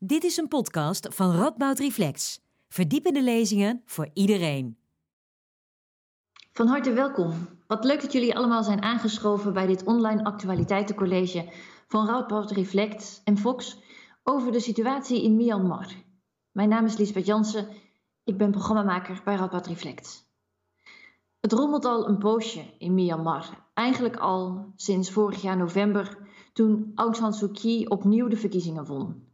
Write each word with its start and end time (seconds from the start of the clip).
Dit 0.00 0.24
is 0.24 0.36
een 0.36 0.48
podcast 0.48 1.14
van 1.14 1.32
Radboud 1.32 1.78
Reflex. 1.78 2.40
Verdiepende 2.68 3.22
lezingen 3.22 3.82
voor 3.84 4.10
iedereen. 4.12 4.78
Van 6.52 6.66
harte 6.66 6.92
welkom. 6.92 7.48
Wat 7.66 7.84
leuk 7.84 8.00
dat 8.00 8.12
jullie 8.12 8.36
allemaal 8.36 8.62
zijn 8.62 8.82
aangeschoven 8.82 9.52
bij 9.52 9.66
dit 9.66 9.84
online 9.84 10.24
actualiteitencollege 10.24 11.52
van 11.88 12.06
Radboud 12.06 12.50
Reflect 12.50 13.20
en 13.24 13.38
Fox 13.38 13.78
over 14.22 14.52
de 14.52 14.60
situatie 14.60 15.22
in 15.22 15.36
Myanmar. 15.36 15.92
Mijn 16.52 16.68
naam 16.68 16.84
is 16.84 16.96
Lisbeth 16.96 17.26
Jansen. 17.26 17.68
Ik 18.24 18.36
ben 18.36 18.50
programmamaker 18.50 19.20
bij 19.24 19.36
Radboud 19.36 19.66
Reflect. 19.66 20.30
Het 21.40 21.52
rommelt 21.52 21.84
al 21.84 22.08
een 22.08 22.18
poosje 22.18 22.64
in 22.78 22.94
Myanmar. 22.94 23.66
Eigenlijk 23.74 24.16
al 24.16 24.72
sinds 24.76 25.10
vorig 25.10 25.42
jaar 25.42 25.56
november, 25.56 26.18
toen 26.52 26.92
Aung 26.94 27.16
San 27.16 27.34
Suu 27.34 27.50
Kyi 27.50 27.86
opnieuw 27.86 28.28
de 28.28 28.36
verkiezingen 28.36 28.84
won. 28.84 29.27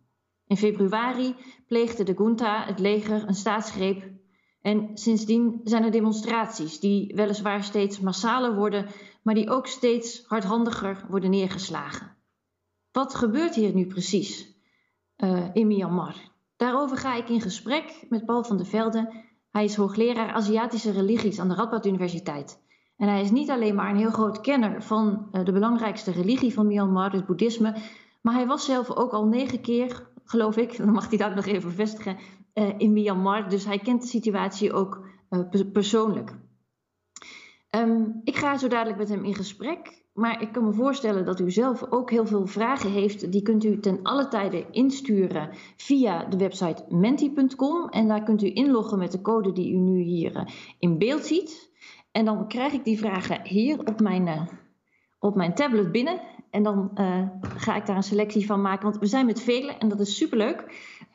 In 0.47 0.57
februari 0.57 1.35
pleegde 1.67 2.05
de 2.05 2.15
junta, 2.19 2.65
het 2.65 2.79
leger, 2.79 3.29
een 3.29 3.35
staatsgreep. 3.35 4.13
En 4.61 4.91
sindsdien 4.95 5.61
zijn 5.65 5.85
er 5.85 5.91
demonstraties 5.91 6.81
die 6.81 7.15
weliswaar 7.15 7.65
steeds 7.65 8.01
massaler 8.01 8.55
worden, 8.55 8.87
maar 9.23 9.35
die 9.35 9.51
ook 9.51 9.67
steeds 9.67 10.25
hardhandiger 10.27 11.07
worden 11.09 11.31
neergeslagen. 11.31 12.17
Wat 12.93 13.15
gebeurt 13.15 13.55
hier 13.55 13.75
nu 13.75 13.87
precies 13.87 14.59
uh, 15.17 15.45
in 15.53 15.67
Myanmar? 15.67 16.15
Daarover 16.57 16.97
ga 16.97 17.15
ik 17.15 17.29
in 17.29 17.41
gesprek 17.41 18.07
met 18.09 18.25
Paul 18.25 18.45
van 18.45 18.57
der 18.57 18.67
Velde. 18.67 19.13
Hij 19.51 19.65
is 19.65 19.77
hoogleraar 19.77 20.33
Aziatische 20.33 20.91
religies 20.91 21.41
aan 21.41 21.49
de 21.49 21.55
Radboud 21.55 21.87
Universiteit. 21.87 22.63
En 22.97 23.09
hij 23.09 23.21
is 23.21 23.31
niet 23.31 23.51
alleen 23.51 23.75
maar 23.75 23.91
een 23.91 23.97
heel 23.97 24.11
groot 24.11 24.41
kenner 24.41 24.83
van 24.83 25.29
uh, 25.33 25.45
de 25.45 25.53
belangrijkste 25.53 26.11
religie 26.11 26.55
van 26.55 26.67
Myanmar, 26.67 27.13
het 27.13 27.27
boeddhisme, 27.27 27.77
maar 28.21 28.35
hij 28.35 28.47
was 28.47 28.65
zelf 28.65 28.91
ook 28.91 29.13
al 29.13 29.27
negen 29.27 29.61
keer 29.61 30.13
geloof 30.25 30.57
ik. 30.57 30.77
Dan 30.79 30.93
mag 30.93 31.09
hij 31.09 31.19
dat 31.19 31.35
nog 31.35 31.47
even 31.47 31.69
bevestigen. 31.69 32.17
Uh, 32.55 32.69
in 32.79 32.93
Myanmar. 32.93 33.49
Dus 33.49 33.65
hij 33.65 33.79
kent 33.79 34.03
de 34.03 34.09
situatie 34.09 34.73
ook 34.73 35.07
uh, 35.31 35.71
persoonlijk. 35.73 36.35
Um, 37.71 38.21
ik 38.25 38.37
ga 38.37 38.57
zo 38.57 38.69
dadelijk 38.69 38.99
met 38.99 39.09
hem 39.09 39.25
in 39.25 39.35
gesprek. 39.35 40.03
Maar 40.13 40.43
ik 40.43 40.53
kan 40.53 40.65
me 40.65 40.73
voorstellen 40.73 41.25
dat 41.25 41.41
u 41.41 41.51
zelf 41.51 41.91
ook 41.91 42.11
heel 42.11 42.27
veel 42.27 42.47
vragen 42.47 42.91
heeft. 42.91 43.33
Die 43.33 43.43
kunt 43.43 43.65
u 43.65 43.81
ten 43.81 44.03
alle 44.03 44.29
tijde 44.29 44.67
insturen 44.71 45.51
via 45.77 46.25
de 46.25 46.37
website 46.37 46.85
menti.com. 46.89 47.89
En 47.89 48.09
daar 48.09 48.23
kunt 48.23 48.43
u 48.43 48.51
inloggen 48.55 48.99
met 48.99 49.13
de 49.13 49.21
code 49.21 49.53
die 49.53 49.73
u 49.73 49.77
nu 49.77 50.01
hier 50.01 50.37
uh, 50.37 50.43
in 50.79 50.99
beeld 50.99 51.25
ziet. 51.25 51.71
En 52.13 52.25
dan 52.25 52.49
krijg 52.49 52.73
ik 52.73 52.85
die 52.85 52.99
vragen 52.99 53.47
hier 53.47 53.79
op 53.79 54.01
mijn, 54.01 54.49
op 55.19 55.35
mijn 55.35 55.55
tablet 55.55 55.93
binnen. 55.93 56.21
En 56.55 56.63
dan 56.63 56.91
uh, 56.95 57.29
ga 57.57 57.77
ik 57.77 57.87
daar 57.87 57.97
een 57.97 58.03
selectie 58.03 58.47
van 58.47 58.61
maken. 58.61 58.83
Want 58.83 58.99
we 58.99 59.07
zijn 59.07 59.27
met 59.27 59.43
velen 59.43 59.79
en 59.79 59.89
dat 59.89 60.01
is 60.01 60.17
superleuk. 60.17 60.65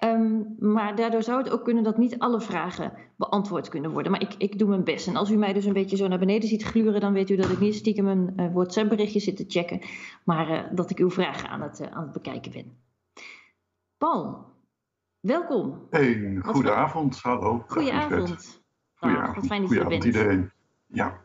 Um, 0.03 0.55
maar 0.59 0.95
daardoor 0.95 1.23
zou 1.23 1.37
het 1.37 1.49
ook 1.49 1.63
kunnen 1.63 1.83
dat 1.83 1.97
niet 1.97 2.19
alle 2.19 2.41
vragen 2.41 2.93
beantwoord 3.15 3.69
kunnen 3.69 3.91
worden. 3.91 4.11
Maar 4.11 4.21
ik, 4.21 4.33
ik 4.37 4.59
doe 4.59 4.69
mijn 4.69 4.83
best. 4.83 5.07
En 5.07 5.15
als 5.15 5.29
u 5.29 5.35
mij 5.35 5.53
dus 5.53 5.65
een 5.65 5.73
beetje 5.73 5.97
zo 5.97 6.07
naar 6.07 6.19
beneden 6.19 6.49
ziet 6.49 6.63
gluren, 6.63 7.01
dan 7.01 7.13
weet 7.13 7.29
u 7.29 7.35
dat 7.35 7.49
ik 7.49 7.59
niet 7.59 7.75
stiekem 7.75 8.07
een 8.07 8.33
uh, 8.37 8.53
WhatsApp-berichtje 8.53 9.19
zit 9.19 9.35
te 9.35 9.45
checken. 9.47 9.81
Maar 10.23 10.49
uh, 10.49 10.63
dat 10.71 10.89
ik 10.89 10.97
uw 10.97 11.09
vragen 11.09 11.49
aan 11.49 11.61
het, 11.61 11.89
aan 11.91 12.03
het 12.03 12.11
bekijken 12.11 12.51
ben. 12.51 12.77
Paul, 13.97 14.45
welkom. 15.19 15.87
Hey, 15.89 16.37
goedenavond. 16.41 17.21
Hallo. 17.21 17.63
Goedenavond. 17.67 18.61
Goedenavond. 18.95 19.35
wat 19.35 19.45
fijn 19.45 19.61
dat 19.61 19.71
je 19.71 19.79
er 19.79 19.87
bent. 19.87 20.03
iedereen. 20.03 20.51
Ja. 20.85 21.19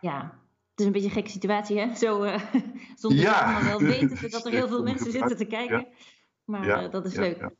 Ja, 0.00 0.38
is 0.80 0.86
een 0.86 0.92
beetje 0.92 1.08
een 1.08 1.14
gekke 1.14 1.30
situatie, 1.30 1.78
hè? 1.78 1.94
Zo, 1.94 2.24
uh, 2.24 2.38
zonder 2.94 3.20
ja. 3.20 3.40
allemaal 3.40 3.78
wel 3.78 3.88
weten 3.88 4.30
dat 4.30 4.46
er 4.46 4.52
heel 4.52 4.68
veel 4.68 4.82
mensen 4.92 5.10
zitten 5.10 5.36
te 5.36 5.44
kijken. 5.44 5.86
Maar 6.44 6.66
Ja, 6.66 6.82
uh, 6.82 6.90
dat 6.90 7.04
is 7.04 7.14
ja, 7.14 7.20
leuk. 7.20 7.38
ja. 7.38 7.50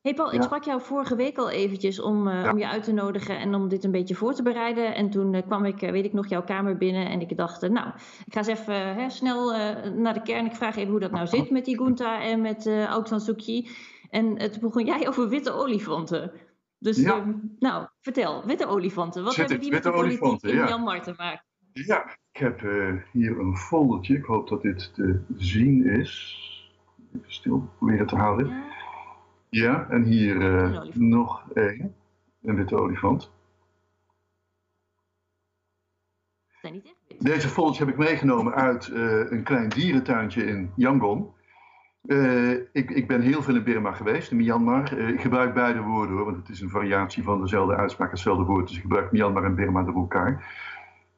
Hey 0.00 0.14
Paul, 0.14 0.32
ik 0.32 0.42
sprak 0.42 0.64
jou 0.64 0.80
vorige 0.82 1.16
week 1.16 1.38
al 1.38 1.50
eventjes 1.50 2.00
om, 2.00 2.28
uh, 2.28 2.42
Ja. 2.42 2.50
om 2.50 2.58
je 2.58 2.68
uit 2.68 2.84
te 2.84 2.92
nodigen 2.92 3.38
en 3.38 3.54
om 3.54 3.68
dit 3.68 3.84
een 3.84 3.90
beetje 3.90 4.14
voor 4.14 4.34
te 4.34 4.42
bereiden. 4.42 4.94
En 4.94 5.10
toen 5.10 5.42
kwam 5.46 5.64
ik, 5.64 5.80
weet 5.80 6.04
ik 6.04 6.12
nog, 6.12 6.28
jouw 6.28 6.44
kamer 6.44 6.76
binnen 6.76 7.08
en 7.08 7.20
ik 7.20 7.36
dacht, 7.36 7.68
nou, 7.68 7.88
ik 8.26 8.32
ga 8.32 8.38
eens 8.38 8.46
even 8.46 8.94
hè, 8.94 9.10
snel 9.10 9.50
naar 9.94 10.14
de 10.14 10.22
kern. 10.22 10.46
Ik 10.46 10.54
vraag 10.54 10.76
even 10.76 10.90
hoe 10.90 11.00
dat 11.00 11.10
nou 11.10 11.26
zit 11.26 11.50
met 11.50 11.64
die 11.64 11.76
Gunta 11.76 12.22
en 12.22 12.40
met 12.40 12.66
uh, 12.66 12.84
Aung 12.84 13.06
San 13.06 13.20
Suu 13.20 13.34
Kyi. 13.34 13.68
En 14.10 14.36
toen 14.50 14.60
begon 14.60 14.84
jij 14.84 15.08
over 15.08 15.28
witte 15.28 15.52
olifanten. 15.52 16.32
Dus, 16.78 16.98
uh, 16.98 17.24
nou, 17.58 17.86
vertel, 18.00 18.44
witte 18.46 18.66
olifanten. 18.66 19.24
Wat 19.24 19.32
Zit 19.34 19.48
hebben 19.48 19.60
die 19.60 19.72
met 19.72 19.82
de 19.82 19.88
witte 19.88 20.02
politiek 20.02 20.24
olifanten, 20.24 20.50
in. 20.58 20.64
Myanmar 20.64 21.02
te 21.02 21.14
maken? 21.16 21.44
Ja, 21.86 22.16
ik 22.32 22.40
heb 22.40 22.62
eh, 22.62 22.94
hier 23.12 23.38
een 23.38 23.56
foldertje. 23.56 24.16
Ik 24.16 24.24
hoop 24.24 24.48
dat 24.48 24.62
dit 24.62 24.94
te 24.94 25.20
zien 25.36 25.86
is. 25.86 26.36
Even 27.14 27.32
stil 27.32 27.68
proberen 27.76 28.06
te 28.06 28.16
houden. 28.16 28.46
Ja, 28.48 28.66
Ja, 29.50 29.86
en 29.90 30.02
hier 30.02 30.40
eh, 30.40 30.72
Een 30.72 31.08
nog 31.08 31.50
één. 31.52 31.94
Een 32.42 32.56
witte 32.56 32.76
olifant. 32.76 33.30
zijn 36.60 36.72
niet 36.72 36.94
echt. 37.08 37.24
Deze 37.24 37.48
foldertje 37.48 37.84
heb 37.84 37.92
ik 37.92 38.00
meegenomen 38.00 38.54
uit 38.54 38.88
eh, 38.88 39.30
een 39.30 39.42
klein 39.42 39.68
dierentuintje 39.68 40.44
in 40.44 40.72
Yangon. 40.76 41.36
Ik, 42.72 42.90
ik 42.90 43.06
ben 43.06 43.20
heel 43.20 43.42
veel 43.42 43.54
in 43.54 43.64
Burma 43.64 43.92
geweest, 43.92 44.30
in 44.30 44.36
Myanmar. 44.36 44.98
Ik 44.98 45.20
gebruik 45.20 45.54
beide 45.54 45.80
woorden 45.80 46.16
hoor, 46.16 46.24
want 46.24 46.36
het 46.36 46.48
is 46.48 46.60
een 46.60 46.70
variatie 46.70 47.22
van 47.22 47.40
dezelfde 47.40 47.76
uitspraak, 47.76 48.10
hetzelfde 48.10 48.44
woord. 48.44 48.66
Dus 48.66 48.76
ik 48.76 48.82
gebruik 48.82 49.12
Myanmar 49.12 49.44
en 49.44 49.54
Burma 49.54 49.82
door 49.82 49.94
elkaar. 49.94 50.46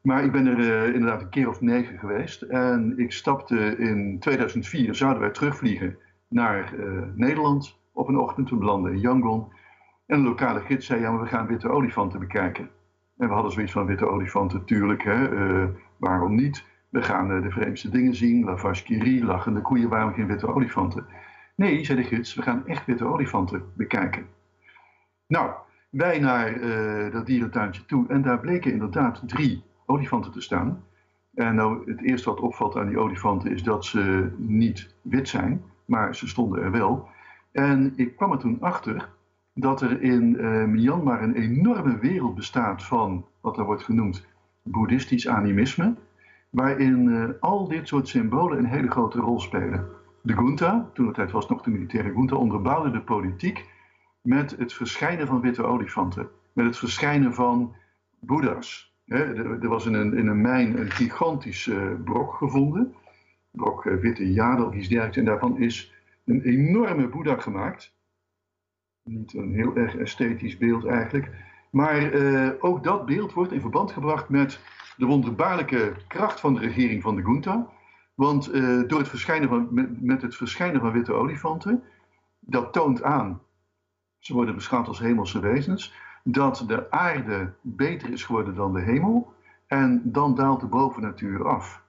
Maar 0.01 0.23
ik 0.23 0.31
ben 0.31 0.47
er 0.47 0.59
eh, 0.59 0.93
inderdaad 0.93 1.21
een 1.21 1.29
keer 1.29 1.49
of 1.49 1.61
negen 1.61 1.99
geweest. 1.99 2.41
En 2.41 2.93
ik 2.97 3.11
stapte 3.11 3.77
in 3.77 4.19
2004, 4.19 4.95
zouden 4.95 5.21
wij 5.21 5.31
terugvliegen 5.31 5.97
naar 6.27 6.73
eh, 6.73 7.01
Nederland 7.15 7.79
op 7.93 8.07
een 8.07 8.17
ochtend. 8.17 8.49
We 8.49 8.55
belanden 8.55 8.93
in 8.93 8.99
Yangon. 8.99 9.47
En 10.05 10.17
een 10.17 10.23
lokale 10.23 10.59
gids 10.59 10.85
zei, 10.85 11.01
ja 11.01 11.11
maar 11.11 11.21
we 11.21 11.27
gaan 11.27 11.47
witte 11.47 11.69
olifanten 11.69 12.19
bekijken. 12.19 12.69
En 13.17 13.27
we 13.27 13.33
hadden 13.33 13.51
zoiets 13.51 13.71
van 13.71 13.85
witte 13.85 14.07
olifanten, 14.07 14.65
tuurlijk, 14.65 15.03
hè, 15.03 15.35
eh, 15.35 15.69
waarom 15.97 16.35
niet? 16.35 16.65
We 16.89 17.01
gaan 17.01 17.41
de 17.41 17.51
vreemdste 17.51 17.89
dingen 17.89 18.15
zien, 18.15 18.43
la 18.43 18.57
vache 18.57 18.83
qui 18.83 18.99
rit, 18.99 19.23
lachende 19.23 19.61
koeien, 19.61 19.89
waarom 19.89 20.13
geen 20.13 20.27
witte 20.27 20.47
olifanten? 20.47 21.05
Nee, 21.55 21.85
zei 21.85 22.01
de 22.01 22.07
gids, 22.07 22.35
we 22.35 22.41
gaan 22.41 22.67
echt 22.67 22.85
witte 22.85 23.05
olifanten 23.05 23.63
bekijken. 23.75 24.25
Nou, 25.27 25.51
wij 25.89 26.19
naar 26.19 26.59
dat 27.11 27.25
dierentuintje 27.25 27.85
toe 27.85 28.07
en 28.07 28.21
daar 28.21 28.39
bleken 28.39 28.71
inderdaad 28.71 29.21
drie 29.25 29.63
olifanten 29.91 30.31
te 30.31 30.41
staan. 30.41 30.83
En 31.33 31.55
nou, 31.55 31.91
het 31.91 32.01
eerste 32.01 32.29
wat 32.29 32.39
opvalt 32.39 32.75
aan 32.75 32.87
die 32.87 32.99
olifanten 32.99 33.51
is 33.51 33.63
dat 33.63 33.85
ze 33.85 34.31
niet 34.37 34.95
wit 35.01 35.27
zijn, 35.27 35.63
maar 35.85 36.15
ze 36.15 36.27
stonden 36.27 36.63
er 36.63 36.71
wel. 36.71 37.09
En 37.51 37.93
ik 37.95 38.15
kwam 38.15 38.31
er 38.31 38.37
toen 38.37 38.61
achter 38.61 39.09
dat 39.53 39.81
er 39.81 40.01
in 40.01 40.39
eh, 40.39 40.63
Myanmar 40.63 41.23
een 41.23 41.35
enorme 41.35 41.97
wereld 41.97 42.35
bestaat 42.35 42.83
van 42.83 43.25
wat 43.41 43.57
er 43.57 43.65
wordt 43.65 43.83
genoemd 43.83 44.25
boeddhistisch 44.63 45.27
animisme, 45.27 45.95
waarin 46.49 47.09
eh, 47.09 47.29
al 47.39 47.67
dit 47.67 47.87
soort 47.87 48.07
symbolen 48.07 48.57
een 48.57 48.65
hele 48.65 48.91
grote 48.91 49.19
rol 49.19 49.39
spelen. 49.39 49.87
De 50.21 50.33
junta, 50.33 50.89
toen 50.93 51.05
het 51.05 51.15
tijd 51.15 51.31
was 51.31 51.47
nog 51.47 51.61
de 51.61 51.71
militaire 51.71 52.13
junta, 52.13 52.35
onderbouwde 52.35 52.91
de 52.91 53.01
politiek 53.01 53.69
met 54.21 54.57
het 54.57 54.73
verschijnen 54.73 55.27
van 55.27 55.41
witte 55.41 55.63
olifanten, 55.63 56.29
met 56.53 56.65
het 56.65 56.77
verschijnen 56.77 57.33
van 57.33 57.75
boeddha's. 58.19 58.90
Er, 59.05 59.67
was 59.67 59.85
in 59.85 59.93
een, 59.93 60.17
in 60.17 60.27
een 60.27 60.41
mijn 60.41 60.79
een 60.79 60.91
gigantisch 60.91 61.67
eh, 61.67 61.91
brok 62.03 62.33
gevonden, 62.33 62.95
brok 63.51 63.85
eh, 63.85 63.95
witte 63.95 64.33
jade 64.33 64.65
of 64.65 64.73
iets 64.73 64.87
dergelijks, 64.87 65.17
en 65.17 65.25
daarvan 65.25 65.57
is 65.57 65.93
een 66.25 66.41
enorme 66.41 67.07
boeddha 67.07 67.35
gemaakt. 67.35 67.93
Niet 69.03 69.33
een 69.33 69.53
heel 69.53 69.75
erg 69.75 69.95
esthetisch 69.95 70.57
beeld 70.57 70.85
eigenlijk. 70.85 71.29
Maar 71.71 72.11
eh, 72.11 72.49
ook 72.59 72.83
dat 72.83 73.05
beeld 73.05 73.33
wordt 73.33 73.51
in 73.51 73.61
verband 73.61 73.91
gebracht 73.91 74.29
met 74.29 74.59
de 74.97 75.05
wonderbaarlijke 75.05 75.93
kracht 76.07 76.39
van 76.39 76.53
de 76.53 76.59
regering 76.59 77.01
van 77.01 77.15
de 77.15 77.21
junta. 77.21 77.69
Want 78.15 78.53
door 78.87 78.99
het 78.99 79.09
verschijnen 79.09 79.49
van, 79.49 79.67
met 79.99 80.21
het 80.21 80.35
verschijnen 80.35 80.81
van 80.81 80.91
witte 80.91 81.13
olifanten, 81.13 81.83
dat 82.39 82.73
toont 82.73 83.03
aan, 83.03 83.41
ze 84.19 84.33
worden 84.33 84.55
beschouwd 84.55 84.87
als 84.87 84.99
hemelse 84.99 85.39
wezens, 85.39 85.93
dat 86.23 86.63
de 86.67 86.91
aarde 86.91 87.53
beter 87.61 88.11
is 88.11 88.23
geworden 88.23 88.55
dan 88.55 88.73
de 88.73 88.81
hemel. 88.81 89.33
En 89.67 90.01
dan 90.03 90.35
daalt 90.35 90.59
de 90.59 90.67
bovennatuur 90.67 91.47
af. 91.47 91.81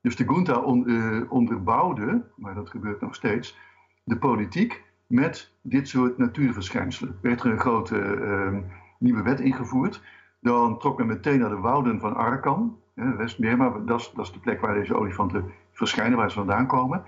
Dus 0.00 0.16
de 0.16 0.24
junta 0.24 0.58
on, 0.58 0.86
eh, 0.86 1.32
onderbouwde, 1.32 2.22
maar 2.36 2.54
dat 2.54 2.70
gebeurt 2.70 3.00
nog 3.00 3.14
steeds, 3.14 3.58
de 4.04 4.16
politiek 4.16 4.82
met 5.06 5.52
dit 5.60 5.88
soort 5.88 6.18
natuurverschijnselen. 6.18 7.18
Werd 7.20 7.42
er 7.42 7.50
een 7.50 7.60
grote 7.60 8.00
eh, 8.00 8.56
nieuwe 8.98 9.22
wet 9.22 9.40
ingevoerd, 9.40 10.02
dan 10.40 10.78
trok 10.78 10.98
men 10.98 11.06
meteen 11.06 11.38
naar 11.38 11.48
de 11.48 11.56
wouden 11.56 12.00
van 12.00 12.16
Arakan, 12.16 12.78
West-Burma, 12.94 13.70
dat 13.70 14.12
dat 14.14 14.24
is 14.24 14.32
de 14.32 14.38
plek 14.38 14.60
waar 14.60 14.74
deze 14.74 14.96
olifanten 14.96 15.44
verschijnen, 15.72 16.18
waar 16.18 16.30
ze 16.30 16.36
vandaan 16.36 16.66
komen. 16.66 17.04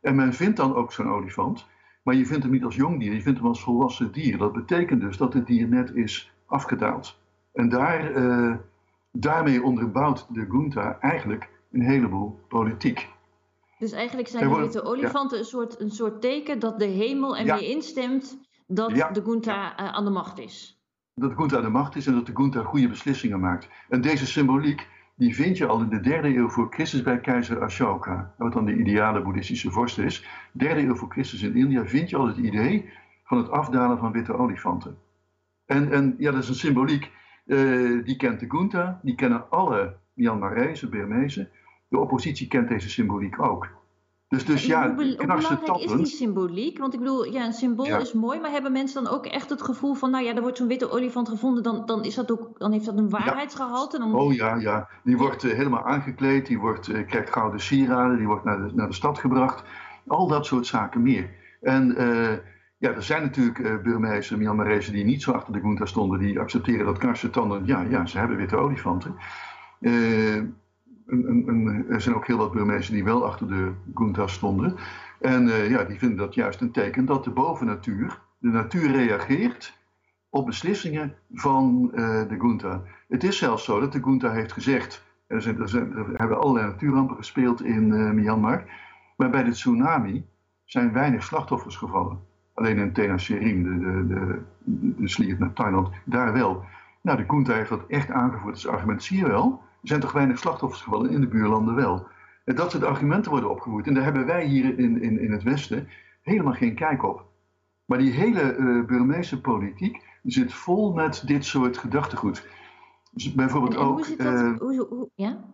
En 0.00 0.14
men 0.14 0.32
vindt 0.32 0.56
dan 0.56 0.74
ook 0.74 0.92
zo'n 0.92 1.10
olifant, 1.10 1.68
maar 2.02 2.14
je 2.14 2.26
vindt 2.26 2.42
hem 2.42 2.52
niet 2.52 2.64
als 2.64 2.76
jong 2.76 2.98
dier, 2.98 3.12
je 3.12 3.22
vindt 3.22 3.38
hem 3.38 3.48
als 3.48 3.62
volwassen 3.62 4.12
dier. 4.12 4.38
Dat 4.38 4.52
betekent 4.52 5.00
dus 5.00 5.16
dat 5.16 5.34
het 5.34 5.46
dier 5.46 5.68
net 5.68 5.94
is 5.94 6.32
afgedaald. 6.46 7.18
En 7.52 7.68
daar, 7.68 8.14
eh, 8.14 8.54
daarmee 9.12 9.62
onderbouwt 9.62 10.26
de 10.34 10.46
junta 10.50 10.98
eigenlijk 11.00 11.48
een 11.72 11.82
heleboel 11.82 12.40
politiek. 12.48 13.08
Dus 13.78 13.92
eigenlijk 13.92 14.28
zijn 14.28 14.48
de 14.48 14.56
witte 14.56 14.84
olifanten 14.84 15.38
een, 15.38 15.44
soort, 15.44 15.80
een 15.80 15.90
soort 15.90 16.20
teken 16.20 16.58
dat 16.58 16.78
de 16.78 16.84
hemel 16.84 17.36
er 17.36 17.44
mee 17.44 17.68
instemt 17.68 18.38
dat 18.66 18.90
de 18.90 19.22
Gunta 19.24 19.80
uh, 19.80 19.92
aan 19.92 20.04
de 20.04 20.10
macht 20.10 20.38
is. 20.38 20.82
Dat 21.14 21.30
de 21.30 21.36
Gunta 21.36 21.56
aan 21.56 21.62
de 21.62 21.68
macht 21.68 21.96
is 21.96 22.06
en 22.06 22.14
dat 22.14 22.26
de 22.26 22.32
Gunta 22.34 22.62
goede 22.62 22.88
beslissingen 22.88 23.40
maakt. 23.40 23.68
En 23.88 24.00
deze 24.00 24.26
symboliek 24.26 24.88
die 25.14 25.34
vind 25.34 25.56
je 25.56 25.66
al 25.66 25.80
in 25.80 25.88
de 25.88 26.00
derde 26.00 26.36
eeuw 26.36 26.48
voor 26.48 26.66
Christus 26.70 27.02
bij 27.02 27.20
keizer 27.20 27.62
Ashoka, 27.62 28.34
wat 28.38 28.52
dan 28.52 28.64
de 28.64 28.76
ideale 28.76 29.22
boeddhistische 29.22 29.70
vorst 29.70 29.98
is. 29.98 30.26
Derde 30.52 30.82
eeuw 30.82 30.94
voor 30.94 31.10
Christus 31.10 31.42
in 31.42 31.56
India 31.56 31.86
vind 31.86 32.10
je 32.10 32.16
al 32.16 32.26
het 32.26 32.36
idee 32.36 32.90
van 33.24 33.38
het 33.38 33.50
afdalen 33.50 33.98
van 33.98 34.12
witte 34.12 34.36
olifanten. 34.36 34.96
En, 35.66 35.92
en 35.92 36.14
ja, 36.18 36.30
dat 36.30 36.42
is 36.42 36.48
een 36.48 36.54
symboliek, 36.54 37.10
uh, 37.46 38.04
die 38.04 38.16
kent 38.16 38.40
de 38.40 38.50
Gunta, 38.50 39.00
die 39.02 39.14
kennen 39.14 39.50
alle 39.50 39.96
Myanmarese, 40.14 40.88
Burmezen. 40.88 41.48
De 41.88 41.98
oppositie 41.98 42.48
kent 42.48 42.68
deze 42.68 42.90
symboliek 42.90 43.40
ook. 43.40 43.68
Dus, 44.32 44.44
dus 44.44 44.66
ja, 44.66 44.94
hoe, 44.94 45.04
hoe 45.04 45.26
belangrijk 45.26 45.68
is 45.68 45.92
die 45.92 46.06
symboliek? 46.06 46.78
Want 46.78 46.94
ik 46.94 46.98
bedoel, 46.98 47.24
ja, 47.24 47.44
een 47.44 47.52
symbool 47.52 48.00
is 48.00 48.12
mooi, 48.12 48.40
maar 48.40 48.50
hebben 48.50 48.72
mensen 48.72 49.04
dan 49.04 49.12
ook 49.12 49.26
echt 49.26 49.50
het 49.50 49.62
gevoel 49.62 49.94
van, 49.94 50.10
nou 50.10 50.24
ja, 50.24 50.34
er 50.34 50.40
wordt 50.40 50.56
zo'n 50.56 50.68
witte 50.68 50.90
olifant 50.90 51.28
gevonden, 51.28 51.62
dan, 51.62 51.86
dan, 51.86 52.04
is 52.04 52.14
dat 52.14 52.32
ook, 52.32 52.58
dan 52.58 52.72
heeft 52.72 52.84
dat 52.84 52.96
een 52.96 53.10
waarheidsgehalte? 53.10 53.98
Dan... 53.98 54.14
Oh 54.14 54.34
ja, 54.34 54.56
ja. 54.56 54.88
Die 55.04 55.16
wordt 55.16 55.44
uh, 55.44 55.52
helemaal 55.52 55.84
aangekleed, 55.84 56.46
die 56.46 56.58
wordt, 56.58 56.88
uh, 56.88 57.06
krijgt 57.06 57.32
gouden 57.32 57.60
sieraden, 57.60 58.16
die 58.16 58.26
wordt 58.26 58.44
naar 58.44 58.56
de, 58.56 58.70
naar 58.74 58.88
de 58.88 58.94
stad 58.94 59.18
gebracht. 59.18 59.62
Al 60.06 60.26
dat 60.26 60.46
soort 60.46 60.66
zaken 60.66 61.02
meer. 61.02 61.30
En 61.60 61.94
uh, 61.98 62.32
ja, 62.78 62.90
er 62.90 63.02
zijn 63.02 63.22
natuurlijk 63.22 63.58
uh, 63.58 64.36
Myanmarese 64.36 64.92
die 64.92 65.04
niet 65.04 65.22
zo 65.22 65.32
achter 65.32 65.52
de 65.52 65.60
Gunta 65.60 65.84
stonden, 65.84 66.18
die 66.18 66.40
accepteren 66.40 66.86
dat 66.86 66.98
karse 66.98 67.30
tanden, 67.30 67.66
ja, 67.66 67.80
ja, 67.80 68.06
ze 68.06 68.18
hebben 68.18 68.36
witte 68.36 68.56
olifanten. 68.56 69.14
Er 71.88 72.00
zijn 72.00 72.14
ook 72.14 72.26
heel 72.26 72.36
wat 72.36 72.52
Burmezen 72.52 72.94
die 72.94 73.04
wel 73.04 73.26
achter 73.26 73.48
de 73.48 73.72
Gunta 73.94 74.26
stonden. 74.26 74.76
En 75.20 75.46
uh, 75.46 75.70
ja, 75.70 75.84
die 75.84 75.98
vinden 75.98 76.18
dat 76.18 76.34
juist 76.34 76.60
een 76.60 76.70
teken 76.70 77.04
dat 77.04 77.24
de 77.24 77.30
bovennatuur, 77.30 78.18
de 78.38 78.48
natuur 78.48 78.90
reageert 78.90 79.78
op 80.30 80.46
beslissingen 80.46 81.14
van 81.32 81.90
uh, 81.94 81.98
de 82.28 82.36
Gunta. 82.38 82.82
Het 83.08 83.24
is 83.24 83.38
zelfs 83.38 83.64
zo 83.64 83.80
dat 83.80 83.92
de 83.92 84.02
Gunta 84.02 84.30
heeft 84.30 84.52
gezegd, 84.52 85.04
er, 85.26 85.42
zijn, 85.42 85.60
er, 85.60 86.06
hebben 86.14 86.40
allerlei 86.40 86.66
natuurrampen 86.66 87.16
gespeeld 87.16 87.62
in 87.62 87.88
uh, 87.88 88.10
Myanmar, 88.10 88.64
maar 89.16 89.30
bij 89.30 89.42
de 89.42 89.50
tsunami 89.50 90.24
zijn 90.64 90.92
weinig 90.92 91.22
slachtoffers 91.22 91.76
gevallen. 91.76 92.18
Alleen 92.54 92.78
in 92.78 92.92
Tena 92.92 93.18
Serim, 93.18 93.62
de, 93.62 94.06
de, 94.06 94.42
de, 94.64 95.08
sliert 95.08 95.38
naar 95.38 95.52
Thailand, 95.52 95.88
daar 96.04 96.32
wel. 96.32 96.64
Nou, 97.02 97.16
de 97.16 97.24
Gunta 97.28 97.52
heeft 97.52 97.68
dat 97.68 97.86
echt 97.88 98.10
aangevoerd 98.10 98.54
als 98.54 98.66
argument. 98.66 99.02
Zie 99.02 99.18
je 99.18 99.26
wel, 99.26 99.62
zijn 99.82 100.00
toch 100.00 100.12
weinig 100.12 100.38
slachtoffers 100.38 100.82
gevallen, 100.82 101.10
in 101.10 101.20
de 101.20 101.26
buurlanden 101.26 101.74
wel. 101.74 102.06
En 102.44 102.54
dat 102.54 102.70
soort 102.70 102.84
argumenten 102.84 103.30
worden 103.30 103.50
opgevoerd. 103.50 103.86
En 103.86 103.94
daar 103.94 104.04
hebben 104.04 104.26
wij 104.26 104.44
hier 104.44 104.78
in, 104.78 105.02
in, 105.02 105.20
in 105.20 105.32
het 105.32 105.42
Westen 105.42 105.88
helemaal 106.22 106.52
geen 106.52 106.74
kijk 106.74 107.02
op. 107.02 107.24
Maar 107.84 107.98
die 107.98 108.12
hele 108.12 108.56
uh, 108.56 108.84
Burmeese 108.84 109.40
politiek 109.40 110.02
zit 110.22 110.54
vol 110.54 110.92
met 110.92 111.22
dit 111.26 111.44
soort 111.44 111.78
gedachtegoed. 111.78 112.48
Dus 113.10 113.34
bijvoorbeeld 113.34 113.76
ook. 113.76 113.96
Hoe 113.96 114.04
zit 114.04 114.18
dat? 114.18 114.32
Uh, 114.34 114.58
hoe, 114.58 114.86
hoe, 114.88 115.10
ja? 115.14 115.44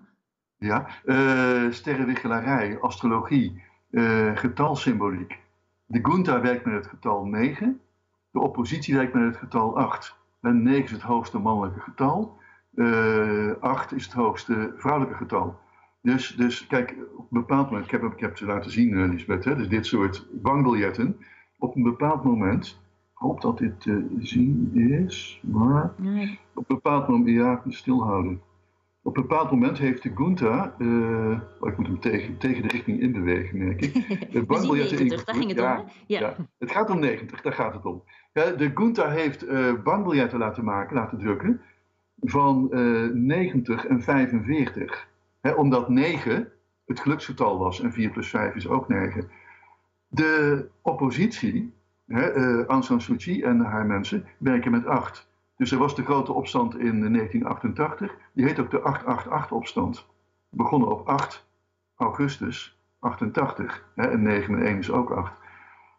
Ja, 0.56 0.88
uh, 1.04 1.70
sterrenwichelarij, 1.70 2.78
astrologie, 2.80 3.62
getalsymboliek. 4.34 5.38
De 5.86 5.98
Gunta 6.02 6.40
werkt 6.40 6.64
met 6.64 6.74
het 6.74 6.86
getal 6.86 7.24
9, 7.24 7.80
de 8.30 8.40
oppositie 8.40 8.94
werkt 8.94 9.14
met 9.14 9.24
het 9.24 9.36
getal 9.36 9.78
8. 9.78 10.16
En 10.40 10.62
9 10.62 10.84
is 10.84 10.90
het 10.90 11.02
hoogste 11.02 11.38
mannelijke 11.38 11.80
getal. 11.80 12.38
Uh, 12.78 13.50
eh, 13.50 13.56
8 13.60 13.92
is 13.92 14.04
het 14.04 14.12
hoogste 14.12 14.72
vrouwelijke 14.76 15.16
getal. 15.16 15.58
Dus, 16.02 16.34
dus 16.36 16.66
kijk, 16.66 16.96
op 17.16 17.32
een 17.32 17.40
bepaald 17.40 17.70
moment, 17.70 17.84
ik 17.84 17.90
heb, 17.90 18.12
ik 18.12 18.20
heb 18.20 18.36
ze 18.36 18.46
laten 18.46 18.70
zien, 18.70 18.90
uh, 18.90 19.08
Lisbeth, 19.10 19.44
hè, 19.44 19.56
dus 19.56 19.68
dit 19.68 19.86
soort 19.86 20.26
bankbiljetten. 20.32 21.16
Op 21.58 21.76
een 21.76 21.82
bepaald 21.82 22.24
moment, 22.24 22.66
ik 23.12 23.18
hoop 23.18 23.40
dat 23.40 23.58
dit 23.58 23.80
te 23.80 24.16
zien 24.18 24.70
is, 24.74 25.40
maar 25.42 25.92
nee. 25.96 26.38
op 26.54 26.70
een 26.70 26.76
bepaald 26.76 27.08
moment, 27.08 27.36
ja, 27.36 27.62
stilhouden. 27.68 28.40
Op 29.02 29.16
een 29.16 29.22
bepaald 29.22 29.50
moment 29.50 29.78
heeft 29.78 30.02
de 30.02 30.12
Gunta, 30.14 30.74
uh, 30.78 31.40
oh, 31.60 31.68
ik 31.68 31.76
moet 31.76 31.86
hem 31.86 32.00
tegen, 32.00 32.38
tegen 32.38 32.62
de 32.62 32.68
richting 32.68 33.00
inbewegen, 33.00 33.58
merk 33.58 33.80
ik. 33.80 33.94
De 34.32 34.44
bankbiljetten 34.44 34.96
90, 34.96 35.24
daar 35.24 35.34
ging 35.34 35.48
het 35.48 35.58
ja, 35.58 35.80
om. 35.80 35.86
Ja. 36.06 36.20
ja. 36.20 36.34
het 36.58 36.70
gaat 36.70 36.90
om 36.90 36.98
90, 36.98 37.40
daar 37.40 37.52
gaat 37.52 37.74
het 37.74 37.84
om. 37.84 38.02
Ja, 38.32 38.50
de 38.50 38.70
Gunta 38.74 39.10
heeft 39.10 39.44
uh, 39.44 39.72
bankbiljetten 39.82 40.38
laten 40.38 40.64
maken, 40.64 40.96
laten 40.96 41.18
drukken 41.18 41.60
van 42.20 42.68
uh, 42.70 43.04
eh, 43.04 43.14
90 43.14 43.86
en 43.86 44.02
45. 44.02 45.08
Hè, 45.40 45.52
omdat 45.52 45.88
9 45.88 46.52
het 46.86 47.00
geluksgetal 47.00 47.58
was 47.58 47.80
en 47.80 47.92
4 47.92 48.10
plus 48.10 48.28
5 48.28 48.54
is 48.54 48.68
ook 48.68 48.88
9. 48.88 49.30
De 50.08 50.68
oppositie, 50.82 51.72
hè, 52.06 52.36
uh, 52.36 52.64
Aung 52.66 52.84
San 52.84 53.00
Suu 53.00 53.16
Kyi 53.16 53.42
en 53.42 53.60
haar 53.60 53.86
mensen, 53.86 54.26
werken 54.38 54.70
met 54.70 54.86
8. 54.86 55.28
Dus 55.56 55.72
er 55.72 55.78
was 55.78 55.94
de 55.94 56.04
grote 56.04 56.32
opstand 56.32 56.72
in 56.78 57.12
1988. 57.12 58.14
Die 58.32 58.44
heet 58.44 58.58
ook 58.58 58.70
de 58.70 58.80
888-opstand. 58.80 60.06
Begonnen 60.48 60.88
op 60.88 61.08
8 61.08 61.46
augustus 61.96 62.78
88. 62.98 63.84
Hè, 63.94 64.06
en 64.06 64.22
9 64.22 64.54
en 64.54 64.66
1 64.66 64.78
is 64.78 64.90
ook 64.90 65.10
8. 65.10 65.32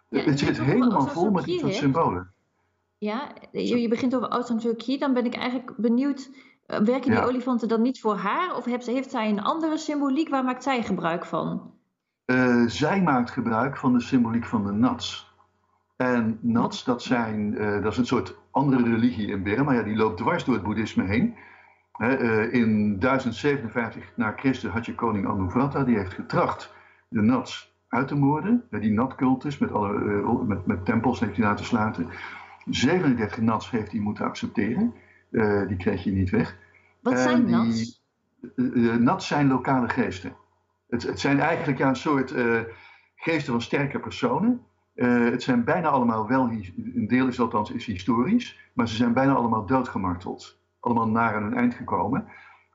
Ja, 0.09 0.21
het 0.21 0.39
zit 0.39 0.61
helemaal 0.61 1.07
vol 1.07 1.31
met 1.31 1.45
dit 1.45 1.59
soort 1.59 1.73
symbolen. 1.73 2.31
Ja, 2.99 3.33
je, 3.51 3.81
je 3.81 3.87
begint 3.87 4.15
over 4.15 4.29
Aung 4.29 4.45
San 4.45 4.61
Suu 4.61 4.75
Kyi. 4.75 4.97
Dan 4.97 5.13
ben 5.13 5.25
ik 5.25 5.35
eigenlijk 5.35 5.73
benieuwd, 5.77 6.29
eh, 6.65 6.79
werken 6.79 7.11
die 7.11 7.25
olifanten 7.25 7.67
dan 7.67 7.81
niet 7.81 7.99
voor 7.99 8.15
haar? 8.15 8.55
Of 8.55 8.65
heeft, 8.65 8.85
heeft 8.85 9.11
zij 9.11 9.29
een 9.29 9.41
andere 9.41 9.77
symboliek? 9.77 10.29
Waar 10.29 10.43
maakt 10.43 10.63
zij 10.63 10.83
gebruik 10.83 11.25
van? 11.25 11.73
Uh, 12.25 12.67
zij 12.67 13.01
maakt 13.01 13.29
gebruik 13.29 13.77
van 13.77 13.93
de 13.93 14.01
symboliek 14.01 14.45
van 14.45 14.65
de 14.65 14.71
Nats. 14.71 15.33
En 15.95 16.39
Nats, 16.41 16.83
dat, 16.83 17.01
zijn, 17.01 17.53
uh, 17.53 17.83
dat 17.83 17.91
is 17.91 17.97
een 17.97 18.05
soort 18.05 18.35
andere 18.51 18.83
religie 18.83 19.27
in 19.27 19.43
Burma. 19.43 19.73
Ja, 19.73 19.83
die 19.83 19.95
loopt 19.95 20.17
dwars 20.17 20.43
door 20.43 20.53
het 20.53 20.63
boeddhisme 20.63 21.03
heen. 21.03 21.35
uh, 21.97 22.53
in 22.53 22.99
1057 22.99 24.11
na 24.15 24.33
Christus 24.35 24.71
had 24.71 24.85
je 24.85 24.95
koning 24.95 25.27
Anuvrata, 25.27 25.83
die 25.83 25.97
heeft 25.97 26.13
getracht 26.13 26.73
de 27.07 27.21
Nats 27.21 27.73
uit 27.87 28.07
te 28.07 28.15
moorden. 28.15 28.63
die 28.69 28.91
Nat-cultus 28.91 29.57
met, 29.57 29.71
alle, 29.71 30.43
met, 30.45 30.65
met 30.65 30.85
tempels 30.85 31.19
heeft 31.19 31.37
hij 31.37 31.45
laten 31.45 31.65
sluiten. 31.65 32.09
37 32.69 33.37
nats 33.41 33.71
heeft 33.71 33.91
hij 33.91 33.99
moeten 33.99 34.25
accepteren. 34.25 34.93
Uh, 35.31 35.67
die 35.67 35.77
kreeg 35.77 36.03
je 36.03 36.11
niet 36.11 36.29
weg. 36.29 36.57
Wat 37.01 37.19
zijn 37.19 37.45
die, 37.45 37.55
nats? 37.55 38.03
Uh, 38.55 38.95
nats 38.95 39.27
zijn 39.27 39.47
lokale 39.47 39.89
geesten. 39.89 40.35
Het, 40.89 41.03
het 41.03 41.19
zijn 41.19 41.39
eigenlijk 41.39 41.77
ja, 41.77 41.87
een 41.87 41.95
soort 41.95 42.33
geesten 43.15 43.51
van 43.51 43.61
sterke 43.61 43.99
personen. 43.99 44.61
het 44.93 45.43
zijn 45.43 45.63
bijna 45.63 45.87
allemaal 45.87 46.27
wel, 46.27 46.49
een 46.49 47.07
deel 47.07 47.27
is 47.27 47.39
althans 47.39 47.71
is 47.71 47.85
historisch, 47.85 48.69
maar 48.73 48.87
ze 48.87 48.95
zijn 48.95 49.13
bijna 49.13 49.33
allemaal 49.33 49.65
doodgemarteld. 49.65 50.59
Allemaal 50.79 51.07
naar 51.07 51.35
aan 51.35 51.43
hun 51.43 51.55
eind 51.55 51.73
gekomen. 51.73 52.27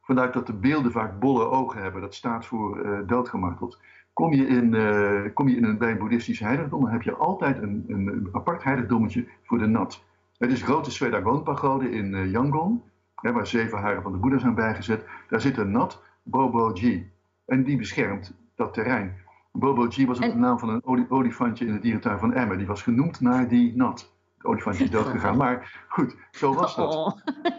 Vandaar 0.02 0.32
dat 0.32 0.46
de 0.46 0.52
beelden 0.52 0.92
vaak 0.92 1.20
bolle 1.20 1.44
ogen 1.44 1.82
hebben. 1.82 2.00
Dat 2.00 2.14
staat 2.14 2.46
voor 2.46 3.02
doodgemarteld. 3.06 3.78
Kom 4.14 4.32
je 4.32 4.46
in, 4.46 4.72
uh, 4.72 5.34
kom 5.34 5.48
je 5.48 5.56
in 5.56 5.64
een, 5.64 5.78
bij 5.78 5.90
een 5.90 5.98
boeddhistisch 5.98 6.40
heiligdom, 6.40 6.80
dan 6.80 6.90
heb 6.90 7.02
je 7.02 7.14
altijd 7.14 7.62
een, 7.62 7.84
een, 7.88 8.28
apart 8.32 8.62
heiligdommetje 8.62 9.26
voor 9.42 9.58
de 9.58 9.66
nat. 9.66 10.02
Het 10.38 10.50
is 10.50 10.62
grote 10.62 10.90
Swedagon-pagode 10.90 11.90
in 11.90 12.12
uh, 12.12 12.30
Yangon, 12.30 12.82
hè, 13.14 13.32
waar 13.32 13.46
zeven 13.46 13.78
haren 13.78 14.02
van 14.02 14.12
de 14.12 14.18
Boeddha 14.18 14.38
zijn 14.38 14.54
bijgezet. 14.54 15.04
Daar 15.28 15.40
zit 15.40 15.56
een 15.56 15.70
nat, 15.70 16.02
Bobo-ji. 16.22 17.10
En 17.46 17.64
die 17.64 17.76
beschermt 17.76 18.32
dat 18.54 18.74
terrein. 18.74 19.16
Bobo-ji 19.52 20.06
was 20.06 20.22
ook 20.22 20.32
de 20.32 20.38
naam 20.38 20.58
van 20.58 20.68
een 20.68 21.10
olifantje 21.10 21.66
in 21.66 21.72
de 21.72 21.80
dierentuin 21.80 22.18
van 22.18 22.32
Emmen. 22.32 22.58
Die 22.58 22.66
was 22.66 22.82
genoemd 22.82 23.20
naar 23.20 23.48
die 23.48 23.76
nat. 23.76 24.12
Het 24.36 24.46
olifantje 24.46 24.84
is 24.84 24.90
doodgegaan. 24.90 25.36
Maar 25.36 25.84
goed, 25.88 26.16
zo 26.30 26.54
was 26.54 26.76
dat. 26.76 26.94
Oh. 26.94 27.12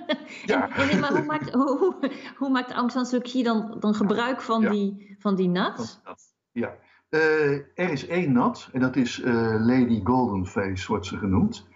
Ja. 0.46 0.70
En, 0.70 1.00
maar 1.00 1.12
hoe 1.12 1.26
maakt, 1.26 1.54
hoe, 1.54 1.96
hoe 2.38 2.50
maakt 2.50 2.72
Aung 2.72 2.92
San 2.92 3.06
Suu 3.06 3.20
Kyi 3.20 3.44
dan, 3.44 3.76
dan 3.80 3.94
gebruik 3.94 4.42
van, 4.42 4.70
die, 4.70 5.16
van 5.20 5.36
die 5.36 5.50
nat? 5.50 6.02
Ja, 6.56 6.76
uh, 7.10 7.52
er 7.54 7.92
is 7.92 8.08
één 8.08 8.32
nat 8.32 8.70
en 8.74 8.80
dat 8.80 8.96
is 8.96 9.20
uh, 9.20 9.34
Lady 9.60 10.02
Goldenface, 10.04 10.88
wordt 10.88 11.06
ze 11.06 11.18
genoemd. 11.18 11.68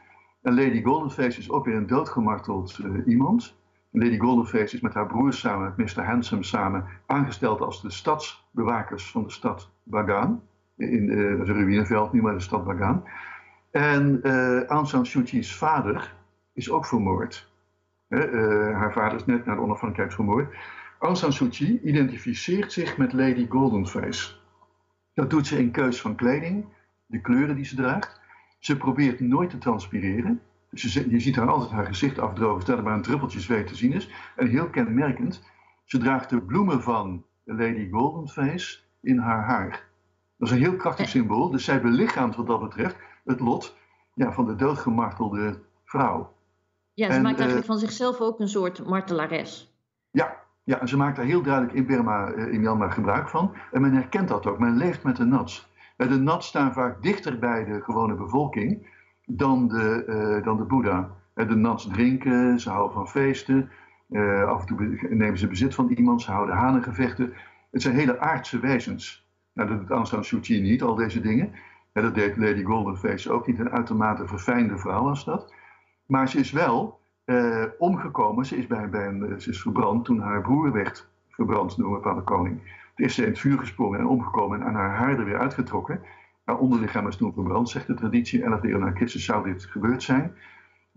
En 0.42 0.56
Lady 0.56 0.84
Goldenface 0.84 1.40
is 1.40 1.50
ook 1.50 1.66
weer 1.66 1.76
een 1.76 1.88
doodgemarteld 1.88 2.80
uh, 2.86 3.08
iemand. 3.08 3.58
Lady 3.92 4.18
Goldenface 4.18 4.76
is 4.76 4.82
met 4.82 4.94
haar 4.94 5.08
broer 5.08 5.34
samen, 5.34 5.74
met 5.78 5.96
Mr. 5.96 6.06
Handsome 6.06 6.44
samen, 6.44 6.86
aangesteld 7.06 7.62
als 7.62 7.82
de 7.82 7.92
stadsbewakers 7.92 9.12
van 9.12 9.24
de 9.24 9.30
stad 9.30 9.72
Bagan. 9.84 10.42
In 10.78 11.10
het 11.10 11.48
ruïneveld, 11.48 12.14
nu 12.14 12.22
maar 12.22 12.34
de 12.34 12.40
stad 12.40 12.66
Bagan. 12.66 13.04
En 13.72 14.22
Aung 14.68 14.88
San 14.88 15.06
Suu 15.06 15.24
Kyi's 15.24 15.56
vader 15.56 16.14
is 16.54 16.72
ook 16.72 16.86
vermoord. 16.86 17.52
haar 18.10 18.94
vader 18.94 19.18
is 19.18 19.26
net 19.26 19.46
na 19.46 19.56
de 19.56 19.62
onafhankelijkheid 19.62 20.14
vermoord. 20.14 20.56
Aung 21.00 21.18
San 21.18 21.34
Suu 21.34 21.50
Kyi 21.50 21.80
identificeert 21.84 22.72
zich 22.72 22.98
met 22.98 23.14
Lady 23.14 23.48
Goldenface. 23.50 24.39
Dat 25.20 25.30
doet 25.30 25.48
ze 25.48 25.60
in 25.60 25.72
keus 25.72 26.02
van 26.02 26.16
kleding, 26.16 26.66
de 27.06 27.22
kleuren 27.22 27.56
die 27.56 27.66
ze 27.66 27.76
draagt. 27.76 28.22
Ze 28.60 28.78
probeert 28.78 29.20
nooit 29.20 29.50
te 29.50 29.58
transpireren. 29.58 30.42
Dus 30.70 30.94
je, 30.94 31.10
je 31.10 31.20
ziet 31.20 31.36
haar 31.36 31.50
altijd 31.50 31.72
haar 31.72 31.86
gezicht 31.86 32.20
afdrogen, 32.20 32.60
terwijl 32.60 32.78
er 32.78 32.84
maar 32.84 32.94
een 32.94 33.02
druppeltje 33.02 33.40
zweet 33.40 33.68
te 33.68 33.76
zien 33.76 33.94
is. 33.94 34.10
En 34.36 34.48
heel 34.48 34.70
kenmerkend, 34.70 35.44
ze 35.86 35.98
draagt 35.98 36.30
de 36.30 36.42
bloemen 36.42 36.82
van 36.82 37.26
Lady 37.44 37.90
Goldenface 37.90 38.80
in 39.02 39.18
haar 39.18 39.44
haar. 39.44 39.90
Dat 40.38 40.48
is 40.48 40.56
een 40.56 40.62
heel 40.62 40.76
krachtig 40.76 41.10
symbool. 41.10 41.50
Dus 41.50 41.64
zij 41.64 41.82
belichaamt 41.82 42.36
wat 42.36 42.48
dat 42.48 42.62
betreft 42.62 42.96
het 43.26 43.40
lot 43.40 43.78
ja, 44.14 44.32
van 44.32 44.46
de 44.46 44.56
doodgemartelde 44.56 45.60
vrouw. 45.84 46.34
Ja, 46.94 47.14
ze 47.14 47.22
maakt 47.22 47.38
eigenlijk 47.38 47.68
van 47.68 47.80
zichzelf 47.80 48.20
ook 48.20 48.40
een 48.40 48.50
soort 48.50 48.86
martelares. 48.86 49.74
Ja, 50.12 50.44
ja, 50.64 50.80
en 50.80 50.88
ze 50.88 50.98
maakt 50.98 51.16
daar 51.16 51.26
heel 51.26 51.42
duidelijk 51.42 51.74
in 51.74 51.86
Burma, 51.86 52.28
in 52.28 52.60
Myanmar 52.60 52.92
gebruik 52.92 53.30
van. 53.30 53.56
En 53.72 53.82
men 53.82 53.94
herkent 53.94 54.28
dat 54.28 54.46
ook. 54.46 54.60
Men 54.60 54.78
leeft 54.78 55.04
met 55.04 55.16
de 55.16 55.26
nats. 55.26 55.74
De 55.98 56.20
nats 56.20 56.48
staan 56.48 56.74
vaak 56.74 57.02
dichter 57.02 57.40
bij 57.40 57.66
de 57.66 57.82
gewone 57.82 58.16
bevolking 58.16 58.88
dan 59.26 59.68
de, 59.68 60.04
uh, 60.08 60.44
dan 60.44 60.58
de 60.58 60.64
Boeddha. 60.64 61.10
De 61.34 61.56
nats 61.56 61.88
drinken, 61.88 62.60
ze 62.60 62.70
houden 62.70 62.94
van 62.94 63.08
feesten. 63.08 63.70
Af 64.48 64.60
en 64.60 64.66
toe 64.66 65.08
nemen 65.10 65.38
ze 65.38 65.48
bezit 65.48 65.76
van 65.76 65.90
iemand, 65.90 66.22
ze 66.22 66.32
houden 66.32 66.56
hanengevechten. 66.56 67.34
Het 67.72 67.82
zijn 67.82 67.96
hele 67.96 68.20
aardse 68.20 68.60
wezens. 68.60 69.28
Nou, 69.54 69.70
dat 69.70 69.80
doet 69.80 69.90
Aung 69.90 70.08
San 70.08 70.42
niet, 70.42 70.82
al 70.82 70.96
deze 70.96 71.22
dingen. 71.22 71.52
Dat 71.94 72.16
deed 72.16 72.38
Lady 72.38 72.64
Goldenface 72.64 73.32
ook 73.32 73.48
niet. 73.48 73.60
Een 73.60 73.72
uitermate 73.72 74.28
verfijnde 74.28 74.78
vrouw 74.78 75.04
was 75.04 75.26
dat. 75.26 75.54
Maar 76.06 76.30
ze 76.30 76.40
is 76.40 76.52
wel 76.52 76.99
uh, 77.30 77.64
omgekomen. 77.78 78.46
Ze 78.46 78.58
is, 78.58 78.68
bij, 78.68 78.90
bij 78.90 79.08
een, 79.08 79.42
ze 79.42 79.50
is 79.50 79.62
verbrand 79.62 80.06
toen 80.06 80.20
haar 80.20 80.42
broer 80.42 80.72
werd 80.72 81.08
verbrand 81.30 81.78
door 81.78 81.88
een 81.88 81.94
bepaalde 81.94 82.22
koning. 82.22 82.62
Toen 82.96 83.06
is 83.06 83.16
ze 83.16 83.22
in 83.22 83.30
het 83.30 83.40
vuur 83.40 83.60
gesprongen 83.60 84.00
en 84.00 84.08
omgekomen 84.08 84.60
en 84.60 84.68
aan 84.68 84.76
haar 84.76 84.96
haar 84.96 85.20
er 85.20 85.26
weer 85.26 85.40
uitgetrokken. 85.40 86.02
Haar 86.44 86.58
onderlichaam 86.58 87.08
is 87.08 87.16
toen 87.16 87.34
verbrand, 87.34 87.70
zegt 87.70 87.88
de 87.88 87.94
traditie. 87.94 88.44
Elf 88.44 88.64
eeuw 88.64 88.78
na 88.78 88.92
Christus 88.92 89.26
zou 89.26 89.54
dit 89.54 89.66
gebeurd 89.66 90.04
zijn. 90.04 90.34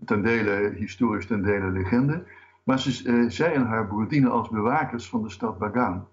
Ten 0.05 0.21
dele 0.21 0.73
historisch, 0.75 1.25
ten 1.25 1.41
dele 1.41 1.69
legende. 1.69 2.23
Maar 2.63 2.79
ze, 2.79 3.03
uh, 3.03 3.29
zij 3.29 3.53
en 3.53 3.65
haar 3.65 3.87
broer 3.87 4.07
dienen 4.07 4.31
als 4.31 4.49
bewakers 4.49 5.09
van 5.09 5.23
de 5.23 5.29
stad 5.29 5.57
Bagan. 5.57 6.07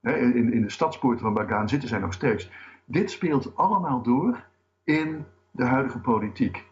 in, 0.00 0.52
in 0.52 0.62
de 0.62 0.70
stadspoorten 0.70 1.20
van 1.20 1.34
Bagan 1.34 1.68
zitten 1.68 1.88
zij 1.88 1.98
nog 1.98 2.12
steeds. 2.12 2.50
Dit 2.84 3.10
speelt 3.10 3.56
allemaal 3.56 4.02
door 4.02 4.44
in 4.84 5.24
de 5.50 5.64
huidige 5.64 5.98
politiek. 5.98 6.64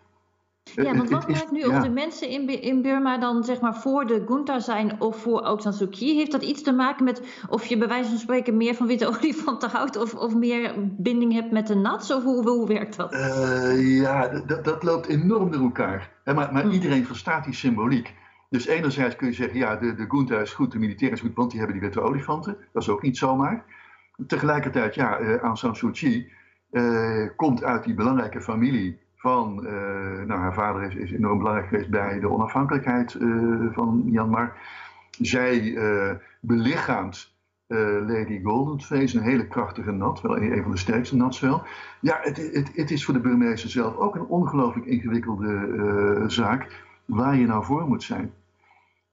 Ja, 0.62 0.97
want 0.97 1.11
wat 1.11 1.28
maakt 1.28 1.50
nu 1.50 1.62
of 1.62 1.83
de 1.83 1.90
mensen 1.90 2.28
in, 2.28 2.62
in 2.62 2.83
Burma 2.83 3.19
dan 3.19 3.45
zeg 3.45 3.61
maar 3.61 3.76
voor 3.76 4.07
de 4.07 4.25
junta 4.28 4.59
zijn 4.59 5.00
of 5.00 5.16
voor 5.16 5.42
Aung 5.42 5.61
San 5.61 5.73
Suu 5.73 5.88
Kyi? 5.88 6.14
Heeft 6.14 6.33
dat 6.33 6.42
iets 6.42 6.62
te 6.62 6.73
maken 6.73 7.04
met 7.04 7.23
of 7.49 7.66
je 7.66 7.78
bij 7.78 7.88
wijze 7.88 8.09
van 8.09 8.19
spreken 8.19 8.57
meer 8.57 8.75
van 8.75 8.87
witte 8.87 9.07
olifanten 9.16 9.71
houdt 9.71 9.97
of, 9.97 10.14
of 10.14 10.35
meer 10.35 10.75
binding 10.78 11.33
hebt 11.33 11.50
met 11.50 11.66
de 11.66 11.75
nats? 11.75 12.12
Of 12.12 12.23
hoe, 12.23 12.49
hoe 12.49 12.69
werkt 12.69 12.97
dat? 12.97 13.12
Uh, 13.12 14.00
ja, 14.00 14.28
dat 14.62 14.83
loopt 14.83 15.07
enorm 15.07 15.50
door 15.50 15.62
elkaar. 15.62 16.11
maar 16.25 16.35
maar 16.35 16.62
hm. 16.62 16.71
iedereen 16.71 17.07
verstaat 17.07 17.45
die 17.45 17.54
symboliek. 17.54 18.14
Dus 18.50 18.66
enerzijds 18.66 19.16
kun 19.16 19.26
je 19.26 19.33
zeggen, 19.33 19.59
ja, 19.59 19.76
de, 19.76 19.95
de 19.95 20.07
junta 20.09 20.38
is 20.38 20.52
goed, 20.52 20.73
de 20.73 20.78
militair 20.78 21.12
is 21.12 21.21
goed, 21.21 21.35
want 21.35 21.50
die 21.50 21.61
hebben 21.61 21.78
die 21.78 21.88
witte 21.88 22.00
olifanten. 22.00 22.57
Dat 22.73 22.83
is 22.83 22.88
ook 22.88 23.02
niet 23.02 23.16
zomaar. 23.16 23.64
Tegelijkertijd, 24.26 24.95
ja, 24.95 25.21
uh, 25.21 25.37
Aung 25.37 25.59
San 25.59 25.76
Suu 25.76 25.90
Kyi 25.90 26.33
uh, 26.71 27.28
komt 27.37 27.64
uit 27.64 27.85
die 27.85 27.95
belangrijke 27.95 28.40
familie 28.40 29.02
van, 29.23 29.67
uh, 29.67 29.73
nou 30.26 30.41
haar 30.41 30.55
vader 30.55 30.83
is, 30.83 30.95
is, 30.95 31.12
enorm 31.12 31.38
belangrijk 31.38 31.69
geweest 31.69 31.91
bij 31.91 32.21
de 32.21 32.31
onafhankelijkheid 32.31 33.14
uh, 33.14 33.73
van 33.73 34.02
Myanmar. 34.05 34.57
Zij 35.11 35.61
uh, 35.62 36.11
belichaamt 36.41 37.31
Lady 38.07 38.43
Goldenface, 38.43 39.17
een 39.17 39.23
hele 39.23 39.47
krachtige 39.47 39.91
nat, 39.91 40.21
wel 40.21 40.38
een, 40.38 40.62
van 40.62 40.71
de 40.71 40.76
sterkste 40.76 41.17
nats 41.17 41.41
wel. 41.41 41.62
Ja, 42.00 42.19
het, 42.23 42.37
het, 42.37 42.71
het, 42.75 42.91
is 42.91 43.05
voor 43.05 43.14
de 43.14 43.21
burgemeester 43.21 43.71
zelf 43.71 43.97
ook 43.97 44.14
een 44.14 44.26
ongelooflijk 44.26 44.87
ingewikkelde 44.87 46.25
zaak 46.26 46.85
waar 47.05 47.37
je 47.37 47.47
nou 47.47 47.64
voor 47.64 47.88
moet 47.88 48.02
zijn. 48.02 48.33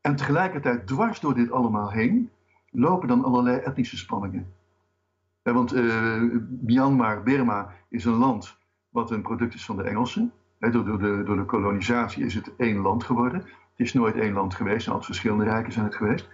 En 0.01 0.15
tegelijkertijd, 0.15 0.87
dwars 0.87 1.19
door 1.19 1.35
dit 1.35 1.51
allemaal 1.51 1.91
heen, 1.91 2.29
lopen 2.71 3.07
dan 3.07 3.23
allerlei 3.23 3.57
etnische 3.57 3.97
spanningen. 3.97 4.53
Ja, 5.43 5.53
want 5.53 5.73
Myanmar, 6.61 7.23
Burma, 7.23 7.73
is 7.89 8.05
een 8.05 8.13
land 8.13 8.58
wat 8.89 9.12
een 9.12 9.22
product 9.22 9.53
is 9.53 9.65
van 9.65 9.77
de 9.77 9.84
Engelsen. 9.84 10.31
door, 10.60 11.00
de, 11.00 11.24
door 11.25 11.36
de 11.36 11.46
kolonisatie 11.46 12.25
is 12.25 12.34
het 12.34 12.55
één 12.58 12.77
land 12.77 13.03
geworden. 13.03 13.39
Het 13.39 13.88
is 13.88 13.93
nooit 13.93 14.15
één 14.15 14.34
land 14.34 14.55
geweest, 14.55 14.88
al 14.88 15.01
verschillende 15.01 15.43
rijken 15.43 15.72
zijn 15.72 15.86
het 15.86 15.96
geweest. 15.96 16.29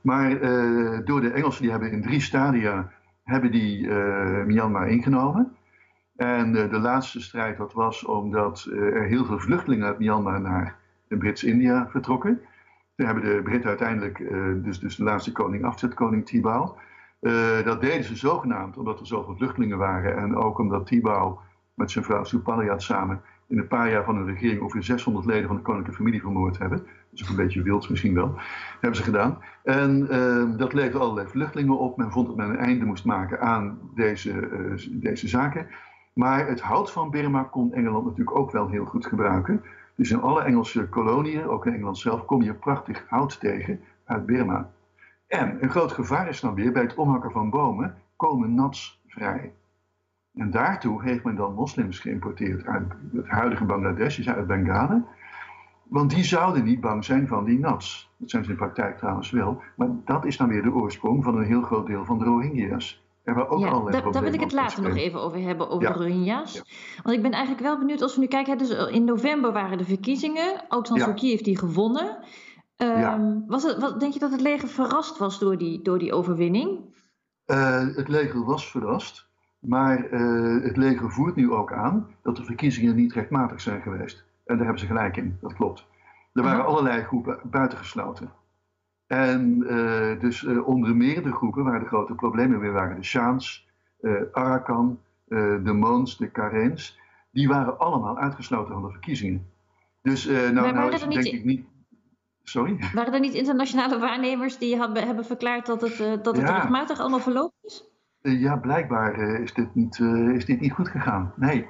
Maar 0.00 0.30
uh, 0.30 0.98
door 1.04 1.20
de 1.20 1.30
Engelsen, 1.30 1.62
die 1.62 1.70
hebben 1.70 1.90
in 1.90 2.02
drie 2.02 2.20
stadia 2.20 2.92
hebben 3.24 3.50
die, 3.50 3.86
uh, 3.86 4.44
Myanmar 4.44 4.88
ingenomen. 4.88 5.56
En 6.16 6.54
uh, 6.54 6.70
de 6.70 6.78
laatste 6.78 7.20
strijd 7.20 7.56
dat 7.56 7.72
was 7.72 8.04
omdat 8.04 8.68
er 8.72 9.04
heel 9.04 9.24
veel 9.24 9.38
vluchtelingen 9.38 9.86
uit 9.86 9.98
Myanmar 9.98 10.40
naar 10.40 10.76
Brits-India 11.08 11.88
vertrokken. 11.88 12.40
Toen 12.96 13.06
hebben 13.06 13.24
de 13.24 13.42
Britten 13.42 13.68
uiteindelijk, 13.68 14.18
dus, 14.64 14.78
dus 14.78 14.96
de 14.96 15.02
laatste 15.02 15.32
koning 15.32 15.64
afzet, 15.64 15.94
koning 15.94 16.26
Tibau. 16.26 16.70
dat 17.64 17.80
deden 17.80 18.04
ze 18.04 18.16
zogenaamd 18.16 18.76
omdat 18.76 19.00
er 19.00 19.06
zoveel 19.06 19.36
vluchtelingen 19.36 19.78
waren 19.78 20.16
en 20.16 20.36
ook 20.36 20.58
omdat 20.58 20.86
Tibau 20.86 21.38
met 21.78 21.90
zijn 21.90 22.04
vrouw 22.04 22.24
Supaliat 22.24 22.82
samen 22.82 23.20
in 23.48 23.58
een 23.58 23.68
paar 23.68 23.90
jaar 23.90 24.04
van 24.04 24.24
de 24.24 24.32
regering 24.32 24.60
ongeveer 24.60 24.82
600 24.82 25.26
leden 25.26 25.46
van 25.46 25.56
de 25.56 25.62
koninklijke 25.62 26.02
familie 26.02 26.20
vermoord 26.20 26.58
hebben. 26.58 26.78
Dat 26.78 27.20
is 27.20 27.28
een 27.28 27.36
beetje 27.36 27.62
wild 27.62 27.88
misschien 27.88 28.14
wel. 28.14 28.34
hebben 28.72 28.96
ze 28.96 29.02
gedaan. 29.02 29.38
En 29.64 30.08
uh, 30.10 30.58
dat 30.58 30.72
leverde 30.72 30.98
allerlei 30.98 31.28
vluchtelingen 31.28 31.78
op. 31.78 31.96
Men 31.96 32.12
vond 32.12 32.26
dat 32.26 32.36
men 32.36 32.48
een 32.48 32.58
einde 32.58 32.84
moest 32.84 33.04
maken 33.04 33.40
aan 33.40 33.78
deze, 33.94 34.30
uh, 34.30 34.88
deze 34.90 35.28
zaken. 35.28 35.66
Maar 36.12 36.46
het 36.46 36.60
hout 36.60 36.90
van 36.90 37.10
Burma 37.10 37.42
kon 37.42 37.72
Engeland 37.72 38.04
natuurlijk 38.04 38.38
ook 38.38 38.50
wel 38.50 38.68
heel 38.68 38.84
goed 38.84 39.06
gebruiken. 39.06 39.62
Dus 39.94 40.10
in 40.10 40.20
alle 40.20 40.42
Engelse 40.42 40.88
koloniën, 40.88 41.46
ook 41.46 41.66
in 41.66 41.74
Engeland 41.74 41.98
zelf, 41.98 42.24
kom 42.24 42.42
je 42.42 42.54
prachtig 42.54 43.04
hout 43.08 43.40
tegen 43.40 43.80
uit 44.04 44.26
Burma. 44.26 44.70
En 45.26 45.62
een 45.62 45.70
groot 45.70 45.92
gevaar 45.92 46.28
is 46.28 46.40
dan 46.40 46.54
weer 46.54 46.72
bij 46.72 46.82
het 46.82 46.94
omhakken 46.94 47.30
van 47.30 47.50
bomen 47.50 47.94
komen 48.16 48.54
nats 48.54 49.02
vrij. 49.06 49.52
En 50.38 50.50
daartoe 50.50 51.02
heeft 51.02 51.24
men 51.24 51.36
dan 51.36 51.54
moslims 51.54 51.98
geïmporteerd 51.98 52.66
uit 52.66 52.92
het 53.12 53.28
huidige 53.28 53.64
Bangladesh, 53.64 54.16
dus 54.16 54.28
uit 54.28 54.46
Bengalen. 54.46 55.06
Want 55.88 56.10
die 56.10 56.24
zouden 56.24 56.64
niet 56.64 56.80
bang 56.80 57.04
zijn 57.04 57.26
van 57.26 57.44
die 57.44 57.58
nats. 57.58 58.10
Dat 58.16 58.30
zijn 58.30 58.44
ze 58.44 58.50
in 58.50 58.56
praktijk 58.56 58.96
trouwens 58.96 59.30
wel. 59.30 59.62
Maar 59.76 59.88
dat 60.04 60.24
is 60.24 60.36
dan 60.36 60.48
weer 60.48 60.62
de 60.62 60.72
oorsprong 60.72 61.24
van 61.24 61.36
een 61.36 61.44
heel 61.44 61.62
groot 61.62 61.86
deel 61.86 62.04
van 62.04 62.18
de 62.18 62.24
Rohingya's. 62.24 63.06
Er 63.22 63.34
waren 63.34 63.50
ook 63.50 63.60
ja, 63.60 63.68
allerlei 63.68 64.02
daar, 64.02 64.12
daar 64.12 64.22
wil 64.22 64.32
ik 64.32 64.40
het 64.40 64.52
later 64.52 64.82
nog 64.82 64.96
even 64.96 65.20
over 65.20 65.40
hebben, 65.40 65.68
over 65.68 65.92
de 65.92 65.98
Rohingya's. 65.98 66.62
Want 67.02 67.16
ik 67.16 67.22
ben 67.22 67.32
eigenlijk 67.32 67.62
wel 67.62 67.78
benieuwd, 67.78 68.02
als 68.02 68.14
we 68.14 68.20
nu 68.20 68.26
kijken, 68.26 68.58
dus 68.58 68.70
in 68.70 69.04
november 69.04 69.52
waren 69.52 69.78
de 69.78 69.84
verkiezingen. 69.84 70.64
Aung 70.68 70.86
San 70.86 70.98
Suu 70.98 71.14
Kyi 71.14 71.30
heeft 71.30 71.44
die 71.44 71.58
gewonnen. 71.58 72.18
Um, 72.76 73.44
was 73.46 73.62
het, 73.62 73.78
wat, 73.78 74.00
denk 74.00 74.12
je 74.12 74.18
dat 74.18 74.30
het 74.30 74.40
leger 74.40 74.68
verrast 74.68 75.18
was 75.18 75.38
door 75.38 75.58
die, 75.58 75.82
door 75.82 75.98
die 75.98 76.12
overwinning? 76.12 76.96
Uh, 77.46 77.96
het 77.96 78.08
leger 78.08 78.44
was 78.44 78.70
verrast. 78.70 79.27
Maar 79.58 80.12
uh, 80.12 80.62
het 80.62 80.76
leger 80.76 81.10
voert 81.10 81.36
nu 81.36 81.52
ook 81.52 81.72
aan 81.72 82.06
dat 82.22 82.36
de 82.36 82.44
verkiezingen 82.44 82.94
niet 82.94 83.12
rechtmatig 83.12 83.60
zijn 83.60 83.82
geweest. 83.82 84.24
En 84.44 84.54
daar 84.56 84.64
hebben 84.64 84.78
ze 84.78 84.86
gelijk 84.86 85.16
in, 85.16 85.38
dat 85.40 85.54
klopt. 85.54 85.86
Er 86.32 86.42
waren 86.42 86.64
allerlei 86.64 87.02
groepen 87.02 87.40
buitengesloten. 87.44 88.32
En 89.06 89.62
uh, 89.62 90.20
dus 90.20 90.42
uh, 90.42 90.68
onder 90.68 90.96
meer 90.96 91.22
de 91.22 91.32
groepen 91.32 91.64
waar 91.64 91.80
de 91.80 91.86
grote 91.86 92.14
problemen 92.14 92.60
weer 92.60 92.72
waren, 92.72 92.96
de 92.96 93.04
Shaans, 93.04 93.68
Arakan, 94.32 95.00
de 95.62 95.72
Mons, 95.74 96.16
de 96.16 96.30
Karens, 96.30 96.98
die 97.30 97.48
waren 97.48 97.78
allemaal 97.78 98.18
uitgesloten 98.18 98.72
van 98.72 98.82
de 98.82 98.90
verkiezingen. 98.90 99.50
Dus 100.02 100.26
nou, 100.26 100.52
nou 100.52 100.92
is 100.92 101.00
denk 101.00 101.24
ik 101.24 101.44
niet... 101.44 101.66
Sorry? 102.42 102.78
Waren 102.94 103.12
er 103.12 103.20
niet 103.20 103.34
internationale 103.34 103.98
waarnemers 103.98 104.58
die 104.58 104.76
hebben, 104.76 105.06
hebben 105.06 105.24
verklaard 105.24 105.66
dat 105.66 105.80
het, 105.80 106.24
dat 106.24 106.36
het 106.36 106.48
rechtmatig 106.48 107.00
allemaal 107.00 107.20
verlopen 107.20 107.58
is? 107.62 107.97
Eh, 108.28 108.40
ja, 108.40 108.56
blijkbaar 108.56 109.14
eh, 109.14 109.40
is, 109.40 109.54
dit 109.54 109.74
niet, 109.74 109.98
eh, 110.00 110.28
is 110.28 110.44
dit 110.44 110.60
niet 110.60 110.72
goed 110.72 110.88
gegaan. 110.88 111.32
Nee. 111.36 111.66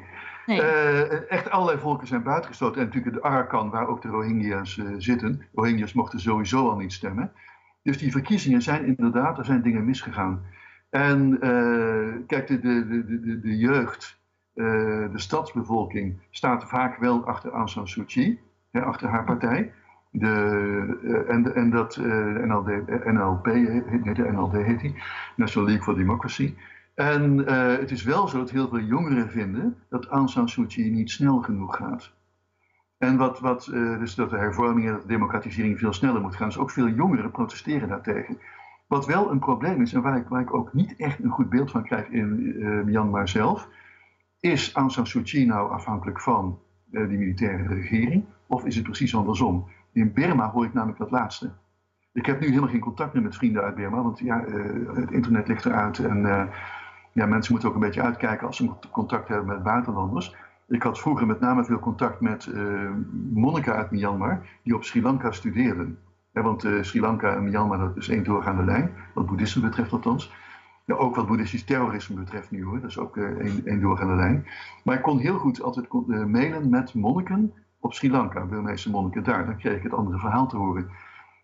nee. 0.47 0.61
echt 1.27 1.51
allerlei 1.51 1.79
volken 1.79 2.07
zijn 2.07 2.23
buitengesloten. 2.23 2.81
En 2.81 2.87
natuurlijk 2.87 3.15
de 3.15 3.23
Arakan, 3.23 3.71
waar 3.71 3.89
ook 3.89 4.03
de 4.03 4.09
Rohingya's 4.09 4.81
zitten. 4.99 5.43
Rohingya's 5.55 5.93
mochten 5.93 6.21
sowieso 6.21 6.69
al 6.69 6.77
niet 6.77 6.93
stemmen. 6.93 7.33
Dus 7.83 7.99
die 7.99 8.13
verkiezingen 8.13 8.63
zijn 8.63 8.87
inderdaad, 8.87 9.39
er 9.39 9.45
zijn 9.45 9.63
dingen 9.63 9.85
misgegaan. 9.85 10.43
En 10.91 11.39
kijk, 12.27 12.47
de, 12.47 12.61
de, 12.61 12.87
de, 12.87 13.41
de, 13.41 13.57
jeugd, 13.57 14.21
de 14.55 15.11
stadsbevolking 15.15 16.21
staat 16.31 16.69
vaak 16.69 16.99
wel 16.99 17.27
achter 17.27 17.53
Aung 17.53 17.69
San 17.69 17.89
Suu 17.89 18.05
Kyi, 18.05 18.41
hè, 18.71 18.83
achter 18.83 19.09
haar 19.09 19.25
partij. 19.25 19.73
De, 20.11 20.99
uh, 21.03 21.31
en, 21.31 21.55
en 21.55 21.71
dat 21.71 21.97
uh, 21.97 22.07
NLD, 22.45 22.67
NLP, 23.05 23.47
nee, 23.47 24.15
de 24.15 24.31
NLD 24.33 24.53
heet 24.53 24.81
die, 24.81 25.03
National 25.37 25.69
League 25.69 25.85
for 25.85 25.95
Democracy. 25.95 26.55
En 26.95 27.39
uh, 27.39 27.77
het 27.77 27.91
is 27.91 28.03
wel 28.03 28.29
zo 28.29 28.39
dat 28.39 28.51
heel 28.51 28.69
veel 28.69 28.81
jongeren 28.81 29.31
vinden 29.31 29.77
dat 29.89 30.07
Aung 30.07 30.31
San 30.31 30.49
Suu 30.49 30.67
Kyi 30.67 30.91
niet 30.91 31.11
snel 31.11 31.39
genoeg 31.39 31.77
gaat. 31.77 32.13
En 32.99 33.17
wat, 33.17 33.41
wat 33.41 33.65
dus 33.73 34.15
dat 34.15 34.31
de 34.31 34.37
hervorming 34.37 34.89
en 34.89 35.01
de 35.01 35.07
democratisering 35.07 35.79
veel 35.79 35.93
sneller 35.93 36.21
moet 36.21 36.37
gaan. 36.37 36.49
Dus 36.49 36.59
ook 36.59 36.71
veel 36.71 36.89
jongeren 36.89 37.31
protesteren 37.31 37.89
daartegen. 37.89 38.39
Wat 38.87 39.07
wel 39.07 39.31
een 39.31 39.39
probleem 39.39 39.83
is 39.83 39.93
en 39.93 40.03
waar 40.03 40.17
ik, 40.17 40.29
waar 40.29 40.41
ik 40.41 40.55
ook 40.55 40.73
niet 40.73 40.97
echt 40.97 41.23
een 41.23 41.31
goed 41.31 41.49
beeld 41.49 41.71
van 41.71 41.85
krijg 41.85 42.09
in 42.09 42.57
Myanmar 42.85 43.29
zelf, 43.29 43.69
is 44.41 44.73
Aung 44.75 44.93
San 44.93 45.07
Suu 45.07 45.23
Kyi 45.23 45.47
nou 45.47 45.71
afhankelijk 45.71 46.21
van 46.21 46.59
die 46.91 47.19
militaire 47.19 47.75
regering? 47.75 48.25
Of 48.47 48.65
is 48.65 48.75
het 48.75 48.85
precies 48.85 49.17
andersom? 49.17 49.69
In 49.99 50.13
Burma 50.13 50.51
hoor 50.51 50.65
ik 50.65 50.73
namelijk 50.73 50.99
dat 50.99 51.11
laatste. 51.11 51.51
Ik 52.13 52.27
heb 52.27 52.41
nu 52.41 52.47
helemaal 52.47 52.69
geen 52.69 52.81
contact 52.81 53.15
meer 53.15 53.23
met 53.23 53.37
vrienden 53.37 53.63
uit 53.63 53.75
Burma, 53.75 54.03
want 54.03 54.19
ja, 54.19 54.45
uh, 54.45 54.97
het 54.97 55.11
internet 55.11 55.49
ligt 55.49 55.65
eruit 55.65 55.99
en 55.99 56.19
uh, 56.19 56.43
ja, 57.13 57.27
mensen 57.27 57.53
moeten 57.53 57.69
ook 57.69 57.75
een 57.75 57.81
beetje 57.81 58.03
uitkijken 58.03 58.47
als 58.47 58.57
ze 58.57 58.71
contact 58.93 59.29
hebben 59.29 59.47
met 59.47 59.63
buitenlanders. 59.63 60.37
Ik 60.69 60.83
had 60.83 61.01
vroeger 61.01 61.27
met 61.27 61.41
name 61.41 61.65
veel 61.65 61.79
contact 61.79 62.21
met 62.21 62.47
uh, 62.47 62.91
monniken 63.33 63.75
uit 63.75 63.91
Myanmar 63.91 64.47
die 64.63 64.75
op 64.75 64.85
Sri 64.85 65.03
Lanka 65.03 65.31
studeerden. 65.31 65.99
want 66.33 66.65
uh, 66.65 66.83
Sri 66.83 67.01
Lanka 67.01 67.35
en 67.35 67.45
Myanmar, 67.45 67.79
dat 67.79 67.97
is 67.97 68.09
één 68.09 68.25
doorgaande 68.25 68.65
lijn, 68.65 68.93
wat 69.15 69.27
boeddhisme 69.27 69.63
betreft 69.63 69.93
althans. 69.93 70.35
Ja, 70.85 70.95
ook 70.95 71.15
wat 71.17 71.27
boeddhistisch 71.27 71.65
terrorisme 71.65 72.17
betreft 72.17 72.51
nu 72.51 72.65
hoor, 72.65 72.81
dat 72.81 72.91
is 72.91 72.99
ook 72.99 73.17
één, 73.17 73.67
één 73.67 73.81
doorgaande 73.81 74.15
lijn. 74.15 74.47
Maar 74.85 74.97
ik 74.97 75.03
kon 75.03 75.19
heel 75.19 75.39
goed 75.39 75.63
altijd 75.63 75.93
mailen 76.27 76.71
met 76.71 76.95
monniken 76.95 77.53
op 77.81 77.95
Sri 77.95 78.11
Lanka, 78.11 78.45
Burmeese 78.45 78.91
monniken 78.91 79.25
daar. 79.25 79.47
Dan 79.47 79.59
kreeg 79.59 79.77
ik 79.77 79.83
het 79.83 79.95
andere 79.95 80.19
verhaal 80.19 80.49
te 80.49 80.57
horen. 80.57 80.91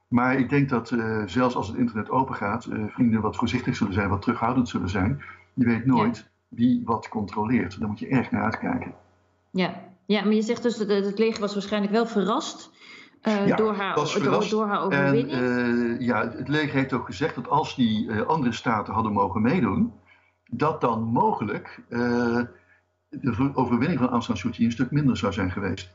Maar 0.09 0.39
ik 0.39 0.49
denk 0.49 0.69
dat 0.69 0.89
zelfs 1.27 1.55
als 1.55 1.69
het 1.69 1.77
internet 1.77 2.11
open 2.11 2.35
gaat, 2.35 2.69
vrienden 2.87 3.21
wat 3.21 3.37
voorzichtig 3.37 3.77
zullen 3.77 3.93
zijn, 3.95 4.09
wat 4.09 4.23
terughoudend 4.23 4.69
zullen 4.69 4.89
zijn. 4.89 5.23
Je 5.55 5.65
weet 5.65 5.87
nooit 5.87 6.31
wie 6.49 6.83
wat 6.85 7.09
controleert. 7.09 7.79
Daar 7.79 7.89
moet 7.89 7.99
je 7.99 8.09
erg 8.09 8.31
naar 8.31 8.43
uitkijken. 8.43 8.95
Ja, 9.51 9.75
ja 10.07 10.25
maar 10.25 10.33
je 10.33 10.43
zegt 10.43 10.63
dus 10.63 10.77
dat 10.77 10.89
het 10.89 11.19
leger 11.19 11.41
was 11.41 11.53
waarschijnlijk 11.53 11.93
wel 11.93 12.07
verrast. 12.07 12.73
Uh, 13.23 13.57
door, 13.57 13.75
haar, 13.75 13.95
door, 13.95 14.49
door, 14.49 14.67
haar 14.67 14.83
overwinning. 14.83 15.31
En, 15.31 15.41
uh, 15.41 16.01
ja, 16.01 16.31
het 16.31 16.49
leger 16.49 16.75
heeft 16.75 16.93
ook 16.93 17.07
gezegd 17.07 17.35
dat 17.35 17.49
als 17.49 17.77
die 17.77 18.07
uh, 18.07 18.21
andere 18.21 18.53
staten 18.53 18.95
hadden 18.95 19.13
mogen 19.13 19.43
meedoen, 19.43 19.93
dat 20.47 20.81
dan 20.81 21.03
mogelijk 21.03 21.83
de 23.09 23.51
overwinning 23.55 23.99
van 23.99 24.09
Aung 24.09 24.23
San 24.23 24.37
Suu 24.37 24.51
Kyi 24.51 24.65
een 24.65 24.73
stuk 24.73 24.91
minder 24.91 25.17
zou 25.17 25.33
zijn 25.33 25.51
geweest. 25.51 25.95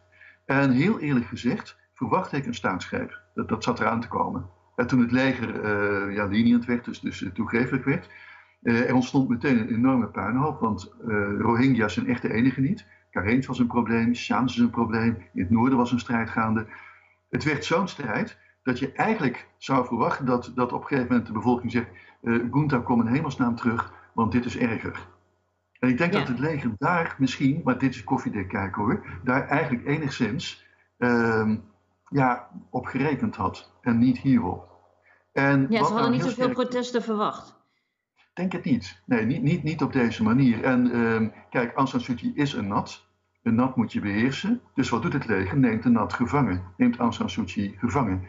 En 0.49 0.71
heel 0.71 0.99
eerlijk 0.99 1.25
gezegd, 1.25 1.77
verwacht 1.93 2.33
ik 2.33 2.45
een 2.45 2.53
staatsgreep. 2.53 3.21
Dat, 3.33 3.49
dat 3.49 3.63
zat 3.63 3.79
eraan 3.79 4.01
te 4.01 4.07
komen. 4.07 4.49
En 4.75 4.87
toen 4.87 4.99
het 4.99 5.11
leger 5.11 6.11
ja, 6.11 6.25
lenient 6.25 6.65
werd, 6.65 6.85
dus, 6.85 6.99
dus 6.99 7.29
toegevelijk 7.33 7.85
werd, 7.85 8.09
er 8.61 8.93
ontstond 8.93 9.29
meteen 9.29 9.59
een 9.59 9.69
enorme 9.69 10.07
puinhoop, 10.07 10.59
want 10.59 10.93
Rohingya's 11.39 11.93
zijn 11.93 12.07
echt 12.07 12.21
de 12.21 12.33
enige 12.33 12.61
niet. 12.61 12.85
Kareens 13.11 13.47
was 13.47 13.59
een 13.59 13.67
probleem, 13.67 14.15
Shams 14.15 14.53
is 14.53 14.59
een 14.59 14.69
probleem, 14.69 15.17
in 15.33 15.41
het 15.41 15.49
noorden 15.49 15.77
was 15.77 15.91
een 15.91 15.99
strijd 15.99 16.29
gaande. 16.29 16.65
Het 17.29 17.43
werd 17.43 17.65
zo'n 17.65 17.87
strijd 17.87 18.37
dat 18.63 18.79
je 18.79 18.91
eigenlijk 18.91 19.47
zou 19.57 19.85
verwachten 19.85 20.25
dat, 20.25 20.51
dat 20.55 20.73
op 20.73 20.81
een 20.81 20.87
gegeven 20.87 21.07
moment 21.09 21.27
de 21.27 21.33
bevolking 21.33 21.71
zegt: 21.71 21.89
uh, 22.21 22.43
Gunta, 22.51 22.77
kom 22.77 23.01
in 23.01 23.13
hemelsnaam 23.13 23.55
terug, 23.55 23.93
want 24.13 24.31
dit 24.31 24.45
is 24.45 24.57
erger. 24.57 25.07
En 25.79 25.89
ik 25.89 25.97
denk 25.97 26.13
dat 26.13 26.27
het 26.27 26.39
leger 26.39 26.71
daar 26.77 27.15
misschien, 27.17 27.61
maar 27.63 27.77
dit 27.77 27.95
is 27.95 28.03
koffiedek 28.03 28.47
kijken 28.47 28.81
hoor, 28.81 29.05
daar 29.23 29.47
eigenlijk 29.47 29.87
enigszins 29.87 30.65
uh, 30.97 31.55
ja, 32.09 32.49
op 32.69 32.85
gerekend 32.85 33.35
had 33.35 33.71
en 33.81 33.97
niet 33.97 34.17
hierop. 34.17 34.67
En 35.33 35.67
ja, 35.69 35.83
ze 35.83 35.93
hadden 35.93 36.11
niet 36.11 36.23
zoveel 36.23 36.49
protesten 36.49 37.03
verwacht 37.03 37.59
denk 38.39 38.51
het 38.51 38.63
niet. 38.63 39.01
Nee, 39.05 39.25
niet, 39.25 39.41
niet, 39.41 39.63
niet 39.63 39.81
op 39.81 39.93
deze 39.93 40.23
manier. 40.23 40.63
En 40.63 40.95
uh, 40.95 41.27
kijk, 41.49 41.73
Aung 41.75 41.89
San 41.89 42.01
Suu 42.01 42.15
Kyi 42.15 42.31
is 42.35 42.53
een 42.53 42.67
nat. 42.67 43.07
Een 43.43 43.55
nat 43.55 43.75
moet 43.75 43.91
je 43.91 43.99
beheersen. 43.99 44.61
Dus 44.73 44.89
wat 44.89 45.01
doet 45.01 45.13
het 45.13 45.25
leger? 45.25 45.57
Neemt 45.57 45.85
een 45.85 45.91
nat 45.91 46.13
gevangen. 46.13 46.63
Neemt 46.77 46.97
Aung 46.97 47.13
San 47.13 47.29
Suu 47.29 47.43
Kyi 47.43 47.75
gevangen. 47.77 48.27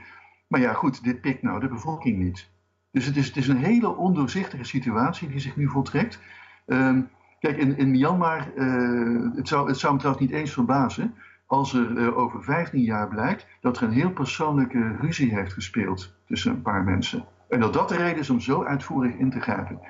Maar 0.48 0.60
ja, 0.60 0.72
goed, 0.72 1.04
dit 1.04 1.20
pikt 1.20 1.42
nou 1.42 1.60
de 1.60 1.68
bevolking 1.68 2.18
niet. 2.18 2.48
Dus 2.92 3.06
het 3.06 3.16
is, 3.16 3.26
het 3.26 3.36
is 3.36 3.48
een 3.48 3.64
hele 3.64 3.96
ondoorzichtige 3.96 4.64
situatie 4.64 5.28
die 5.28 5.40
zich 5.40 5.56
nu 5.56 5.68
voltrekt. 5.68 6.20
Um, 6.66 7.08
kijk, 7.40 7.56
in, 7.56 7.76
in 7.76 7.90
Myanmar, 7.90 8.52
uh, 8.56 9.34
het, 9.34 9.48
zou, 9.48 9.68
het 9.68 9.78
zou 9.78 9.92
me 9.92 9.98
trouwens 9.98 10.26
niet 10.26 10.34
eens 10.34 10.52
verbazen 10.52 11.14
als 11.46 11.74
er 11.74 11.90
uh, 11.90 12.18
over 12.18 12.42
15 12.42 12.80
jaar 12.80 13.08
blijkt 13.08 13.46
dat 13.60 13.76
er 13.76 13.82
een 13.82 13.92
heel 13.92 14.10
persoonlijke 14.10 14.96
ruzie 15.00 15.34
heeft 15.34 15.52
gespeeld 15.52 16.14
tussen 16.26 16.50
een 16.50 16.62
paar 16.62 16.84
mensen. 16.84 17.24
En 17.48 17.60
dat 17.60 17.72
dat 17.72 17.88
de 17.88 17.96
reden 17.96 18.18
is 18.18 18.30
om 18.30 18.40
zo 18.40 18.64
uitvoerig 18.64 19.14
in 19.14 19.30
te 19.30 19.40
grijpen. 19.40 19.80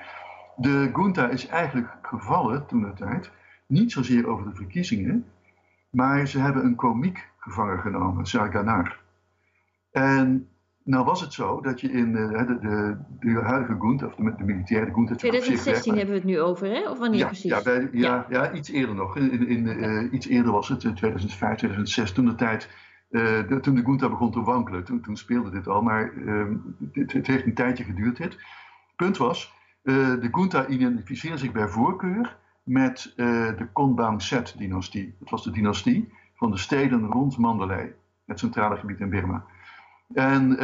De 0.57 0.91
Gunta 0.93 1.29
is 1.29 1.47
eigenlijk 1.47 1.89
gevallen 2.03 2.67
toen 2.67 2.83
de 2.83 2.93
tijd, 2.93 3.31
niet 3.67 3.93
zozeer 3.93 4.27
over 4.27 4.45
de 4.45 4.55
verkiezingen, 4.55 5.25
maar 5.91 6.27
ze 6.27 6.39
hebben 6.39 6.65
een 6.65 6.75
komiek 6.75 7.29
gevangen 7.39 7.79
genomen, 7.79 8.27
Sarganar. 8.27 9.01
En 9.91 10.49
nou 10.85 11.05
was 11.05 11.21
het 11.21 11.33
zo 11.33 11.61
dat 11.61 11.81
je 11.81 11.91
in 11.91 12.13
de, 12.13 12.45
de, 12.47 12.59
de, 12.59 12.97
de 13.21 13.41
huidige 13.41 13.77
Gunta, 13.81 14.07
of 14.07 14.15
de, 14.15 14.35
de 14.37 14.45
militaire 14.45 14.93
Gunta... 14.93 15.15
2016 15.15 15.97
hebben 15.97 16.15
we 16.15 16.21
het 16.21 16.29
nu 16.29 16.41
over, 16.41 16.69
hè? 16.69 16.91
Of 16.91 16.99
wanneer 16.99 17.19
ja, 17.19 17.27
precies? 17.27 17.51
Ja, 17.51 17.63
bij, 17.63 17.89
ja, 17.93 18.27
ja, 18.29 18.53
iets 18.53 18.71
eerder 18.71 18.95
nog. 18.95 19.17
In, 19.17 19.49
in, 19.49 19.67
uh, 19.67 20.13
iets 20.13 20.27
eerder 20.27 20.53
was 20.53 20.69
het, 20.69 20.81
2005, 20.81 21.57
2006, 21.57 22.13
toen 22.13 22.25
de 22.25 22.35
tijd 22.35 22.69
uh, 23.11 23.39
toen 23.39 23.75
de 23.75 23.85
Gunta 23.85 24.09
begon 24.09 24.31
te 24.31 24.43
wankelen, 24.43 24.85
toen, 24.85 25.01
toen 25.01 25.17
speelde 25.17 25.51
dit 25.51 25.69
al, 25.69 25.83
maar 25.83 26.13
het, 26.93 27.13
het, 27.13 27.27
heeft 27.27 27.47
een 27.47 27.55
tijdje 27.55 27.85
geduurd 27.85 28.17
dit. 28.17 28.39
Punt 28.97 29.17
was, 29.17 29.55
de 29.83 30.29
Gunta 30.33 30.67
identificeerde 30.67 31.39
zich 31.39 31.53
bij 31.53 31.69
voorkeur 31.69 32.37
met 32.63 33.13
de 33.17 33.67
Konbaum 33.73 34.21
Set-dynastie. 34.21 35.15
Dat 35.19 35.31
was 35.31 35.45
de 35.45 35.51
dynastie 35.51 36.13
van 36.35 36.51
de 36.51 36.59
steden 36.59 37.07
rond 37.07 37.39
Mandalay, 37.39 37.95
het 38.27 38.39
centrale 38.39 38.77
gebied 38.77 39.01
in 39.01 39.11
Burma. 39.11 39.45
En 40.15 40.57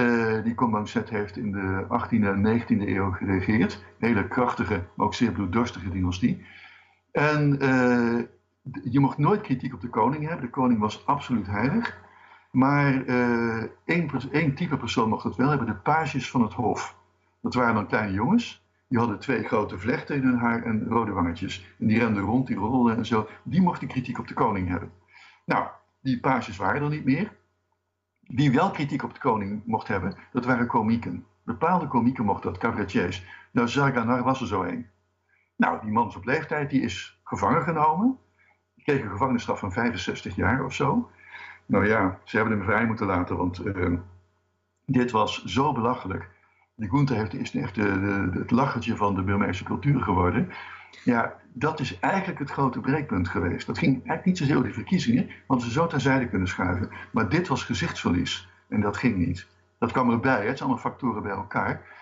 die 0.42 0.54
Konbaum 0.54 0.86
Set 0.86 1.10
heeft 1.10 1.36
in 1.36 1.52
de 1.52 1.84
18e 1.84 2.24
en 2.24 2.60
19e 2.60 2.88
eeuw 2.88 3.10
geregeerd. 3.10 3.84
Hele 3.98 4.28
krachtige, 4.28 4.84
maar 4.94 5.06
ook 5.06 5.14
zeer 5.14 5.32
bloeddorstige 5.32 5.90
dynastie. 5.90 6.44
En 7.12 7.58
je 8.84 9.00
mocht 9.00 9.18
nooit 9.18 9.40
kritiek 9.40 9.74
op 9.74 9.80
de 9.80 9.88
koning 9.88 10.24
hebben. 10.26 10.44
De 10.44 10.50
koning 10.50 10.80
was 10.80 11.06
absoluut 11.06 11.46
heilig. 11.46 12.04
Maar 12.56 13.04
uh, 13.04 13.62
één, 13.84 14.10
één, 14.30 14.54
type 14.54 14.76
persoon 14.76 15.08
mocht 15.08 15.24
het 15.24 15.36
wel 15.36 15.48
hebben, 15.48 15.66
de 15.66 15.74
pages 15.74 16.30
van 16.30 16.42
het 16.42 16.52
hof. 16.52 16.96
Dat 17.40 17.54
waren 17.54 17.74
dan 17.74 17.86
kleine 17.86 18.12
jongens. 18.12 18.64
Die 18.88 18.98
hadden 18.98 19.18
twee 19.18 19.42
grote 19.42 19.78
vlechten 19.78 20.16
in 20.16 20.22
hun 20.22 20.38
haar 20.38 20.62
en 20.62 20.86
rode 20.88 21.12
wangetjes. 21.12 21.74
En 21.78 21.86
die 21.86 21.98
renden 21.98 22.22
rond, 22.22 22.46
die 22.46 22.56
rolden 22.56 22.96
en 22.96 23.06
zo. 23.06 23.28
Die 23.42 23.62
mochten 23.62 23.88
kritiek 23.88 24.18
op 24.18 24.28
de 24.28 24.34
koning 24.34 24.68
hebben. 24.68 24.90
Nou, 25.44 25.66
die 26.00 26.20
pages 26.20 26.56
waren 26.56 26.82
er 26.82 26.88
niet 26.88 27.04
meer. 27.04 27.32
Wie 28.26 28.52
wel 28.52 28.70
kritiek 28.70 29.02
op 29.02 29.14
de 29.14 29.20
koning 29.20 29.62
mocht 29.66 29.88
hebben, 29.88 30.16
dat 30.32 30.44
waren 30.44 30.66
komieken. 30.66 31.26
Bepaalde 31.44 31.88
komieken 31.88 32.24
mochten 32.24 32.50
dat, 32.50 32.60
cabaretiers. 32.60 33.26
Nou, 33.52 33.68
Zaganar 33.68 34.22
was 34.22 34.40
er 34.40 34.46
zo 34.46 34.62
een. 34.62 34.86
Nou, 35.56 35.80
die 35.80 35.92
man 35.92 36.08
is 36.08 36.16
op 36.16 36.24
leeftijd, 36.24 36.70
die 36.70 36.80
is 36.80 37.20
gevangen 37.24 37.62
genomen. 37.62 38.18
Die 38.74 38.84
kreeg 38.84 39.02
een 39.02 39.10
gevangenisstraf 39.10 39.58
van 39.58 39.72
65 39.72 40.36
jaar 40.36 40.64
of 40.64 40.74
zo. 40.74 41.10
Nou 41.66 41.86
ja, 41.86 42.20
ze 42.24 42.36
hebben 42.36 42.56
hem 42.56 42.66
vrij 42.66 42.86
moeten 42.86 43.06
laten, 43.06 43.36
want 43.36 43.66
uh, 43.66 43.98
dit 44.84 45.10
was 45.10 45.44
zo 45.44 45.72
belachelijk. 45.72 46.28
De 46.74 46.88
Gunther 46.88 47.16
heeft, 47.16 47.34
is 47.34 47.54
echt 47.54 47.74
de, 47.74 48.00
de, 48.00 48.38
het 48.38 48.50
lachertje 48.50 48.96
van 48.96 49.14
de 49.14 49.22
Burmeese 49.22 49.64
cultuur 49.64 50.02
geworden. 50.02 50.48
Ja, 51.04 51.34
dat 51.52 51.80
is 51.80 51.98
eigenlijk 51.98 52.38
het 52.38 52.50
grote 52.50 52.80
breekpunt 52.80 53.28
geweest. 53.28 53.66
Dat 53.66 53.78
ging 53.78 53.94
eigenlijk 53.94 54.24
niet 54.24 54.38
zozeer 54.38 54.56
over 54.56 54.68
de 54.68 54.74
verkiezingen, 54.74 55.30
want 55.46 55.62
ze 55.62 55.70
zo 55.70 55.86
terzijde 55.86 56.28
kunnen 56.28 56.48
schuiven. 56.48 56.90
Maar 57.12 57.28
dit 57.28 57.48
was 57.48 57.64
gezichtsverlies 57.64 58.48
en 58.68 58.80
dat 58.80 58.96
ging 58.96 59.16
niet. 59.16 59.46
Dat 59.78 59.92
kwam 59.92 60.10
erbij, 60.10 60.46
het 60.46 60.58
zijn 60.58 60.70
allemaal 60.70 60.90
factoren 60.90 61.22
bij 61.22 61.32
elkaar. 61.32 61.94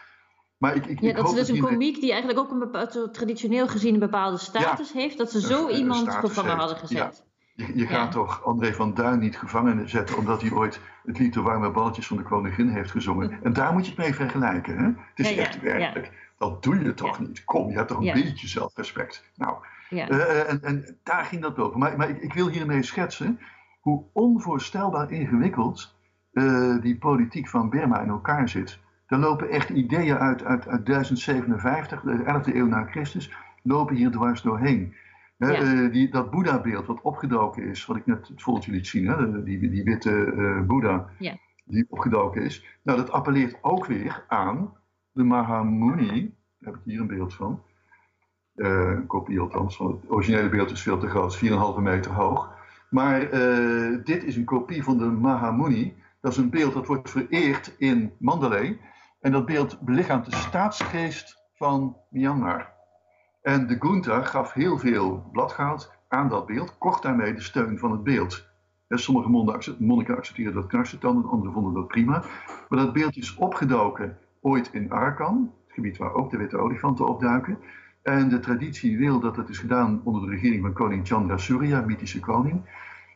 Maar 0.59 0.77
ik, 0.77 0.87
ik, 0.87 1.01
ja, 1.01 1.13
dat 1.13 1.27
is 1.27 1.35
dus 1.35 1.49
een 1.49 1.65
komiek 1.65 2.01
die 2.01 2.11
eigenlijk 2.11 2.41
ook 2.41 2.51
een 2.51 2.59
bepaald, 2.59 3.15
traditioneel 3.15 3.69
gezien 3.69 3.95
een 3.95 4.01
bepaalde 4.01 4.39
status 4.39 4.93
heeft, 4.93 5.19
dat 5.19 5.31
ze 5.31 5.41
zo 5.41 5.69
iemand 5.69 6.15
gevangen 6.15 6.57
hadden 6.57 6.77
gezet. 6.77 7.25
Je, 7.55 7.77
je 7.79 7.87
gaat 7.87 8.13
toch 8.13 8.45
André 8.45 8.73
van 8.73 8.95
Duin 8.95 9.19
niet 9.19 9.39
gevangen 9.39 9.89
zetten 9.89 10.17
omdat 10.17 10.41
hij 10.41 10.53
ooit 10.53 10.81
het 11.05 11.19
lied 11.19 11.35
De 11.35 11.43
Warme 11.43 11.71
Balletjes 11.71 12.07
van 12.07 12.17
de 12.17 12.23
Koningin 12.23 12.69
heeft 12.69 12.91
gezongen. 12.91 13.39
En 13.43 13.53
daar 13.53 13.73
moet 13.73 13.85
je 13.85 13.91
het 13.91 14.01
mee 14.01 14.15
vergelijken. 14.15 14.79
Hè? 14.79 14.85
Het 14.85 15.27
is 15.27 15.37
echt 15.37 15.61
werkelijk. 15.61 16.13
Dat 16.39 16.63
doe 16.63 16.83
je 16.83 16.95
toch 16.95 17.21
niet? 17.21 17.45
Kom, 17.45 17.71
je 17.71 17.77
hebt 17.77 17.89
toch 17.89 17.99
een 17.99 18.13
beetje 18.13 18.49
zelfrespect. 18.49 19.31
Nou, 19.37 19.57
uh, 19.91 20.51
en, 20.51 20.63
en, 20.63 20.99
daar 21.03 21.25
ging 21.25 21.43
dat 21.43 21.59
over. 21.59 21.79
Maar, 21.79 21.97
maar 21.97 22.09
ik, 22.09 22.23
ik, 22.23 22.33
wil 22.33 22.49
hiermee 22.49 22.83
schetsen 22.83 23.41
hoe 23.81 24.05
onvoorstelbaar 24.13 25.11
ingewikkeld 25.11 25.95
uh, 26.33 26.81
die 26.81 26.99
politiek 26.99 27.49
van 27.49 27.71
Burma 27.71 28.01
in 28.01 28.09
elkaar 28.09 28.49
zit. 28.49 28.79
Er 29.07 29.19
lopen 29.19 29.51
echt 29.51 29.69
ideeën 29.69 30.19
uit, 30.19 30.45
uit, 30.45 30.69
uit 30.69 30.87
1057, 30.87 32.01
de 32.01 32.43
11e 32.51 32.55
eeuw 32.55 32.67
na 32.67 32.85
Christus, 32.85 33.33
lopen 33.63 33.97
hier 33.97 34.11
dwars 34.11 34.43
doorheen. 34.43 34.95
Uh, 35.39 35.93
die, 35.93 36.11
dat 36.11 36.31
Boeddha-beeld 36.31 36.87
wat 36.87 37.01
opgedoken 37.01 37.63
is, 37.63 37.87
wat 37.87 37.97
ik 37.97 38.07
net 38.07 38.29
het 38.29 38.43
voeltje 38.43 38.73
liet 38.73 38.87
zien, 38.87 39.07
hè, 39.07 39.43
die, 39.43 39.71
die 39.71 39.85
witte 39.85 40.11
uh, 40.11 40.61
Boeddha 40.61 41.09
ja. 41.19 41.37
die 41.65 41.87
opgedoken 41.89 42.43
is. 42.43 42.79
Nou, 42.83 42.99
dat 42.99 43.11
appelleert 43.11 43.59
ook 43.61 43.87
weer 43.87 44.25
aan 44.29 44.73
de 45.13 45.23
Mahamuni, 45.23 46.35
daar 46.59 46.73
heb 46.73 46.75
ik 46.75 46.81
hier 46.85 47.01
een 47.01 47.07
beeld 47.07 47.35
van. 47.35 47.63
Uh, 48.55 48.69
een 48.69 49.07
kopie 49.07 49.41
althans, 49.41 49.77
van 49.77 49.87
het 49.87 50.11
originele 50.11 50.49
beeld 50.49 50.71
is 50.71 50.83
veel 50.83 50.99
te 50.99 51.09
groot, 51.09 51.45
4,5 51.77 51.83
meter 51.83 52.13
hoog. 52.13 52.53
Maar 52.91 53.21
dit 54.05 54.25
is 54.25 54.37
een 54.37 54.45
kopie 54.45 54.83
van 54.83 54.99
de 54.99 55.05
Mahamuni. 55.05 55.95
Dat 56.21 56.33
is 56.33 56.39
een 56.39 56.51
beeld 56.51 56.75
dat 56.75 56.87
wordt 56.87 57.11
vereerd 57.11 57.75
in 57.79 58.13
Mandalay. 58.19 58.79
En 59.21 59.33
dat 59.33 59.47
beeld 59.47 59.81
belichaamt 59.81 60.25
de 60.31 60.37
staatsgeest 60.37 61.43
van 61.55 61.97
Myanmar. 62.11 62.74
En 63.45 63.67
de 63.67 63.77
Gunta 63.81 64.21
gaf 64.21 64.53
heel 64.53 64.79
veel 64.79 65.29
bladgoud 65.33 65.93
aan 66.09 66.29
dat 66.29 66.47
beeld, 66.47 66.79
kocht 66.79 67.03
daarmee 67.03 67.35
de 67.35 67.41
steun 67.41 67.79
van 67.79 67.91
het 67.91 68.03
beeld. 68.03 68.49
sommige 68.89 69.29
monniken 69.79 70.17
accepteerden 70.17 70.55
dat 70.55 70.67
knarsetanden, 70.67 71.31
anderen 71.31 71.53
vonden 71.53 71.75
dat 71.75 71.87
prima. 71.87 72.25
Maar 72.69 72.79
dat 72.79 72.93
beeld 72.93 73.17
is 73.17 73.35
opgedoken 73.35 74.19
ooit 74.41 74.71
in 74.73 74.93
Arakan, 74.93 75.53
het 75.65 75.75
gebied 75.75 75.97
waar 75.97 76.15
ook 76.15 76.31
de 76.31 76.37
witte 76.37 76.59
olifanten 76.59 77.07
opduiken. 77.07 77.59
En 78.03 78.29
de 78.29 78.41
traditie 78.41 78.99
wil 78.99 79.21
dat 79.21 79.37
het 79.37 79.49
is 79.49 79.59
gedaan 79.59 80.01
onder 80.05 80.23
de 80.23 80.31
regering 80.31 80.63
van 80.63 80.73
koning 80.73 81.07
Chandra 81.07 81.37
Surya, 81.37 81.81
mythische 81.81 82.21
koning. 82.21 82.61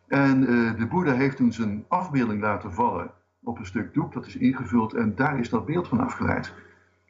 En 0.08 0.40
de 0.78 0.86
Boeddha 0.90 1.12
heeft 1.12 1.36
toen 1.36 1.52
zijn 1.52 1.84
afbeelding 1.88 2.40
laten 2.40 2.72
vallen 2.72 3.10
op 3.42 3.58
een 3.58 3.66
stuk 3.66 3.94
doek, 3.94 4.12
dat 4.12 4.26
is 4.26 4.36
ingevuld 4.36 4.94
en 4.94 5.14
daar 5.14 5.38
is 5.38 5.48
dat 5.48 5.66
beeld 5.66 5.88
van 5.88 6.00
afgeleid. 6.00 6.54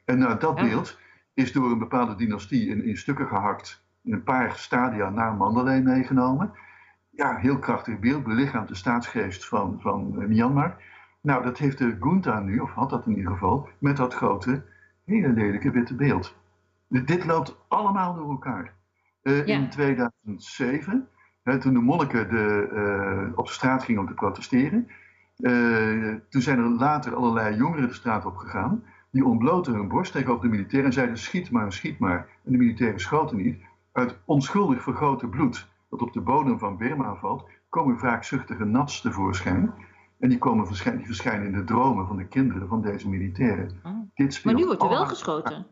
En 0.05 0.19
nou, 0.19 0.39
dat 0.39 0.55
beeld 0.55 0.99
is 1.39 1.51
door 1.51 1.71
een 1.71 1.79
bepaalde 1.79 2.15
dynastie 2.15 2.67
in, 2.67 2.83
in 2.83 2.97
stukken 2.97 3.27
gehakt, 3.27 3.83
in 4.01 4.13
een 4.13 4.23
paar 4.23 4.55
stadia 4.55 5.09
naar 5.09 5.33
Mandalay 5.33 5.81
meegenomen. 5.81 6.51
Ja, 7.09 7.35
heel 7.35 7.59
krachtig 7.59 7.99
beeld, 7.99 8.23
belichaamt 8.23 8.67
de 8.67 8.75
staatsgeest 8.75 9.47
van, 9.47 9.77
van 9.81 10.27
Myanmar. 10.27 10.77
Nou, 11.21 11.43
dat 11.43 11.57
heeft 11.57 11.77
de 11.77 11.97
Gunta 11.99 12.39
nu, 12.39 12.59
of 12.59 12.71
had 12.71 12.89
dat 12.89 13.05
in 13.05 13.15
ieder 13.15 13.31
geval, 13.31 13.69
met 13.79 13.97
dat 13.97 14.13
grote, 14.13 14.63
hele 15.05 15.29
lelijke 15.29 15.71
witte 15.71 15.95
beeld. 15.95 16.35
Dit 16.87 17.25
loopt 17.25 17.57
allemaal 17.67 18.13
door 18.13 18.29
elkaar. 18.29 18.73
Uh, 19.23 19.47
In 19.47 19.69
2007, 19.69 21.07
hè, 21.43 21.59
toen 21.59 21.73
de 21.73 21.79
monniken 21.79 22.29
de, 22.29 22.69
uh, 22.73 23.37
op 23.37 23.45
de 23.45 23.53
straat 23.53 23.83
gingen 23.83 24.01
om 24.01 24.07
te 24.07 24.13
protesteren, 24.13 24.87
uh, 25.37 26.15
toen 26.29 26.41
zijn 26.41 26.59
er 26.59 26.69
later 26.69 27.15
allerlei 27.15 27.55
jongeren 27.55 27.87
de 27.87 27.93
straat 27.93 28.25
op 28.25 28.35
gegaan. 28.35 28.83
Die 29.11 29.25
ontbloten 29.25 29.73
hun 29.73 29.87
borst 29.87 30.11
tegenover 30.11 30.43
de 30.43 30.49
militairen 30.49 30.87
en 30.87 30.93
zeiden: 30.93 31.17
schiet 31.17 31.51
maar, 31.51 31.73
schiet 31.73 31.99
maar. 31.99 32.27
En 32.45 32.51
de 32.51 32.57
militairen 32.57 32.99
schoten 32.99 33.37
niet. 33.37 33.57
Uit 33.91 34.17
onschuldig 34.25 34.83
vergroten 34.83 35.29
bloed 35.29 35.67
dat 35.89 36.01
op 36.01 36.13
de 36.13 36.21
bodem 36.21 36.59
van 36.59 36.77
Burma 36.77 37.15
valt, 37.15 37.49
komen 37.69 37.97
wraakzuchtige 37.97 38.65
nats 38.65 39.01
tevoorschijn. 39.01 39.73
En 40.19 40.29
die, 40.29 40.37
komen 40.37 40.67
die 40.67 41.05
verschijnen 41.05 41.45
in 41.45 41.53
de 41.53 41.63
dromen 41.63 42.07
van 42.07 42.17
de 42.17 42.27
kinderen 42.27 42.67
van 42.67 42.81
deze 42.81 43.09
militairen. 43.09 43.79
Oh. 43.83 43.91
Dit 44.13 44.45
maar 44.45 44.53
nu 44.53 44.65
wordt 44.65 44.83
er 44.83 44.89
wel 44.89 45.05
geschoten. 45.05 45.65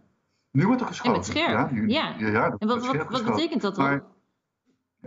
Nu 0.51 0.65
wordt 0.65 0.81
er 0.81 0.87
geschoten. 0.87 1.11
En 1.11 1.17
met 1.17 1.27
scherp. 1.27 1.49
Ja, 1.49 1.69
nu, 1.71 1.87
ja. 1.87 2.13
ja, 2.17 2.55
en 2.57 2.67
wat, 2.67 2.85
wat, 2.85 3.09
wat 3.09 3.25
betekent 3.25 3.61
dat 3.61 3.75
dan? 3.75 4.01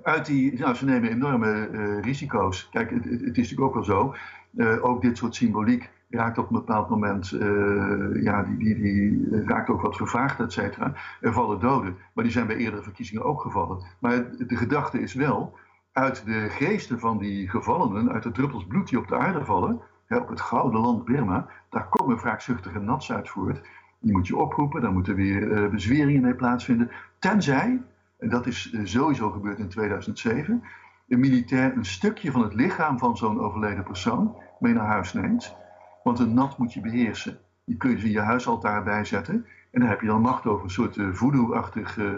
uit 0.02 0.26
die, 0.26 0.58
nou, 0.58 0.74
ze 0.74 0.84
nemen 0.84 1.10
enorme 1.10 1.68
uh, 1.68 2.00
risico's. 2.00 2.68
Kijk, 2.70 2.90
het, 2.90 3.04
het, 3.04 3.20
is 3.20 3.20
natuurlijk 3.20 3.60
ook 3.60 3.74
wel 3.74 3.84
zo. 3.84 4.14
Uh, 4.54 4.84
ook 4.84 5.02
dit 5.02 5.16
soort 5.16 5.34
symboliek 5.34 5.90
raakt 6.10 6.38
op 6.38 6.50
een 6.50 6.56
bepaald 6.56 6.88
moment, 6.88 7.32
uh, 7.32 8.22
ja, 8.22 8.42
die, 8.42 8.56
die, 8.56 8.80
die 8.80 9.44
raakt 9.44 9.68
ook 9.68 9.80
wat 9.80 9.96
vervaagd, 9.96 10.40
et 10.40 10.52
cetera. 10.52 10.94
Er 11.20 11.32
vallen 11.32 11.60
doden, 11.60 11.96
maar 12.14 12.24
die 12.24 12.32
zijn 12.32 12.46
bij 12.46 12.56
eerdere 12.56 12.82
verkiezingen 12.82 13.24
ook 13.24 13.40
gevallen. 13.40 13.84
Maar 13.98 14.36
de 14.36 14.56
gedachte 14.56 15.00
is 15.00 15.14
wel, 15.14 15.58
uit 15.92 16.24
de 16.24 16.46
geesten 16.48 16.98
van 16.98 17.18
die 17.18 17.48
gevallenen, 17.48 18.12
uit 18.12 18.22
de 18.22 18.32
druppels 18.32 18.66
bloed 18.66 18.88
die 18.88 18.98
op 18.98 19.08
de 19.08 19.16
aarde 19.16 19.44
vallen, 19.44 19.80
hè, 20.06 20.16
op 20.16 20.28
het 20.28 20.40
gouden 20.40 20.80
land 20.80 21.04
Burma, 21.04 21.48
daar 21.68 21.88
komen 21.88 22.16
wraakzuchtige 22.16 22.78
nats 22.78 23.12
uit 23.12 23.28
voort. 23.28 23.68
Die 24.00 24.12
moet 24.12 24.26
je 24.26 24.36
oproepen, 24.36 24.80
daar 24.80 24.92
moeten 24.92 25.14
weer 25.14 25.42
uh, 25.42 25.70
bezweringen 25.70 26.22
mee 26.22 26.34
plaatsvinden. 26.34 26.90
Tenzij, 27.18 27.82
en 28.18 28.28
dat 28.28 28.46
is 28.46 28.76
sowieso 28.82 29.30
gebeurd 29.30 29.58
in 29.58 29.68
2007, 29.68 30.62
een 31.08 31.20
militair 31.20 31.76
een 31.76 31.84
stukje 31.84 32.32
van 32.32 32.42
het 32.42 32.54
lichaam 32.54 32.98
van 32.98 33.16
zo'n 33.16 33.40
overleden 33.40 33.84
persoon 33.84 34.36
mee 34.58 34.72
naar 34.72 34.86
huis 34.86 35.12
neemt. 35.12 35.56
Want 36.02 36.18
een 36.18 36.34
nat 36.34 36.58
moet 36.58 36.72
je 36.72 36.80
beheersen. 36.80 37.38
Je 37.64 37.76
in 37.78 38.10
je 38.10 38.20
huisaltaar 38.20 38.84
bijzetten. 38.84 39.46
En 39.70 39.80
dan 39.80 39.88
heb 39.88 40.00
je 40.00 40.06
dan 40.06 40.20
macht 40.20 40.46
over 40.46 40.64
een 40.64 40.70
soort 40.70 40.96
uh, 40.96 41.12
voodoo-achtig 41.12 41.96
uh, 41.96 42.14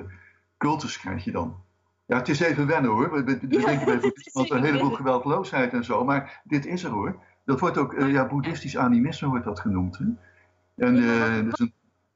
cultus 0.59 0.99
krijg 0.99 1.25
je 1.25 1.31
dan. 1.31 1.57
Ja, 2.07 2.17
het 2.17 2.29
is 2.29 2.41
even 2.41 2.67
wennen 2.67 2.91
hoor. 2.91 3.13
We, 3.13 3.25
we, 3.25 3.39
ja, 3.49 3.67
denken 3.67 3.85
bij 3.85 4.13
want 4.33 4.51
een 4.51 4.65
heleboel 4.65 4.91
geweldloosheid 4.91 5.73
en 5.73 5.85
zo. 5.85 6.05
Maar 6.05 6.43
dit 6.45 6.67
is 6.67 6.85
er 6.85 6.91
hoor. 6.91 7.23
Dat 7.45 7.61
wordt 7.61 7.79
ook, 7.79 7.93
uh, 7.93 8.13
ja, 8.13 8.27
boeddhistisch 8.27 8.77
animisme 8.77 9.29
wordt 9.29 9.45
dat 9.45 9.61
genoemd. 9.61 9.99
Hè? 9.99 10.05
En, 10.77 10.97
een, 10.97 11.53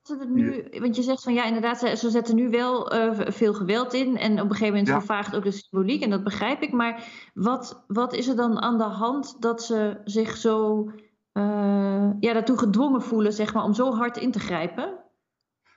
het 0.09 0.29
nu, 0.29 0.65
want 0.71 0.97
je 0.97 1.03
zegt 1.03 1.23
van 1.23 1.35
ja, 1.35 1.45
inderdaad, 1.45 1.79
ze 1.79 2.11
zetten 2.11 2.35
nu 2.35 2.51
wel 2.51 2.95
uh, 2.95 3.21
veel 3.27 3.55
geweld 3.55 3.95
in. 3.95 4.17
En 4.17 4.33
op 4.33 4.39
een 4.39 4.51
gegeven 4.51 4.67
moment 4.67 4.87
ja. 4.87 4.99
vervaagt 4.99 5.37
ook 5.37 5.45
de 5.45 5.51
symboliek. 5.51 6.03
En 6.03 6.11
dat 6.11 6.25
begrijp 6.25 6.63
ik. 6.63 6.73
Maar 6.73 7.05
wat, 7.35 7.85
wat 7.87 8.15
is 8.15 8.29
er 8.29 8.37
dan 8.37 8.61
aan 8.61 8.79
de 8.79 8.85
hand 8.85 9.37
dat 9.43 9.63
ze 9.63 10.01
zich 10.05 10.37
zo 10.37 10.91
uh, 11.37 12.11
ja, 12.21 12.33
daartoe 12.33 12.59
gedwongen 12.59 13.03
voelen, 13.03 13.33
zeg 13.33 13.55
maar, 13.55 13.63
om 13.63 13.75
zo 13.75 13.95
hard 13.95 14.17
in 14.17 14.31
te 14.31 14.41
grijpen? 14.41 14.95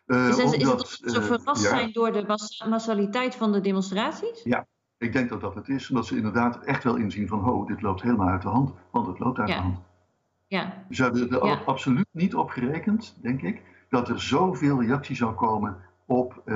Uh, 0.06 0.28
is, 0.28 0.38
is, 0.38 0.68
het 0.68 0.88
ze 1.04 1.22
verrast 1.22 1.64
ja. 1.64 1.70
zijn 1.70 1.92
door 1.92 2.12
de 2.12 2.24
mass 2.28 2.66
massaliteit 2.66 3.36
van 3.36 3.52
de 3.52 3.62
demonstraties? 3.62 4.44
Ja, 4.44 4.66
ik 4.98 5.14
denk 5.14 5.30
dat 5.30 5.42
dat 5.42 5.56
het 5.56 5.70
is. 5.70 5.90
Omdat 5.90 6.06
ze 6.06 6.16
inderdaad 6.16 6.64
echt 6.64 6.84
wel 6.84 6.96
inzien 6.96 7.28
van, 7.28 7.50
oh, 7.50 7.68
dit 7.68 7.82
loopt 7.82 8.02
helemaal 8.02 8.28
uit 8.28 8.42
de 8.42 8.48
hand. 8.48 8.74
Want 8.92 9.08
het 9.08 9.20
loopt 9.20 9.40
uit 9.40 9.50
ja. 9.50 9.56
de 9.56 9.62
hand. 9.62 9.80
Ja. 10.48 10.86
Ze 10.90 11.04
hebben 11.04 11.30
er 11.30 11.46
ja. 11.46 11.62
absoluut 11.66 12.08
niet 12.12 12.36
op 12.36 12.50
gerekend, 12.50 13.18
denk 13.22 13.42
ik, 13.42 13.62
dat 13.90 14.10
er 14.10 14.22
zoveel 14.22 14.82
reactie 14.82 15.16
zou 15.16 15.34
komen 15.34 15.78
op 16.06 16.42
uh, 16.46 16.56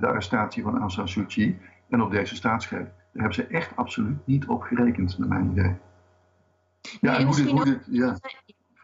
de 0.00 0.06
arrestatie 0.06 0.62
van 0.62 0.78
Aung 0.78 0.90
San 0.90 1.08
Suu 1.08 1.24
Kyi 1.24 1.58
en 1.88 2.02
op 2.02 2.10
deze 2.10 2.34
staatsgreep. 2.34 2.86
Daar 2.86 3.22
hebben 3.22 3.34
ze 3.34 3.46
echt 3.46 3.76
absoluut 3.76 4.26
niet 4.26 4.46
op 4.46 4.62
gerekend, 4.62 5.18
naar 5.18 5.28
mijn 5.28 5.50
idee. 5.50 5.76
Ja, 7.00 7.10
nee, 7.10 7.20
en 7.20 7.26
hoe 7.26 7.36
dit, 7.36 7.50
hoe 7.50 7.64
dit, 7.64 7.78
ja. 7.90 8.18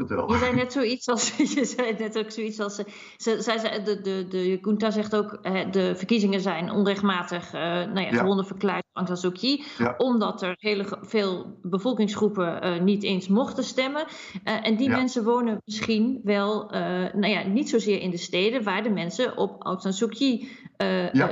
Vertel. 0.06 0.32
Je 0.32 0.38
zei 0.38 0.54
net 0.54 0.72
zoiets 0.72 1.08
als, 1.08 1.36
je 1.54 1.64
zei 1.64 1.94
net 1.98 2.18
ook 2.18 2.30
zoiets 2.30 2.60
als, 2.60 2.82
ze, 3.16 3.36
zij, 3.40 3.82
de, 3.84 4.00
de, 4.00 4.26
de 4.28 4.58
junta 4.62 4.90
zegt 4.90 5.16
ook, 5.16 5.42
de 5.70 5.92
verkiezingen 5.96 6.40
zijn 6.40 6.70
onrechtmatig 6.70 7.46
uh, 7.54 7.60
nou 7.60 8.00
ja, 8.00 8.00
ja. 8.00 8.18
gewonnen 8.18 8.46
verklaard 8.46 8.84
door 8.92 9.04
Aung 9.06 9.18
San 9.18 9.32
ja. 9.78 9.94
omdat 9.98 10.42
er 10.42 10.56
hele 10.58 10.98
veel 11.00 11.58
bevolkingsgroepen 11.62 12.66
uh, 12.66 12.82
niet 12.82 13.02
eens 13.02 13.28
mochten 13.28 13.64
stemmen. 13.64 14.06
Uh, 14.44 14.66
en 14.66 14.76
die 14.76 14.88
ja. 14.88 14.96
mensen 14.96 15.24
wonen 15.24 15.62
misschien 15.64 16.20
wel, 16.24 16.68
nou 17.12 17.26
ja, 17.26 17.46
niet 17.46 17.68
zozeer 17.68 18.00
in 18.00 18.10
de 18.10 18.16
steden 18.16 18.62
waar 18.62 18.82
de 18.82 18.90
mensen 18.90 19.36
op 19.36 19.62
Aung 19.62 19.80
San 19.80 19.92
Suu 19.92 20.08
Kyi 20.08 20.48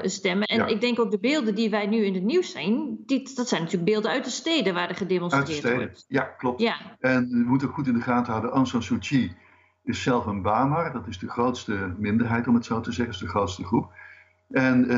stemmen. 0.02 0.46
En 0.46 0.68
ik 0.68 0.80
denk 0.80 0.98
ook 0.98 1.10
de 1.10 1.18
beelden 1.18 1.54
die 1.54 1.70
wij 1.70 1.86
nu 1.86 2.04
in 2.04 2.14
het 2.14 2.24
nieuws 2.24 2.52
zien, 2.52 3.02
die, 3.06 3.30
dat 3.34 3.48
zijn 3.48 3.62
natuurlijk 3.62 3.90
beelden 3.90 4.10
uit 4.10 4.24
de 4.24 4.30
steden 4.30 4.74
waar 4.74 4.88
er 4.88 4.94
gedemonstreerd 4.94 5.64
uit 5.64 5.74
de 5.74 5.74
wordt. 5.74 6.04
Ja, 6.08 6.22
klopt. 6.22 6.62
En 7.00 7.28
we 7.28 7.44
moeten 7.46 7.68
goed 7.68 7.86
in 7.86 7.94
de 7.94 8.00
gaten 8.00 8.32
houden 8.32 8.52
Aung 8.58 8.66
San 8.66 8.82
Suu 8.82 8.98
Kyi 8.98 9.36
is 9.84 10.02
zelf 10.02 10.26
een 10.26 10.42
Bamar, 10.42 10.92
dat 10.92 11.06
is 11.06 11.18
de 11.18 11.28
grootste 11.28 11.94
minderheid 11.98 12.48
om 12.48 12.54
het 12.54 12.64
zo 12.64 12.80
te 12.80 12.92
zeggen, 12.92 13.14
is 13.14 13.20
de 13.20 13.28
grootste 13.28 13.64
groep. 13.64 13.92
En 14.50 14.80
uh, 14.80 14.90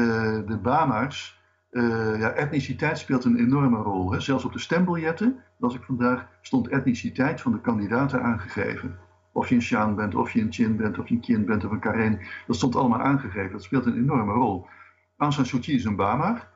de 0.47 0.59
Bamars, 0.63 1.41
uh, 1.71 2.21
ja, 2.21 2.31
etniciteit 2.31 2.99
speelt 2.99 3.25
een 3.25 3.39
enorme 3.39 3.77
rol. 3.77 4.13
Hè. 4.13 4.21
Zelfs 4.21 4.45
op 4.45 4.53
de 4.53 4.59
stembiljetten, 4.59 5.43
las 5.59 5.75
ik 5.75 5.83
vandaag, 5.83 6.27
stond 6.41 6.69
etniciteit 6.69 7.41
van 7.41 7.53
de 7.53 7.61
kandidaten 7.61 8.23
aangegeven. 8.23 8.99
Of 9.33 9.49
je 9.49 9.55
een 9.55 9.63
Shan 9.63 9.95
bent, 9.95 10.15
of 10.15 10.31
je 10.31 10.41
een 10.41 10.53
Chin 10.53 10.77
bent, 10.77 10.99
of 10.99 11.09
je 11.09 11.15
een 11.15 11.21
Kin 11.21 11.45
bent, 11.45 11.65
of 11.65 11.71
een 11.71 11.81
Karen. 11.81 12.21
Dat 12.47 12.57
stond 12.57 12.77
allemaal 12.77 13.01
aangegeven. 13.01 13.53
Dat 13.53 13.63
speelt 13.63 13.87
een 13.87 13.97
enorme 13.97 14.33
rol. 14.33 14.67
Aung 15.17 15.33
San 15.33 15.47
Suu 15.47 15.61
Kyi 15.61 15.75
is 15.75 15.85
een 15.85 15.97
Bamar. 15.97 16.49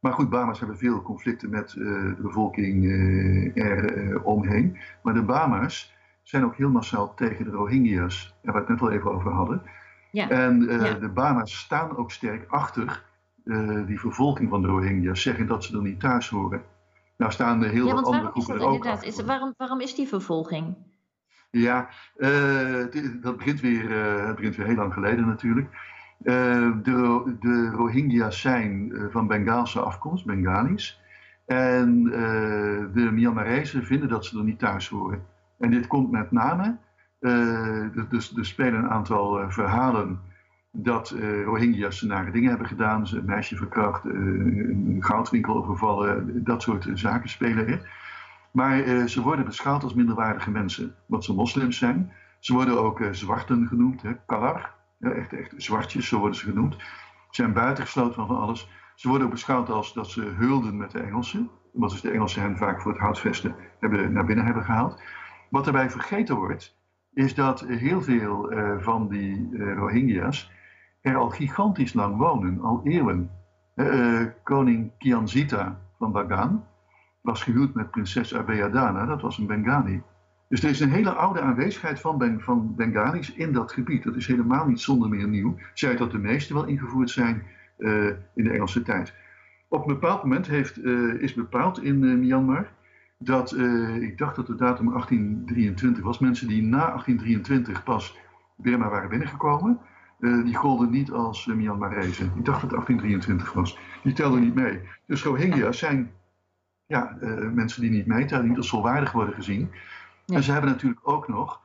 Maar 0.00 0.12
goed, 0.12 0.30
Bama's 0.30 0.58
hebben 0.58 0.78
veel 0.78 1.02
conflicten 1.02 1.50
met 1.50 1.74
uh, 1.74 2.16
de 2.16 2.22
bevolking 2.22 2.84
uh, 2.84 3.56
er 3.56 4.22
omheen. 4.22 4.78
Maar 5.02 5.14
de 5.14 5.22
Bama's 5.22 5.95
zijn 6.26 6.44
ook 6.44 6.56
heel 6.56 6.70
massaal 6.70 7.14
tegen 7.14 7.44
de 7.44 7.50
Rohingya's, 7.50 8.34
waar 8.42 8.54
we 8.54 8.60
het 8.60 8.68
net 8.68 8.80
al 8.80 8.90
even 8.90 9.12
over 9.12 9.32
hadden. 9.32 9.62
Ja. 10.10 10.28
En 10.28 10.62
uh, 10.62 10.86
ja. 10.86 10.94
de 10.94 11.08
Bama's 11.08 11.58
staan 11.58 11.96
ook 11.96 12.10
sterk 12.10 12.50
achter 12.50 13.04
uh, 13.44 13.86
die 13.86 14.00
vervolging 14.00 14.48
van 14.48 14.62
de 14.62 14.68
Rohingya's, 14.68 15.22
zeggen 15.22 15.46
dat 15.46 15.64
ze 15.64 15.76
er 15.76 15.82
niet 15.82 16.00
thuis 16.00 16.28
horen. 16.28 16.62
Nou 17.16 17.32
staan 17.32 17.62
er 17.62 17.70
heel 17.70 17.86
ja, 17.86 17.94
wat 17.94 18.04
andere 18.04 18.30
groepen 18.30 18.54
er 18.54 18.60
ook 18.60 18.74
inderdaad, 18.74 19.04
is, 19.04 19.24
waarom, 19.24 19.54
waarom 19.56 19.80
is 19.80 19.94
die 19.94 20.08
vervolging? 20.08 20.76
Ja, 21.50 21.88
uh, 22.16 22.84
dat 23.20 23.36
begint 23.36 23.60
weer, 23.60 23.90
het 24.26 24.36
begint 24.36 24.56
weer 24.56 24.66
heel 24.66 24.76
lang 24.76 24.92
geleden 24.92 25.26
natuurlijk. 25.26 25.68
de, 26.22 27.36
de 27.40 27.70
Rohingya's 27.70 28.40
zijn 28.40 28.92
van 29.10 29.26
Bengaalse 29.26 29.80
afkomst, 29.80 30.24
Bengalis. 30.24 31.00
En 31.46 32.02
de 32.92 33.08
Myanmarezen 33.12 33.84
vinden 33.84 34.08
dat 34.08 34.24
ze 34.24 34.38
er 34.38 34.44
niet 34.44 34.58
thuis 34.58 34.88
horen. 34.88 35.34
En 35.58 35.70
dit 35.70 35.86
komt 35.86 36.10
met 36.10 36.30
name, 36.30 36.76
uh, 37.20 37.86
dus 38.08 38.36
er 38.36 38.46
spelen 38.46 38.74
een 38.74 38.90
aantal 38.90 39.40
uh, 39.40 39.50
verhalen 39.50 40.20
dat 40.72 41.14
uh, 41.16 41.44
Rohingya's 41.44 42.02
nare 42.02 42.30
dingen 42.30 42.48
hebben 42.48 42.66
gedaan. 42.66 43.06
Ze 43.06 43.18
een 43.18 43.24
meisje 43.24 43.56
verkracht, 43.56 44.04
een 44.04 44.96
goudwinkel 45.00 45.56
overvallen, 45.56 46.44
dat 46.44 46.62
soort 46.62 46.88
zaken 46.94 47.28
spelen 47.28 47.66
er. 47.66 47.90
Maar 48.52 49.08
ze 49.08 49.22
worden 49.22 49.44
beschouwd 49.44 49.82
als 49.82 49.94
minderwaardige 49.94 50.50
mensen, 50.50 50.94
omdat 51.08 51.24
ze 51.24 51.34
moslims 51.34 51.78
zijn. 51.78 52.12
Ze 52.38 52.52
worden 52.52 52.82
ook 52.82 53.00
zwarten 53.10 53.66
genoemd, 53.66 54.02
hè, 54.02 54.12
kalar, 54.26 54.74
ja, 54.98 55.10
echt, 55.10 55.32
echt 55.32 55.54
zwartjes, 55.56 56.08
zo 56.08 56.18
worden 56.18 56.38
ze 56.38 56.44
genoemd. 56.44 56.74
Ze 57.30 57.42
zijn 57.42 57.52
buitengesloten 57.52 58.26
van 58.26 58.36
alles. 58.36 58.70
Ze 58.94 59.08
worden 59.08 59.26
ook 59.26 59.32
beschouwd 59.32 59.70
als 59.70 59.94
dat 59.94 60.10
ze 60.10 60.32
heulden 60.36 60.76
met 60.76 60.90
de 60.90 61.00
Engelsen, 61.00 61.50
omdat 61.72 61.90
dus 61.90 62.00
de 62.00 62.10
Engelsen 62.10 62.42
hen 62.42 62.56
vaak 62.56 62.80
voor 62.80 62.92
het 62.92 63.00
houtvesten 63.00 63.54
hebben, 63.78 64.12
naar 64.12 64.24
binnen 64.24 64.44
hebben 64.44 64.64
gehaald. 64.64 65.02
Wat 65.56 65.64
daarbij 65.64 65.90
vergeten 65.90 66.36
wordt, 66.36 66.76
is 67.12 67.34
dat 67.34 67.60
heel 67.60 68.02
veel 68.02 68.52
uh, 68.52 68.78
van 68.78 69.08
die 69.08 69.48
uh, 69.50 69.74
Rohingya's 69.74 70.50
er 71.00 71.16
al 71.16 71.30
gigantisch 71.30 71.92
lang 71.92 72.16
wonen, 72.16 72.60
al 72.60 72.80
eeuwen. 72.84 73.30
Uh, 73.74 74.22
koning 74.42 74.90
Kianzita 74.98 75.80
van 75.98 76.12
Bagan 76.12 76.64
was 77.20 77.42
gehuwd 77.42 77.74
met 77.74 77.90
prinses 77.90 78.34
Abeadana, 78.34 79.06
dat 79.06 79.22
was 79.22 79.38
een 79.38 79.46
Bengali. 79.46 80.02
Dus 80.48 80.62
er 80.62 80.70
is 80.70 80.80
een 80.80 80.90
hele 80.90 81.10
oude 81.10 81.40
aanwezigheid 81.40 82.00
van, 82.00 82.40
van 82.40 82.74
Bengalis 82.74 83.32
in 83.32 83.52
dat 83.52 83.72
gebied. 83.72 84.02
Dat 84.02 84.16
is 84.16 84.26
helemaal 84.26 84.66
niet 84.66 84.80
zonder 84.80 85.08
meer 85.08 85.28
nieuw. 85.28 85.56
Zij 85.74 85.96
dat 85.96 86.10
de 86.10 86.18
meeste 86.18 86.54
wel 86.54 86.64
ingevoerd 86.64 87.10
zijn 87.10 87.42
in 88.34 88.44
de 88.44 88.50
Engelse 88.50 88.82
tijd. 88.82 89.14
Op 89.68 89.80
een 89.80 89.94
bepaald 89.94 90.22
moment 90.22 90.46
heeft, 90.46 90.84
is 91.18 91.34
bepaald 91.34 91.82
in 91.82 92.18
Myanmar 92.20 92.68
dat, 93.18 93.56
ik 94.00 94.18
dacht 94.18 94.36
dat 94.36 94.46
de 94.46 94.54
datum 94.54 94.88
1823 94.88 96.04
was, 96.04 96.18
mensen 96.18 96.48
die 96.48 96.62
na 96.62 96.86
1823 96.86 97.82
pas 97.82 98.18
Burma 98.56 98.88
waren 98.88 99.08
binnengekomen, 99.08 99.80
die 100.18 100.54
golden 100.54 100.90
niet 100.90 101.10
als 101.10 101.46
Myanmarese. 101.46 102.24
Ik 102.24 102.44
dacht 102.44 102.60
dat 102.60 102.70
het 102.70 102.70
1823 102.70 103.52
was. 103.52 103.78
Die 104.02 104.12
telden 104.12 104.40
niet 104.40 104.54
mee. 104.54 104.80
Dus 105.06 105.22
Rohingya's 105.22 105.78
zijn 105.78 106.10
ja, 106.86 107.16
mensen 107.52 107.80
die 107.80 107.90
niet 107.90 108.06
meetellen, 108.06 108.48
niet 108.48 108.56
als 108.56 108.68
volwaardig 108.68 109.12
worden 109.12 109.34
gezien. 109.34 109.70
En 110.26 110.42
ze 110.42 110.52
hebben 110.52 110.70
natuurlijk 110.70 111.08
ook 111.08 111.28
nog 111.28 111.60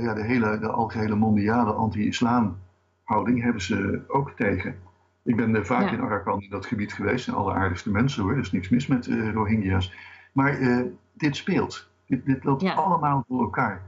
ja, 0.00 0.14
de, 0.14 0.24
hele, 0.24 0.58
de 0.58 0.68
algehele 0.68 1.14
mondiale 1.14 1.72
anti-islam 1.72 2.58
houding 3.04 3.42
hebben 3.42 3.62
ze 3.62 4.04
ook 4.08 4.30
tegen. 4.30 4.76
Ik 5.24 5.36
ben 5.36 5.66
vaak 5.66 5.90
in 5.90 6.00
Arakan 6.00 6.40
in 6.40 6.50
dat 6.50 6.66
gebied 6.66 6.92
geweest, 6.92 7.28
en 7.28 7.34
alle 7.34 7.52
aardigste 7.52 7.90
mensen 7.90 8.22
hoor, 8.22 8.32
er 8.32 8.38
is 8.38 8.52
niks 8.52 8.68
mis 8.68 8.86
met 8.86 9.06
uh, 9.06 9.32
Rohingya's. 9.32 9.94
Maar 10.34 10.58
dit 11.12 11.36
speelt. 11.36 11.90
Dit, 12.06 12.26
dit 12.26 12.44
loopt 12.44 12.64
allemaal 12.64 13.24
door 13.28 13.42
elkaar. 13.42 13.82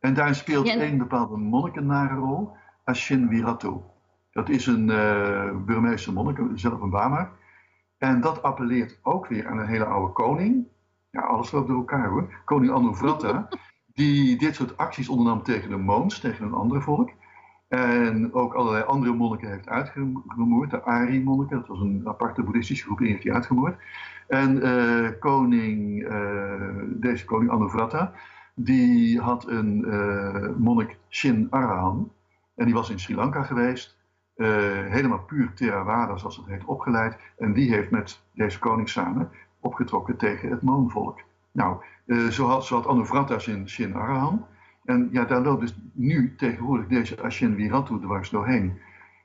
En 0.00 0.14
daar 0.14 0.34
speelt 0.34 0.66
ja. 0.66 0.76
één 0.76 0.98
bepaalde 0.98 1.36
monnik 1.36 1.76
een 1.76 1.86
nare 1.86 2.14
rol, 2.14 2.56
Ashin 2.84 3.28
Virato. 3.28 3.90
Dat 4.30 4.48
is 4.48 4.66
een 4.66 4.86
Burmeese 5.66 6.12
monnik, 6.12 6.38
zelf 6.54 6.80
een 6.80 6.90
Bama. 6.90 7.30
En 7.98 8.20
dat 8.20 8.42
appelleert 8.42 8.98
ook 9.02 9.26
weer 9.26 9.48
aan 9.48 9.58
een 9.58 9.66
hele 9.66 9.84
oude 9.84 10.12
koning, 10.12 10.66
ja, 11.10 11.20
alles 11.20 11.50
loopt 11.50 11.68
door 11.68 11.76
elkaar 11.76 12.08
hoor. 12.08 12.42
Koning 12.44 12.72
Anuvrata, 12.72 13.48
die 13.94 14.38
dit 14.38 14.54
soort 14.54 14.76
acties 14.76 15.08
ondernam 15.08 15.42
tegen 15.42 15.70
de 15.70 15.76
Moons, 15.76 16.20
tegen 16.20 16.46
een 16.46 16.54
ander 16.54 16.82
volk. 16.82 17.10
En 17.68 18.32
ook 18.32 18.54
allerlei 18.54 18.84
andere 18.84 19.12
monniken 19.12 19.50
heeft 19.50 19.68
uitgemoord. 19.68 20.70
De 20.70 20.82
Ari-monniken, 20.82 21.56
dat 21.56 21.66
was 21.66 21.80
een 21.80 22.02
aparte 22.04 22.42
boeddhistische 22.42 22.84
groep, 22.84 22.98
die 22.98 23.08
heeft 23.08 23.24
hij 23.24 23.32
uitgemoord. 23.32 23.76
En 24.28 24.66
uh, 24.66 25.08
koning, 25.20 26.02
uh, 26.08 26.82
deze 26.86 27.24
koning 27.24 27.50
Anuvrata, 27.50 28.12
die 28.54 29.20
had 29.20 29.48
een 29.48 29.84
uh, 29.86 30.56
monnik 30.56 30.98
Shin 31.08 31.46
Arahan. 31.50 32.12
En 32.54 32.64
die 32.64 32.74
was 32.74 32.90
in 32.90 32.98
Sri 32.98 33.14
Lanka 33.14 33.42
geweest. 33.42 33.94
helemaal 34.88 35.24
puur 35.26 35.52
Theravada, 35.54 36.16
zoals 36.16 36.36
het 36.36 36.46
heet, 36.46 36.64
opgeleid. 36.64 37.16
En 37.38 37.52
die 37.52 37.70
heeft 37.70 37.90
met 37.90 38.22
deze 38.32 38.58
koning 38.58 38.88
samen 38.88 39.30
opgetrokken 39.60 40.16
tegen 40.16 40.50
het 40.50 40.62
Moonvolk. 40.62 41.20
Nou, 41.52 41.76
zo, 42.30 42.46
had, 42.46 42.64
zo 42.64 42.74
had 42.74 42.86
Anuvrata's 42.86 43.46
in 43.46 43.68
Shin 43.68 43.94
Arahan. 43.94 44.46
En 44.86 45.08
ja, 45.12 45.24
daar 45.24 45.40
loopt 45.40 45.60
dus 45.60 45.76
nu 45.92 46.34
tegenwoordig 46.36 46.86
deze 46.86 47.22
Ashen 47.22 47.54
Viratu 47.54 48.00
dwars 48.00 48.30
doorheen. 48.30 48.78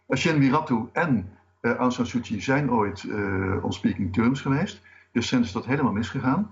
Ashen 0.08 0.40
Viratu 0.40 0.90
en 0.92 1.30
uh, 1.62 1.76
Aung 1.76 1.94
San 1.94 2.06
Suu 2.06 2.22
Kyi 2.22 2.42
zijn 2.42 2.72
ooit 2.72 3.04
uh, 3.04 3.64
on 3.64 3.74
speaking 3.74 4.14
terms 4.14 4.42
geweest. 4.42 4.82
Recent 5.12 5.46
is 5.46 5.52
dat 5.52 5.66
helemaal 5.66 5.92
misgegaan. 5.92 6.50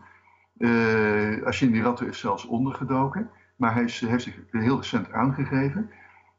Uh, 0.58 1.44
Ashin 1.44 1.72
Viratu 1.72 2.06
is 2.06 2.20
zelfs 2.20 2.46
ondergedoken. 2.46 3.30
Maar 3.56 3.74
hij 3.74 3.82
heeft 3.82 4.24
zich 4.24 4.40
heel 4.52 4.78
recent 4.78 5.12
aangegeven. 5.12 5.90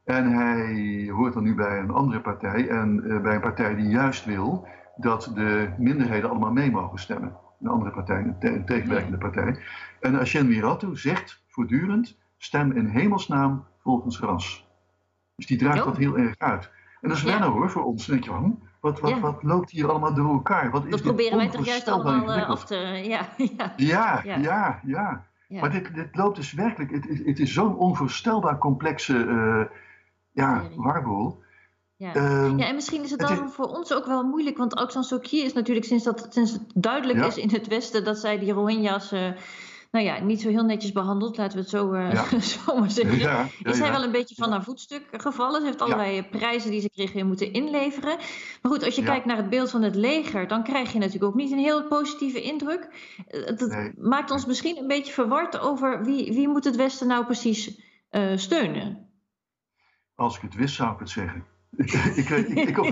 En 0.04 0.32
hij 0.32 1.08
hoort 1.12 1.34
dan 1.34 1.42
nu 1.42 1.54
bij 1.54 1.78
een 1.78 1.90
andere 1.90 2.20
partij. 2.20 2.68
En 2.68 3.02
bij 3.22 3.34
een 3.34 3.40
partij 3.40 3.74
die 3.74 3.88
juist 3.88 4.24
wil 4.24 4.68
dat 4.96 5.32
de 5.34 5.68
minderheden 5.78 6.30
allemaal 6.30 6.52
mee 6.52 6.70
mogen 6.70 6.98
stemmen. 6.98 7.36
Een 7.60 7.68
andere 7.68 7.90
partij, 7.90 8.34
een, 8.40 8.64
tegenwerkende 8.64 9.18
partij. 9.18 9.56
En 10.00 10.18
Ashen 10.18 10.48
Miratu 10.48 10.96
zegt 10.96 11.44
voortdurend: 11.48 12.18
stem 12.42 12.72
in 12.72 12.86
hemelsnaam 12.86 13.64
volgens 13.82 14.20
ras. 14.20 14.66
Dus 15.36 15.46
die 15.46 15.58
draagt 15.58 15.84
dat 15.84 15.96
heel 15.96 16.18
erg 16.18 16.34
uit. 16.38 16.70
En 17.00 17.08
dat 17.08 17.16
is 17.16 17.22
ja. 17.22 17.30
wennen 17.30 17.48
hoor 17.48 17.70
voor 17.70 17.84
ons. 17.84 18.06
Denk 18.06 18.24
je, 18.24 18.52
wat, 18.80 19.00
wat, 19.00 19.18
wat 19.18 19.42
loopt 19.42 19.70
hier 19.70 19.88
allemaal 19.88 20.14
door 20.14 20.32
elkaar? 20.32 20.70
Wat 20.70 20.84
is 20.84 20.90
dat 20.90 21.02
proberen 21.02 21.38
wij 21.38 21.48
toch 21.48 21.66
juist 21.66 21.88
allemaal 21.88 22.36
uh, 22.36 22.48
af 22.48 22.64
te. 22.64 22.76
Ja, 23.02 23.28
ja, 23.76 24.22
ja, 24.24 24.36
ja. 24.36 24.80
ja, 25.48 25.60
Maar 25.60 25.70
dit, 25.70 25.94
dit 25.94 26.16
loopt 26.16 26.36
dus 26.36 26.52
werkelijk. 26.52 26.90
Het, 26.90 27.22
het 27.24 27.38
is 27.38 27.52
zo'n 27.52 27.76
onvoorstelbaar 27.76 28.58
complexe 28.58 29.14
uh, 29.14 29.64
ja, 30.32 30.62
warboel. 30.76 31.42
Ja. 31.96 32.14
Ehm, 32.14 32.58
ja, 32.58 32.66
en 32.66 32.74
misschien 32.74 33.02
is 33.02 33.10
het 33.10 33.20
dan 33.20 33.50
voor 33.50 33.66
ons 33.66 33.94
ook 33.94 34.06
wel 34.06 34.24
moeilijk, 34.24 34.56
want 34.56 34.74
Aung 34.74 34.90
San 34.90 35.04
Suu 35.04 35.18
Kyi 35.18 35.44
is 35.44 35.52
natuurlijk 35.52 35.86
sinds, 35.86 36.04
dat, 36.04 36.26
sinds 36.30 36.52
het 36.52 36.62
duidelijk 36.74 37.24
is 37.24 37.36
in 37.36 37.50
het 37.50 37.66
Westen 37.66 38.04
dat 38.04 38.18
zij 38.18 38.38
die 38.38 38.52
Rohingya's 38.52 39.12
uh, 39.12 39.28
nou 39.90 40.04
ja, 40.04 40.18
niet 40.18 40.40
zo 40.40 40.48
heel 40.48 40.64
netjes 40.64 40.92
behandeld, 40.92 41.36
laten 41.36 41.54
we 41.54 41.60
het 41.60 41.70
zo, 41.70 41.92
uh, 41.92 42.12
ja. 42.12 42.40
zo 42.40 42.78
maar 42.78 42.90
zeggen. 42.90 43.50
is 43.62 43.78
hij 43.78 43.90
wel 43.90 44.02
een 44.02 44.12
beetje 44.12 44.34
van 44.34 44.50
haar 44.50 44.64
voetstuk 44.64 45.06
gevallen. 45.10 45.60
Ze 45.60 45.66
heeft 45.66 45.80
allerlei 45.80 46.22
prijzen 46.22 46.70
die 46.70 46.80
ze 46.80 46.90
kreeg 46.90 47.12
weer 47.12 47.26
moeten 47.26 47.52
inleveren. 47.52 48.16
Maar 48.62 48.72
goed, 48.72 48.84
als 48.84 48.94
je 48.94 49.02
kijkt 49.02 49.24
naar 49.24 49.36
het 49.36 49.50
beeld 49.50 49.70
van 49.70 49.82
het 49.82 49.94
leger, 49.94 50.48
dan 50.48 50.62
krijg 50.62 50.92
je 50.92 50.98
natuurlijk 50.98 51.24
ook 51.24 51.34
niet 51.34 51.52
een 51.52 51.58
heel 51.58 51.86
positieve 51.86 52.42
indruk. 52.42 52.88
Eh, 53.26 53.56
dat 53.56 53.92
maakt 53.96 54.30
ons 54.30 54.46
misschien 54.46 54.76
een 54.76 54.86
beetje 54.86 55.12
verward 55.12 55.58
over 55.58 56.04
wie, 56.04 56.32
wie 56.32 56.48
moet 56.48 56.64
het 56.64 56.76
Westen 56.76 57.06
nou 57.06 57.24
precies 57.24 57.80
uh, 58.10 58.36
steunen. 58.36 59.08
Als 60.14 60.36
ik 60.36 60.42
het 60.42 60.54
wist, 60.54 60.74
zou 60.74 60.92
ik 60.92 60.98
het 60.98 61.10
zeggen. 61.10 61.44
ik, 61.76 61.92
ik, 61.92 62.28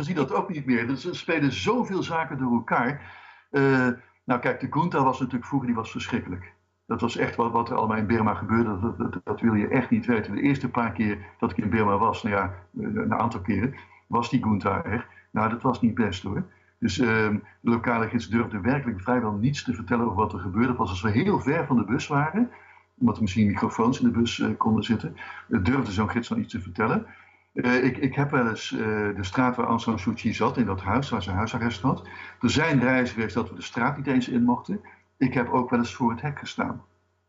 ik, 0.07 0.17
dat 0.17 0.33
ook 0.33 0.49
niet 0.49 0.67
meer. 0.67 0.91
Er 0.91 1.17
spelen 1.17 1.53
zoveel 1.53 2.03
zaken 2.03 2.39
door 2.39 2.53
elkaar. 2.53 3.17
Uh, 3.51 3.89
nou 4.25 4.41
kijk, 4.41 4.61
de 4.61 4.69
Junta 4.71 5.03
was 5.03 5.19
natuurlijk 5.19 5.47
vroeger 5.47 5.69
die 5.69 5.77
was 5.77 5.91
verschrikkelijk. 5.91 6.57
Dat 6.89 7.01
was 7.01 7.17
echt 7.17 7.37
wat, 7.37 7.53
wat 7.53 7.71
er 7.71 7.77
allemaal 7.77 7.97
in 7.97 8.07
Burma 8.07 8.35
gebeurde. 8.35 8.95
Dat, 8.97 9.21
dat, 9.25 9.41
wil 9.41 9.55
je 9.55 9.69
echt 9.69 9.91
niet 9.91 10.07
weten. 10.07 10.35
De 10.35 10.41
eerste 10.41 10.69
paar 10.69 10.93
keer 10.93 11.19
dat 11.39 11.51
ik 11.51 11.57
in 11.57 11.71
Burma 11.71 11.99
was, 11.99 12.23
nou 12.23 12.37
ja, 12.37 12.55
een 12.77 13.15
aantal 13.15 13.41
keren, 13.41 13.75
was 14.07 14.31
die 14.31 14.41
Junta 14.41 14.85
er. 14.85 15.07
Nou, 15.31 15.49
dat 15.51 15.63
was 15.63 15.81
niet 15.81 15.95
best 15.95 16.23
hoor. 16.23 16.43
Dus 16.79 16.99
uh, 16.99 17.07
de 17.07 17.41
lokale 17.61 18.09
gids 18.09 18.29
durfde 18.29 18.61
werkelijk 18.61 19.01
vrijwel 19.01 19.33
niets 19.33 19.65
te 19.65 19.75
vertellen 19.75 20.05
over 20.05 20.17
wat 20.17 20.33
er 20.33 20.39
gebeurde. 20.39 20.75
Pas 20.75 20.91
als 20.91 21.03
we 21.03 21.11
heel 21.11 21.41
ver 21.41 21.67
van 21.67 21.77
de 21.77 21.85
bus 21.85 22.07
waren, 22.07 22.51
omdat 22.99 23.17
er 23.17 23.23
misschien 23.23 23.47
microfoons 23.47 24.01
in 24.01 24.07
de 24.13 24.19
bus 24.19 24.39
uh, 24.39 24.49
konden 24.57 24.85
zitten, 24.85 25.17
durfde 25.47 25.93
zo'n 25.93 26.11
gids 26.11 26.29
dan 26.29 26.39
iets 26.39 26.53
te 26.53 26.61
vertellen. 26.61 27.07
Uh, 27.55 27.85
ik, 27.85 27.97
ik, 27.97 28.15
heb 28.15 28.31
wel 28.31 28.49
eens 28.49 28.73
uh, 28.73 28.79
de 29.17 29.25
straat 29.25 29.57
waar 29.57 29.67
Aung 29.67 29.81
San 29.81 29.99
Suu 29.99 30.15
Kyi 30.15 30.35
zat, 30.35 30.57
in 30.57 30.67
dat 30.67 30.83
huis 30.83 31.11
waar 31.11 31.23
ze 31.23 31.31
huisarrest 31.31 31.81
had. 31.81 32.09
Er 32.41 32.51
zijn 32.51 32.81
reizen 32.81 33.15
geweest 33.15 33.35
dat 33.35 33.49
we 33.49 33.55
de 33.55 33.63
straat 33.63 33.97
niet 33.97 34.07
eens 34.07 34.29
in 34.29 34.45
mochten. 34.45 34.81
Ik 35.19 35.35
heb 35.35 35.49
ook 35.49 35.71
wel 35.71 35.79
eens 35.79 35.95
voor 35.95 36.11
het 36.11 36.21
hek 36.21 36.39
gestaan. 36.39 36.83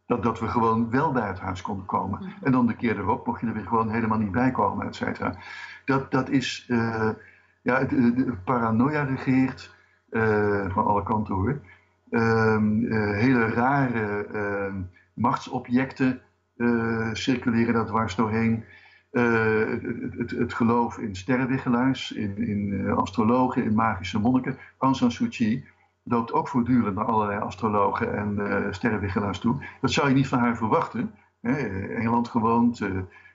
Dat, 0.06 0.24
dat 0.24 0.40
we 0.40 0.48
gewoon 0.48 0.90
wel 0.90 1.12
bij 1.12 1.28
het 1.28 1.40
huis 1.40 1.62
konden 1.62 1.86
komen. 1.86 2.20
Mhm. 2.20 2.46
En 2.46 2.52
dan 2.52 2.68
de 2.68 2.76
keer 2.76 2.98
erop 2.98 3.26
mocht 3.26 3.42
je 3.42 3.48
er 3.48 3.54
weer 3.54 3.68
gewoon 3.68 3.90
helemaal 3.90 4.18
niet 4.18 4.32
bij 4.32 4.52
komen, 4.52 4.88
et 4.88 4.96
cetera. 4.96 5.36
Dat, 5.86 6.12
dat 6.12 6.30
is, 6.30 6.66
uh, 6.68 7.10
ja, 7.62 7.84
de, 7.84 8.14
de, 8.14 8.34
paranoia 8.46 9.04
regeert 9.04 9.78
van 10.70 10.86
alle 10.86 11.04
kanten 11.04 11.36
hoor. 11.36 11.62
Ehm, 12.10 12.92
hele 13.14 13.48
rare 13.48 14.26
ehm, 14.26 14.82
machtsobjecten 15.14 16.22
circuleren 17.14 17.74
daar 17.74 17.86
dwars 17.86 18.16
doorheen. 18.16 18.64
Uh, 19.12 19.70
het, 19.70 20.18
het, 20.18 20.32
het, 20.32 20.54
geloof 20.54 20.98
in 20.98 21.16
sterrenwiggelaars, 21.16 22.12
in, 22.12 22.38
in 22.38 22.90
astrologen, 22.92 23.64
in 23.64 23.76
magische 23.76 24.20
monniken. 24.20 24.58
Aung 24.78 24.96
San 24.96 25.12
Suu 25.12 25.28
Kyi 25.28 25.66
loopt 26.04 26.34
ook 26.34 26.48
voortdurend 26.48 26.96
naar 26.96 27.06
allerlei 27.06 27.40
astrologen 27.40 28.18
en 28.18 28.36
uh, 28.84 29.32
toe. 29.32 29.64
Dat 29.82 29.92
zou 29.92 30.10
je 30.10 30.16
niet 30.16 30.28
van 30.28 30.40
haar 30.40 30.58
verwachten. 30.58 31.14
Hè? 31.42 31.54
Engeland 31.96 32.28
gewoond, 32.28 32.86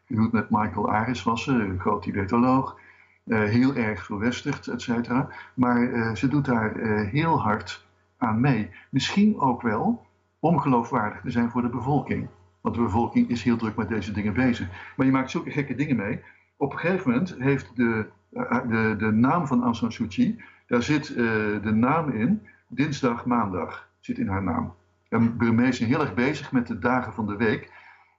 gehuwd 0.05 0.33
met 0.33 0.51
Michael 0.51 0.91
Aris 0.91 1.23
was 1.23 1.45
ze, 1.45 1.53
een 1.53 1.81
groot 1.81 2.03
Tibetoloog. 2.03 2.79
heel 3.25 3.75
erg 3.75 4.05
verwesterd, 4.05 4.67
et 4.67 4.83
cetera. 4.83 5.29
Maar 5.55 6.17
ze 6.17 6.29
doet 6.29 6.45
daar 6.45 6.75
heel 7.11 7.41
hard 7.41 7.87
aan 8.19 8.41
mee. 8.41 8.71
Misschien 8.91 9.41
ook 9.41 9.63
wel 9.63 10.07
om 10.39 10.59
geloofwaardig 10.59 11.21
te 11.21 11.31
zijn 11.31 11.51
voor 11.51 11.63
de 11.63 11.69
bevolking. 11.69 12.29
Want 12.61 12.77
de 12.77 12.83
bevolking 12.83 13.29
is 13.29 13.43
heel 13.43 13.57
druk 13.57 13.77
met 13.77 13.89
deze 13.89 14.13
dingen 14.13 14.35
bezig. 14.35 14.69
Maar 14.97 15.07
je 15.07 15.13
maakt 15.13 15.31
zulke 15.31 15.51
gekke 15.51 15.75
dingen 15.75 15.97
mee. 15.97 16.21
Op 16.57 16.73
een 16.73 16.79
gegeven 16.79 17.11
moment 17.11 17.35
heeft 17.39 17.77
de, 17.77 18.07
eh, 18.33 18.69
de, 18.69 18.95
de 18.99 19.11
naam 19.11 19.47
van 19.47 19.63
Aung 19.63 19.77
San 19.77 19.93
Suu 19.93 20.07
Kyi, 20.07 20.43
daar 20.67 20.83
zit 20.83 21.11
uh, 21.11 21.17
de 21.63 21.73
naam 21.75 22.11
in, 22.11 22.47
dinsdag, 22.75 23.25
maandag, 23.25 23.89
zit 24.01 24.19
in 24.19 24.29
haar 24.29 24.43
naam. 24.43 24.75
En 25.09 25.37
Burmees 25.37 25.77
zijn 25.77 25.89
heel 25.89 26.01
erg 26.01 26.15
bezig 26.15 26.53
met 26.53 26.67
de 26.67 26.79
dagen 26.79 27.13
van 27.13 27.27
de 27.27 27.37
week. 27.37 27.73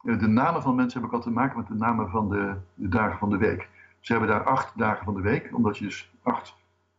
Uh, 0.04 0.20
de 0.20 0.28
namen 0.28 0.62
van 0.62 0.76
mensen 0.76 1.00
hebben 1.00 1.10
ook 1.10 1.26
altijd 1.26 1.36
te 1.36 1.41
maken 1.41 1.58
met 1.58 1.68
de 1.68 1.86
namen 1.86 2.10
van 2.10 2.30
de, 2.30 2.56
de, 2.74 2.88
dagen 2.88 3.18
van 3.18 3.30
de 3.30 3.38
week. 3.38 3.70
Ze 4.00 4.12
hebben 4.12 4.30
daar 4.30 4.44
acht 4.44 4.78
dagen 4.78 5.06
van 5.06 5.13
de 5.13 5.22
week, 5.22 5.50
omdat 5.52 5.78
je 5.78 5.86
dus 5.86 6.13
acht 6.24 6.56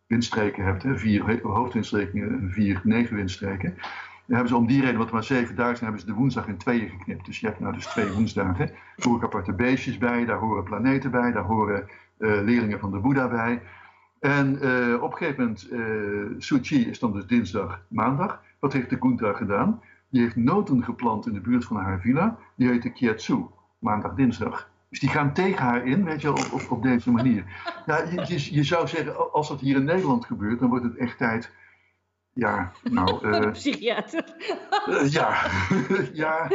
windstreken 0.07 0.64
hebt, 0.64 0.83
hè, 0.83 0.99
vier 0.99 1.40
hoofdwindstreken 1.42 2.23
en 2.23 2.51
vier 2.51 2.81
nevenwindstreken. 2.85 3.75
Dan 4.27 4.37
hebben 4.37 4.49
ze 4.49 4.57
om 4.57 4.66
die 4.66 4.81
reden, 4.81 4.99
wat 4.99 5.11
maar 5.11 5.25
7000 5.25 5.81
hebben 5.81 6.01
ze 6.01 6.07
de 6.07 6.12
woensdag 6.12 6.47
in 6.47 6.57
tweeën 6.57 6.88
geknipt. 6.88 7.25
Dus 7.27 7.40
je 7.40 7.47
hebt 7.47 7.61
nou 7.61 7.73
dus 7.73 7.87
twee 7.87 8.12
woensdagen. 8.12 8.66
Daar 8.66 9.07
horen 9.07 9.25
aparte 9.25 9.53
beestjes 9.53 9.99
bij, 9.99 10.25
daar 10.25 10.38
horen 10.38 10.64
planeten 10.64 11.11
bij, 11.11 11.33
daar 11.33 11.45
horen 11.45 11.88
uh, 12.19 12.42
leerlingen 12.42 12.79
van 12.79 12.90
de 12.90 12.99
Boeddha 12.99 13.29
bij. 13.29 13.62
En 14.20 14.59
uh, 14.62 15.02
op 15.02 15.12
een 15.12 15.18
gegeven 15.18 15.42
moment, 15.42 15.68
uh, 16.70 16.88
is 16.88 16.98
dan 16.98 17.12
dus 17.12 17.26
dinsdag, 17.26 17.83
maandag. 17.88 18.42
Wat 18.59 18.72
heeft 18.72 18.90
de 18.90 18.96
Gunta 19.00 19.33
gedaan? 19.33 19.81
Die 20.09 20.22
heeft 20.22 20.37
noten 20.37 20.85
geplant 20.85 21.26
in 21.26 21.33
de 21.33 21.40
buurt 21.40 21.64
van 21.64 21.76
haar 21.76 22.00
villa. 22.00 22.38
Die 22.55 22.68
heette 22.68 22.90
Kietsu, 22.90 23.44
maandag, 23.79 24.14
dinsdag. 24.14 24.70
Dus 24.88 25.00
die 25.00 25.09
gaan 25.09 25.33
tegen 25.33 25.64
haar 25.64 25.87
in, 25.87 26.05
weet 26.05 26.20
je, 26.20 26.31
op, 26.31 26.48
op, 26.52 26.70
op 26.70 26.83
deze 26.83 27.11
manier. 27.11 27.44
Ja, 27.87 28.02
je, 28.26 28.55
je, 28.55 28.64
zou 28.64 28.88
zeggen, 28.88 29.33
als 29.33 29.48
dat 29.48 29.61
hier 29.61 29.76
in 29.76 29.85
Nederland 29.85 30.24
gebeurt, 30.24 30.59
dan 30.59 30.68
wordt 30.68 30.85
het 30.85 30.96
echt 30.96 31.18
tijd. 31.18 31.52
Ja, 32.37 32.72
nou. 32.83 33.18
Uh, 33.27 33.51
psychiater. 33.51 34.25
Uh, 34.88 35.11
ja, 35.11 35.37
ja. 36.22 36.49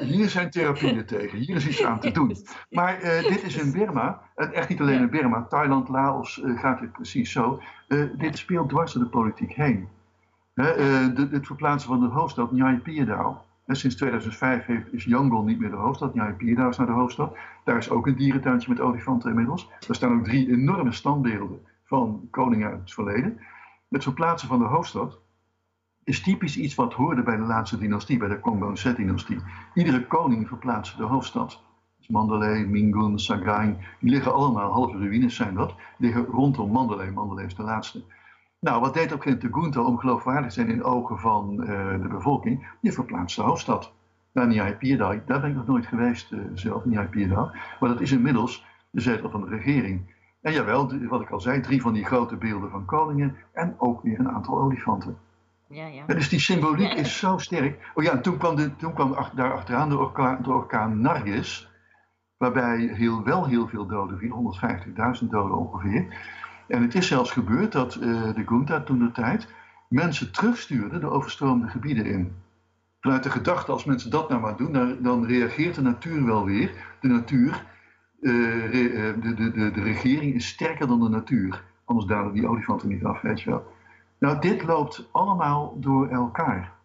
Hier 0.00 0.28
zijn 0.28 0.50
therapieën 0.50 1.06
tegen. 1.06 1.38
Hier 1.38 1.56
is 1.56 1.68
iets 1.68 1.84
aan 1.84 2.00
te 2.00 2.10
doen. 2.10 2.36
Maar 2.70 3.02
uh, 3.02 3.22
dit 3.22 3.42
is 3.42 3.56
in 3.56 3.72
Burma, 3.72 4.20
echt 4.34 4.68
niet 4.68 4.80
alleen 4.80 5.00
in 5.00 5.10
Burma, 5.10 5.42
Thailand, 5.42 5.88
Laos 5.88 6.42
gaat 6.44 6.80
het 6.80 6.92
precies 6.92 7.32
zo. 7.32 7.62
dit 8.18 8.38
speelt 8.38 8.68
dwars 8.68 8.92
door 8.92 9.02
de 9.02 9.08
politiek 9.08 9.52
heen. 9.52 9.88
De, 10.54 11.28
het 11.30 11.46
verplaatsen 11.46 11.90
van 11.90 12.00
de 12.00 12.06
hoofdstad, 12.06 12.52
Nyai 12.52 12.78
Piedao, 12.78 13.40
sinds 13.66 13.96
2005 13.96 14.64
heeft, 14.64 14.92
is 14.92 15.04
Yangon 15.04 15.44
niet 15.44 15.60
meer 15.60 15.70
de 15.70 15.76
hoofdstad. 15.76 16.36
Pierdau 16.36 16.68
is 16.68 16.76
naar 16.76 16.86
de 16.86 16.92
hoofdstad. 16.92 17.36
Daar 17.64 17.76
is 17.76 17.90
ook 17.90 18.06
een 18.06 18.16
dierentuintje 18.16 18.68
met 18.68 18.80
olifanten 18.80 19.30
inmiddels. 19.30 19.70
Daar 19.86 19.96
staan 19.96 20.18
ook 20.18 20.24
drie 20.24 20.50
enorme 20.50 20.92
standbeelden 20.92 21.66
van 21.84 22.28
koningen 22.30 22.70
uit 22.70 22.80
het 22.80 22.92
verleden. 22.92 23.40
Het 23.92 24.02
verplaatsen 24.02 24.48
van 24.48 24.58
de 24.58 24.64
hoofdstad 24.64 25.18
is 26.04 26.22
typisch 26.22 26.56
iets 26.56 26.74
wat 26.74 26.92
hoorde 26.92 27.22
bij 27.22 27.36
de 27.36 27.42
laatste 27.42 27.78
dynastie, 27.78 28.18
bij 28.18 28.28
de 28.28 28.40
Kongbonset-dynastie. 28.40 29.38
Iedere 29.74 30.06
koning 30.06 30.48
verplaatste 30.48 30.96
de 30.96 31.02
hoofdstad. 31.02 31.62
Dus 31.98 32.08
Mandalay, 32.08 32.64
Mingun, 32.64 33.18
Sagaing, 33.18 33.96
die 34.00 34.10
liggen 34.10 34.34
allemaal, 34.34 34.72
halve 34.72 34.98
ruïnes 34.98 35.36
zijn 35.36 35.54
dat, 35.54 35.74
liggen 35.98 36.24
rondom 36.24 36.70
Mandalay. 36.70 37.10
Mandalay 37.10 37.44
is 37.44 37.54
de 37.54 37.62
laatste. 37.62 38.02
Nou, 38.60 38.80
wat 38.80 38.94
deed 38.94 39.12
ook 39.12 39.40
de 39.40 39.48
Gunta 39.52 39.80
om 39.80 39.98
geloofwaardig 39.98 40.46
te 40.46 40.54
zijn 40.54 40.70
in 40.70 40.84
ogen 40.84 41.18
van 41.18 41.56
uh, 41.60 41.66
de 42.02 42.08
bevolking? 42.10 42.66
Je 42.80 42.92
verplaatst 42.92 43.36
de 43.36 43.42
hoofdstad 43.42 43.92
naar 44.32 44.46
Njai 44.46 44.74
Pierdal. 44.74 45.20
Daar 45.26 45.40
ben 45.40 45.50
ik 45.50 45.56
nog 45.56 45.66
nooit 45.66 45.86
geweest 45.86 46.32
uh, 46.32 46.40
zelf, 46.54 46.84
Njai 46.84 47.06
Pierdal. 47.06 47.50
Maar 47.80 47.88
dat 47.88 48.00
is 48.00 48.12
inmiddels 48.12 48.64
de 48.90 49.00
zetel 49.00 49.30
van 49.30 49.40
de 49.40 49.48
regering. 49.48 50.11
En 50.42 50.52
jawel, 50.52 51.06
wat 51.08 51.20
ik 51.20 51.30
al 51.30 51.40
zei, 51.40 51.60
drie 51.60 51.80
van 51.80 51.92
die 51.92 52.04
grote 52.04 52.36
beelden 52.36 52.70
van 52.70 52.84
koningen 52.84 53.36
en 53.52 53.74
ook 53.78 54.02
weer 54.02 54.18
een 54.18 54.30
aantal 54.30 54.58
olifanten. 54.58 55.18
Ja, 55.68 55.86
ja. 55.86 56.06
Dus 56.06 56.28
die 56.28 56.40
symboliek 56.40 56.92
is 56.92 57.18
zo 57.18 57.38
sterk. 57.38 57.90
Oh 57.94 58.04
ja, 58.04 58.10
en 58.10 58.22
toen 58.22 58.38
kwam, 58.38 58.56
de, 58.56 58.76
toen 58.76 58.94
kwam 58.94 59.16
daar 59.34 59.52
achteraan 59.52 59.88
de 59.88 59.98
orkaan, 59.98 60.42
de 60.42 60.52
orkaan 60.52 61.00
Nargis, 61.00 61.70
waarbij 62.36 62.78
heel, 62.78 63.22
wel 63.22 63.46
heel 63.46 63.68
veel 63.68 63.86
doden 63.86 64.18
viel, 64.18 64.54
150.000 65.22 65.28
doden 65.28 65.56
ongeveer. 65.56 66.06
En 66.68 66.82
het 66.82 66.94
is 66.94 67.06
zelfs 67.06 67.30
gebeurd 67.30 67.72
dat 67.72 67.94
uh, 67.94 68.34
de 68.34 68.44
Junta 68.48 68.80
toen 68.80 68.98
de 68.98 69.12
tijd 69.12 69.48
mensen 69.88 70.32
terugstuurde 70.32 70.98
de 70.98 71.10
overstroomde 71.10 71.68
gebieden 71.68 72.06
in. 72.06 72.34
Vanuit 73.00 73.22
de 73.22 73.30
gedachte, 73.30 73.72
als 73.72 73.84
mensen 73.84 74.10
dat 74.10 74.28
nou 74.28 74.40
maar 74.40 74.56
doen, 74.56 74.98
dan, 75.02 75.26
reageert 75.26 75.74
de 75.74 75.82
natuur 75.82 76.24
wel 76.24 76.44
weer. 76.44 76.72
De 77.00 77.08
natuur, 77.08 77.64
de, 78.30 79.34
de, 79.36 79.50
de, 79.52 79.70
de 79.70 79.82
regering 79.82 80.34
is 80.34 80.46
sterker 80.46 80.86
dan 80.86 81.00
de 81.00 81.08
natuur. 81.08 81.64
Anders 81.84 82.06
dalen 82.06 82.32
die 82.32 82.46
olifanten 82.46 82.88
niet 82.88 83.04
af, 83.04 83.20
weet 83.20 83.40
je 83.40 83.50
wel. 83.50 83.64
Nou, 84.18 84.40
dit 84.40 84.62
loopt 84.62 85.08
allemaal 85.12 85.76
door 85.80 86.08
elkaar. 86.08 86.80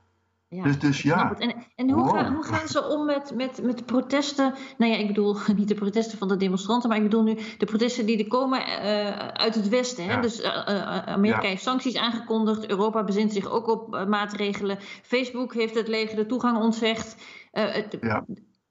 Ja, 0.50 0.64
dus, 0.64 0.80
dus 0.80 1.02
ja. 1.02 1.36
En, 1.38 1.56
en 1.76 1.90
hoe, 1.90 2.10
gaan, 2.10 2.34
hoe, 2.34 2.44
gaan, 2.44 2.68
ze 2.68 2.88
om 2.88 3.06
met, 3.06 3.36
met, 3.36 3.64
met 3.64 3.78
de 3.78 3.84
protesten? 3.84 4.54
Nou 4.78 4.92
ja, 4.92 4.98
ik 4.98 5.08
bedoel 5.08 5.38
niet 5.56 5.68
de 5.68 5.76
protesten 5.76 6.18
van 6.18 6.28
de 6.28 6.38
demonstranten, 6.38 6.90
maar 6.90 6.98
ik 6.98 7.04
bedoel 7.04 7.24
nu 7.24 7.38
de 7.58 7.66
protesten 7.66 8.06
die 8.06 8.18
er 8.24 8.28
komen 8.28 8.60
uh, 8.60 9.18
uit 9.18 9.56
het 9.56 9.70
Westen. 9.70 10.06
Hè? 10.06 10.22
Dus 10.22 10.42
uh, 10.42 10.66
Amerika 10.98 11.48
heeft 11.48 11.64
sancties 11.64 11.98
aangekondigd, 11.98 12.70
Europa 12.70 13.04
bezint 13.04 13.34
zich 13.34 13.50
ook 13.50 13.68
op 13.68 14.06
maatregelen. 14.08 14.78
Facebook 15.02 15.54
heeft 15.54 15.76
het 15.76 15.88
leger 15.88 16.16
de 16.16 16.26
toegang 16.26 16.58
ontzegd. 16.58 17.16
Het, 17.52 18.00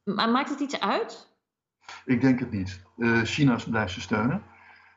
maar 0.04 0.30
maakt 0.30 0.50
het 0.50 0.60
iets 0.60 0.80
uit? 0.80 1.35
Ik 2.04 2.20
denk 2.20 2.38
het 2.38 2.50
niet. 2.50 2.82
China 3.22 3.58
blijft 3.70 3.92
ze 3.92 4.00
steunen. 4.00 4.42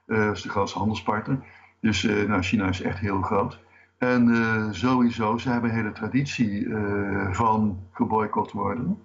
dat 0.05 0.35
is 0.35 0.41
de 0.41 0.49
grootste 0.49 0.77
handelspartner. 0.77 1.39
Dus 1.81 2.03
nou, 2.03 2.41
China 2.41 2.67
is 2.67 2.81
echt 2.81 2.99
heel 2.99 3.21
groot. 3.21 3.59
En 3.99 4.27
uh, 4.27 4.67
sowieso, 4.71 5.37
ze 5.37 5.49
hebben 5.49 5.69
een 5.69 5.75
hele 5.75 5.91
traditie 5.91 6.65
uh, 6.65 7.33
van 7.33 7.79
geboycott 7.91 8.51
worden. 8.51 8.97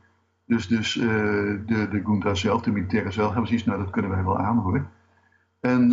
Dus, 0.47 0.69
dus 0.69 0.97
uh, 0.97 1.05
de, 1.67 1.89
de 1.91 2.03
Gunta 2.05 2.35
zelf, 2.35 2.63
de 2.63 2.73
militairen 2.73 3.13
zelf, 3.13 3.29
hebben 3.29 3.47
zoiets, 3.47 3.67
nou 3.67 3.79
dat 3.79 3.91
kunnen 3.91 4.11
wij 4.11 4.25
wel 4.25 4.39
aanhoren. 4.39 4.89
En 5.61 5.91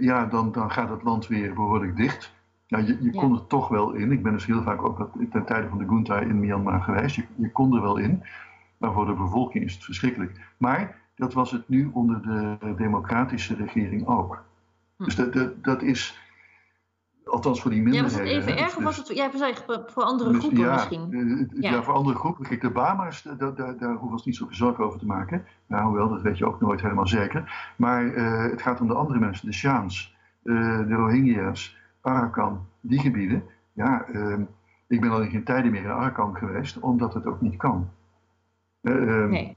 ja, 0.00 0.26
dan, 0.26 0.52
dan 0.52 0.70
gaat 0.70 0.90
het 0.90 1.02
land 1.02 1.26
weer 1.26 1.54
behoorlijk 1.54 1.96
dicht. 1.96 2.34
Ja, 2.66 2.78
je, 2.78 2.98
je 3.00 3.10
kon 3.10 3.32
er 3.32 3.46
toch 3.46 3.68
wel 3.68 3.92
in. 3.92 4.12
Ik 4.12 4.22
ben 4.22 4.32
dus 4.32 4.46
heel 4.46 4.62
vaak 4.62 4.82
ook 4.82 5.10
ten 5.30 5.44
tijde 5.44 5.68
van 5.68 5.78
de 5.78 5.88
Gunta 5.88 6.20
in 6.20 6.40
Myanmar 6.40 6.82
geweest. 6.82 7.16
Je, 7.16 7.24
je 7.36 7.52
kon 7.52 7.74
er 7.74 7.82
wel 7.82 7.96
in. 7.96 8.22
Maar 8.78 8.92
voor 8.92 9.06
de 9.06 9.14
bevolking 9.14 9.64
is 9.64 9.74
het 9.74 9.84
verschrikkelijk. 9.84 10.40
Maar 10.56 10.96
dat 11.22 11.32
was 11.32 11.50
het 11.50 11.68
nu 11.68 11.90
onder 11.92 12.22
de 12.22 12.74
democratische 12.76 13.54
regering 13.54 14.06
ook. 14.06 14.44
Hm. 14.96 15.04
Dus 15.04 15.16
dat, 15.16 15.32
dat, 15.32 15.64
dat 15.64 15.82
is 15.82 16.20
Althans 17.24 17.60
voor 17.60 17.70
die 17.70 17.82
minderheden. 17.82 18.26
Ja, 18.26 18.34
was 18.34 18.44
het 18.44 18.48
even 18.48 18.64
erg 18.64 18.76
of 18.76 18.82
was 18.82 18.96
het 18.96 19.08
ja, 19.08 19.30
voor 19.86 20.02
andere 20.02 20.34
groepen 20.34 20.58
ja, 20.58 20.72
misschien? 20.72 21.12
Eh, 21.12 21.62
ja. 21.62 21.70
ja. 21.70 21.82
voor 21.82 21.94
andere 21.94 22.18
groepen. 22.18 22.44
Kijk, 22.44 22.60
de 22.60 22.70
Bama's, 22.70 23.22
daar, 23.22 23.54
daar, 23.54 23.76
daar 23.76 23.94
hoeven 23.94 24.18
we 24.18 24.22
niet 24.24 24.36
zoveel 24.36 24.54
zorgen 24.54 24.84
over 24.84 24.98
te 24.98 25.06
maken. 25.06 25.44
Nou, 25.66 25.84
hoewel, 25.84 26.08
dat 26.08 26.22
weet 26.22 26.38
je 26.38 26.46
ook 26.46 26.60
nooit 26.60 26.80
helemaal 26.80 27.06
zeker. 27.06 27.72
Maar 27.76 28.04
uh, 28.04 28.42
het 28.50 28.62
gaat 28.62 28.80
om 28.80 28.88
de 28.88 28.94
andere 28.94 29.18
mensen, 29.18 29.46
de 29.46 29.52
Shaans, 29.52 30.16
uh, 30.42 30.78
de 30.78 30.94
Rohingya's, 30.94 31.76
Arakan, 32.00 32.66
die 32.80 33.00
gebieden. 33.00 33.42
Ja, 33.72 34.08
uh, 34.08 34.38
ik 34.86 35.00
ben 35.00 35.10
al 35.10 35.22
in 35.22 35.30
geen 35.30 35.44
tijden 35.44 35.70
meer 35.70 35.82
in 35.82 35.90
Arakan 35.90 36.36
geweest, 36.36 36.78
omdat 36.78 37.14
het 37.14 37.26
ook 37.26 37.40
niet 37.40 37.56
kan. 37.56 37.90
Ehm, 38.82 39.52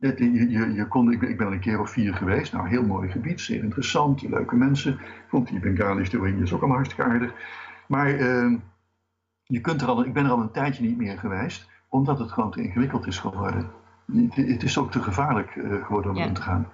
Je, 0.00 0.48
je, 0.50 0.72
je 0.72 0.88
kon, 0.88 1.12
ik, 1.12 1.36
ben 1.36 1.46
al 1.46 1.52
een 1.52 1.60
keer 1.60 1.80
of 1.80 1.90
vier 1.90 2.14
geweest. 2.14 2.52
Nou, 2.52 2.68
heel 2.68 2.82
mooi 2.82 3.10
gebied, 3.10 3.40
zeer 3.40 3.62
interessant, 3.62 4.22
leuke 4.22 4.56
mensen. 4.56 4.98
vond 5.28 5.48
die 5.48 5.60
Bengalis, 5.60 6.10
de 6.10 6.16
Rohingyas 6.16 6.52
ook 6.52 6.58
allemaal 6.58 6.76
hartstikke 6.76 7.10
aardig. 7.10 7.32
Maar 7.86 8.10
uh, 8.10 8.58
je 9.42 9.60
kunt 9.60 9.82
er 9.82 9.88
al, 9.88 10.04
ik 10.04 10.12
ben 10.12 10.24
er 10.24 10.30
al 10.30 10.40
een 10.40 10.50
tijdje 10.50 10.82
niet 10.82 10.96
meer 10.96 11.18
geweest, 11.18 11.68
omdat 11.88 12.18
het 12.18 12.32
gewoon 12.32 12.50
te 12.50 12.62
ingewikkeld 12.62 13.06
is 13.06 13.18
geworden. 13.18 13.70
Het, 14.30 14.62
is 14.62 14.78
ook 14.78 14.90
te 14.90 15.02
gevaarlijk 15.02 15.54
uh, 15.54 15.84
geworden 15.84 16.10
om 16.10 16.16
ja. 16.16 16.32
te 16.32 16.42
gaan. 16.42 16.68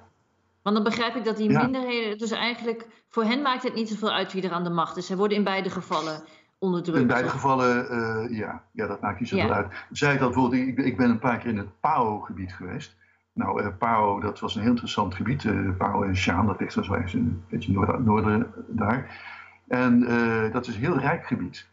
Want 0.62 0.76
dan 0.76 0.84
begrijp 0.84 1.14
ik 1.14 1.24
dat 1.24 1.36
die 1.36 1.50
minderheden, 1.50 2.18
dus 2.18 2.30
eigenlijk 2.30 2.86
voor 3.08 3.24
hen 3.24 3.42
maakt 3.42 3.62
het 3.62 3.74
niet 3.74 3.88
zoveel 3.88 4.12
uit 4.12 4.32
wie 4.32 4.42
er 4.42 4.52
aan 4.52 4.64
de 4.64 4.70
macht 4.70 4.96
is. 4.96 5.06
Zij 5.06 5.16
worden 5.16 5.36
in 5.36 5.44
beide 5.44 5.70
gevallen 5.70 6.22
onderdrukt. 6.58 7.00
In 7.00 7.06
beide 7.06 7.28
gevallen, 7.28 7.86
uh, 7.90 8.38
ja. 8.38 8.62
ja, 8.72 8.86
dat 8.86 9.00
maakt 9.00 9.20
niet 9.20 9.28
zoveel 9.28 9.46
ja. 9.46 9.54
uit. 9.54 9.72
Zij 9.90 10.18
dat 10.18 10.32
bijvoorbeeld, 10.32 10.68
ik, 10.68 10.78
ik 10.78 10.96
ben 10.96 11.10
een 11.10 11.18
paar 11.18 11.38
keer 11.38 11.50
in 11.50 11.58
het 11.58 11.80
Pao-gebied 11.80 12.52
geweest. 12.52 12.96
Nou, 13.36 13.62
uh, 13.62 13.68
Pao, 13.78 14.20
dat 14.20 14.40
was 14.40 14.54
een 14.54 14.60
heel 14.60 14.70
interessant 14.70 15.14
gebied. 15.14 15.44
Uh, 15.44 15.76
Pao 15.76 16.02
en 16.02 16.16
Shaan, 16.16 16.46
dat 16.46 16.60
ligt 16.60 16.72
zo 16.72 16.82
een 16.92 17.42
beetje 17.48 17.72
noorden, 17.72 18.04
noorden 18.04 18.52
daar. 18.68 19.20
En 19.68 20.02
uh, 20.02 20.52
dat 20.52 20.66
is 20.66 20.74
een 20.74 20.80
heel 20.80 20.98
rijk 20.98 21.26
gebied. 21.26 21.68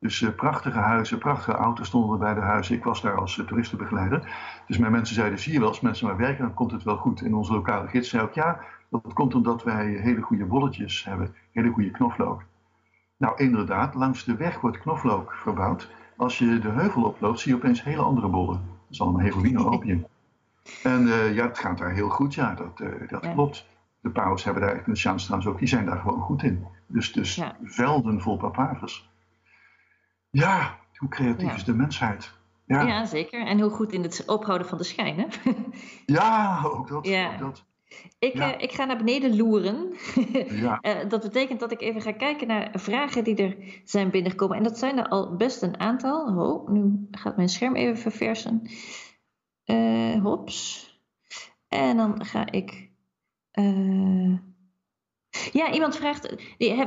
Dus 0.00 0.34
prachtige 0.36 0.78
huizen, 0.78 1.18
prachtige 1.18 1.56
auto's 1.56 1.86
stonden 1.86 2.12
er 2.12 2.18
bij 2.18 2.34
de 2.34 2.40
huizen. 2.40 2.74
Ik 2.74 2.84
was 2.84 3.02
daar 3.02 3.16
als 3.16 3.42
toeristenbegeleider. 3.46 4.28
Dus 4.66 4.78
mijn 4.78 4.92
mensen 4.92 5.14
zeiden, 5.14 5.38
zie 5.38 5.52
je 5.52 5.58
wel, 5.58 5.68
als 5.68 5.80
mensen 5.80 6.06
maar 6.06 6.16
werken, 6.16 6.44
dan 6.44 6.54
komt 6.54 6.70
het 6.70 6.82
wel 6.82 6.96
goed. 6.96 7.22
En 7.22 7.34
onze 7.34 7.52
lokale 7.52 7.88
gids 7.88 8.08
zei 8.08 8.22
ook, 8.22 8.32
ja, 8.32 8.60
dat 8.90 9.12
komt 9.12 9.34
omdat 9.34 9.64
wij 9.64 9.86
hele 9.86 10.20
goede 10.20 10.44
bolletjes 10.44 11.04
hebben. 11.04 11.34
Hele 11.52 11.70
goede 11.70 11.90
knoflook. 11.90 12.42
Nou, 13.16 13.36
inderdaad, 13.36 13.94
langs 13.94 14.24
de 14.24 14.36
weg 14.36 14.60
wordt 14.60 14.78
knoflook 14.78 15.34
verbouwd. 15.34 15.90
Als 16.16 16.38
je 16.38 16.58
de 16.58 16.70
heuvel 16.70 17.02
oploopt, 17.02 17.40
zie 17.40 17.52
je 17.52 17.58
opeens 17.58 17.84
hele 17.84 18.02
andere 18.02 18.28
bollen. 18.28 18.56
Dat 18.56 18.90
is 18.90 19.00
allemaal 19.00 19.20
heroïne 19.20 19.66
opium. 19.74 20.06
En 20.82 21.06
uh, 21.06 21.34
ja, 21.34 21.46
het 21.46 21.58
gaat 21.58 21.78
daar 21.78 21.92
heel 21.92 22.08
goed, 22.08 22.34
ja, 22.34 22.54
dat, 22.54 22.80
uh, 22.80 23.08
dat 23.08 23.32
klopt. 23.32 23.66
De 24.00 24.10
paus 24.10 24.44
hebben 24.44 24.62
daar, 24.62 24.82
de 24.84 24.96
Sjaans 24.96 25.24
trouwens 25.24 25.50
ook, 25.50 25.58
die 25.58 25.68
zijn 25.68 25.86
daar 25.86 25.98
gewoon 25.98 26.20
goed 26.20 26.42
in. 26.42 26.66
Dus, 26.86 27.12
dus 27.12 27.34
ja. 27.34 27.56
velden 27.62 28.20
vol 28.20 28.36
papavers. 28.36 29.10
Ja, 30.30 30.78
hoe 30.94 31.08
creatief 31.08 31.48
ja. 31.48 31.54
is 31.54 31.64
de 31.64 31.74
mensheid? 31.74 32.32
Ja. 32.66 32.82
ja, 32.82 33.04
zeker. 33.04 33.46
En 33.46 33.60
hoe 33.60 33.70
goed 33.70 33.92
in 33.92 34.02
het 34.02 34.24
ophouden 34.26 34.68
van 34.68 34.78
de 34.78 34.84
schijn, 34.84 35.18
hè? 35.18 35.52
ja, 36.06 36.62
ook 36.64 36.88
dat. 36.88 37.06
Ook 37.06 37.38
dat. 37.38 37.64
Ik, 38.18 38.34
ja. 38.34 38.54
uh, 38.54 38.62
ik 38.62 38.72
ga 38.72 38.84
naar 38.84 38.96
beneden 38.96 39.36
loeren. 39.36 39.92
ja. 40.64 40.78
uh, 40.82 41.08
dat 41.08 41.22
betekent 41.22 41.60
dat 41.60 41.72
ik 41.72 41.80
even 41.80 42.00
ga 42.00 42.12
kijken 42.12 42.46
naar 42.46 42.70
vragen 42.72 43.24
die 43.24 43.36
er 43.36 43.56
zijn 43.84 44.10
binnengekomen. 44.10 44.56
En 44.56 44.62
dat 44.62 44.78
zijn 44.78 44.98
er 44.98 45.08
al 45.08 45.36
best 45.36 45.62
een 45.62 45.80
aantal. 45.80 46.36
Oh, 46.36 46.68
nu 46.68 47.06
gaat 47.10 47.36
mijn 47.36 47.48
scherm 47.48 47.76
even 47.76 47.98
verversen. 47.98 48.62
Uh, 49.70 50.22
hops. 50.22 50.86
En 51.68 51.96
dan 51.96 52.24
ga 52.24 52.50
ik. 52.50 52.90
Uh... 53.52 54.38
Ja, 55.52 55.72
iemand 55.72 55.96
vraagt, 55.96 56.34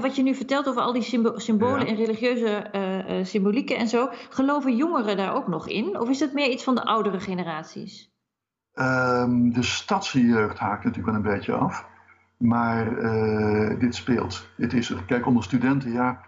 wat 0.02 0.16
je 0.16 0.24
nu 0.24 0.36
vertelt 0.36 0.68
over 0.68 0.82
al 0.82 0.94
die 0.94 1.32
symbolen 1.36 1.88
en 1.88 1.96
religieuze 1.96 2.70
uh, 2.76 3.26
symbolieken 3.26 3.78
en 3.78 3.88
zo, 3.88 4.10
geloven 4.30 4.76
jongeren 4.76 5.18
daar 5.18 5.34
ook 5.34 5.48
nog 5.48 5.68
in? 5.68 6.00
Of 6.00 6.10
is 6.10 6.20
het 6.20 6.34
meer 6.34 6.50
iets 6.50 6.64
van 6.64 6.76
de 6.76 6.84
oudere 6.84 7.20
generaties? 7.20 8.12
Um, 8.74 9.54
de 9.54 9.64
stadse 9.64 10.22
jeugd 10.22 10.58
haakt 10.58 10.84
natuurlijk 10.84 11.14
wel 11.14 11.16
een 11.16 11.38
beetje 11.38 11.54
af, 11.54 11.86
maar 12.38 12.96
dit 13.80 13.96
speelt. 13.96 14.48
Het 14.58 14.74
is, 14.74 14.94
kijk, 15.08 15.26
onder 15.26 15.44
studenten, 15.44 15.92
ja, 15.92 16.26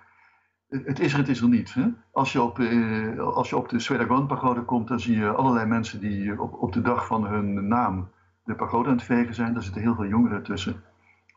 het 0.86 1.00
is 1.00 1.14
er, 1.14 1.20
het 1.20 1.28
is 1.28 1.42
er 1.42 1.48
niet. 1.48 1.74
Hè? 1.74 1.88
Als, 2.12 2.32
je 2.32 2.42
op, 2.42 2.60
uh, 2.60 3.20
als 3.20 3.50
je 3.50 3.58
op 3.58 3.70
de 3.70 3.80
Swedagon-pagode 3.80 4.62
komt, 4.62 4.88
dan 4.88 5.00
zie 5.00 5.18
je 5.18 5.30
allerlei 5.30 5.66
mensen 5.66 6.00
die 6.00 6.42
op, 6.42 6.54
op 6.62 6.74
de 6.74 6.82
dag 6.82 7.06
van 7.06 7.26
hun 7.26 7.68
naam 7.68 8.10
de 8.44 8.56
pagode 8.56 8.90
aan 8.90 8.96
het 8.96 9.04
vegen 9.04 9.34
zijn. 9.34 9.54
Daar 9.54 9.64
zitten 9.64 9.82
heel 9.82 9.96
veel 9.96 10.06
jongeren 10.06 10.44
tussen. 10.44 10.84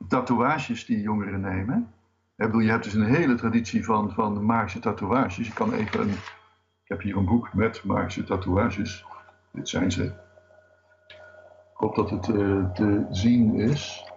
Tatoeages 0.09 0.87
die 0.87 1.01
jongeren 1.01 1.41
nemen. 1.41 1.93
Ik 2.37 2.47
bedoel, 2.47 2.61
je 2.61 2.71
hebt 2.71 2.85
dus 2.85 2.95
een 2.95 3.15
hele 3.15 3.35
traditie 3.35 3.85
van, 3.85 4.13
van 4.13 4.45
magische 4.45 4.79
tatoeages. 4.79 5.47
Je 5.47 5.53
kan 5.53 5.73
even 5.73 6.01
een, 6.01 6.11
ik 6.83 6.89
heb 6.89 7.01
hier 7.01 7.17
een 7.17 7.25
boek 7.25 7.55
met 7.55 7.85
magische 7.85 8.25
tatoeages. 8.25 9.05
Dit 9.53 9.69
zijn 9.69 9.93
ze. 9.93 10.05
Ik 11.77 11.83
hoop 11.83 11.95
dat 11.95 12.11
het 12.11 12.29
uh, 12.29 12.71
te 12.71 13.07
zien 13.11 13.55
is. 13.55 14.11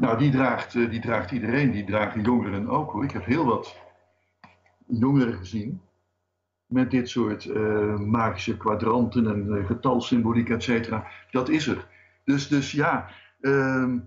Nou, 0.00 0.18
die 0.18 0.30
draagt, 0.30 0.74
uh, 0.74 0.90
die 0.90 1.00
draagt 1.00 1.30
iedereen. 1.30 1.70
Die 1.70 1.84
dragen 1.84 2.22
jongeren 2.22 2.68
ook 2.68 2.92
hoor. 2.92 3.04
Ik 3.04 3.10
heb 3.10 3.24
heel 3.24 3.44
wat 3.44 3.76
jongeren 4.86 5.34
gezien. 5.34 5.80
Met 6.66 6.90
dit 6.90 7.08
soort 7.08 7.44
uh, 7.44 7.98
magische 7.98 8.56
kwadranten 8.56 9.26
en 9.26 9.66
getalsymboliek, 9.66 10.48
et 10.48 10.62
cetera. 10.62 11.06
Dat 11.30 11.48
is 11.48 11.66
er. 11.66 11.86
Dus, 12.24 12.48
dus 12.48 12.72
ja, 12.72 13.08
ehm, 13.40 13.98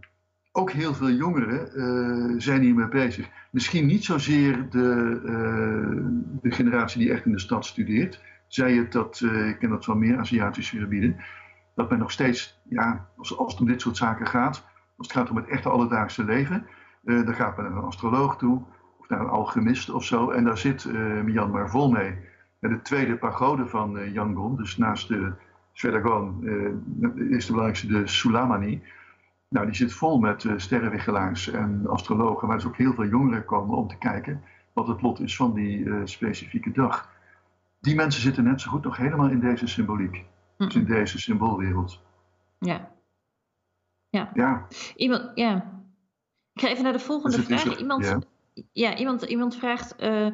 ook 0.51 0.71
heel 0.71 0.93
veel 0.93 1.11
jongeren 1.11 2.41
zijn 2.41 2.61
hiermee 2.61 2.87
bezig. 2.87 3.29
Misschien 3.51 3.85
niet 3.85 4.03
zozeer 4.03 4.69
de, 4.69 5.19
de 6.41 6.51
generatie 6.51 6.99
die 6.99 7.11
echt 7.11 7.25
in 7.25 7.31
de 7.31 7.39
stad 7.39 7.65
studeert 7.65 8.21
zei 8.53 8.77
het 8.77 8.91
dat, 8.91 9.19
uh, 9.19 9.47
ik 9.47 9.59
ken 9.59 9.69
dat 9.69 9.85
van 9.85 9.99
meer 9.99 10.17
Aziatische 10.17 10.79
gebieden, 10.79 11.17
dat 11.75 11.89
men 11.89 11.99
nog 11.99 12.11
steeds, 12.11 12.61
ja, 12.69 13.07
als 13.17 13.29
het 13.29 13.59
om 13.59 13.65
dit 13.65 13.81
soort 13.81 13.97
zaken 13.97 14.27
gaat, 14.27 14.65
als 15.03 15.13
het 15.13 15.21
gaat 15.21 15.29
om 15.29 15.35
het 15.35 15.47
echte 15.47 15.69
alledaagse 15.69 16.23
leven, 16.23 16.65
uh, 17.03 17.25
dan 17.25 17.33
gaat 17.33 17.57
men 17.57 17.65
naar 17.65 17.77
een 17.77 17.83
astroloog 17.83 18.37
toe, 18.37 18.61
of 18.99 19.09
naar 19.09 19.19
een 19.19 19.29
alchemist 19.29 19.89
of 19.89 20.03
zo, 20.03 20.29
en 20.29 20.43
daar 20.43 20.57
zit 20.57 20.83
uh, 20.83 21.21
Myanmar 21.21 21.69
vol 21.69 21.91
mee. 21.91 22.17
En 22.59 22.69
de 22.69 22.81
tweede 22.81 23.17
pagode 23.17 23.67
van 23.67 24.11
Yangon, 24.11 24.55
dus 24.55 24.77
naast 24.77 25.07
de 25.07 25.33
Svedagon, 25.73 26.43
is 27.29 27.45
de 27.45 27.51
belangrijkste 27.51 27.87
de 27.87 28.07
Sulamani. 28.07 28.81
Nou, 29.49 29.65
die 29.65 29.75
zit 29.75 29.93
vol 29.93 30.19
met 30.19 30.45
sterrenwiggelaars 30.55 31.51
en 31.51 31.87
astrologen, 31.87 32.47
waar 32.47 32.57
dus 32.57 32.65
ook 32.65 32.77
heel 32.77 32.93
veel 32.93 33.05
jongeren 33.05 33.45
komen 33.45 33.77
om 33.77 33.87
te 33.87 33.97
kijken 33.97 34.43
wat 34.73 34.87
het 34.87 35.01
lot 35.01 35.19
is 35.19 35.35
van 35.35 35.53
die 35.53 35.87
specifieke 36.03 36.71
dag 36.71 37.13
die 37.83 37.95
mensen 37.95 38.21
zitten 38.21 38.43
net 38.43 38.61
zo 38.61 38.69
goed 38.69 38.83
nog 38.83 38.97
helemaal 38.97 39.29
in 39.29 39.39
deze 39.39 39.67
symboliek. 39.67 40.25
Mm. 40.57 40.67
Dus 40.67 40.75
in 40.75 40.85
deze 40.85 41.19
symboolwereld. 41.19 42.01
Ja. 42.59 42.91
Ja. 44.13 44.31
Ja. 44.33 44.67
Iemand, 44.95 45.31
ja. 45.35 45.55
Ik 46.53 46.61
ga 46.61 46.67
even 46.67 46.83
naar 46.83 46.93
de 46.93 46.99
volgende 46.99 47.37
dus 47.37 47.45
vraag. 47.45 47.77
Iemand, 47.77 48.05
ja. 48.05 48.19
ja. 48.71 48.97
iemand, 48.97 49.21
iemand 49.21 49.55
vraagt. 49.55 49.95
Uh, 49.99 50.27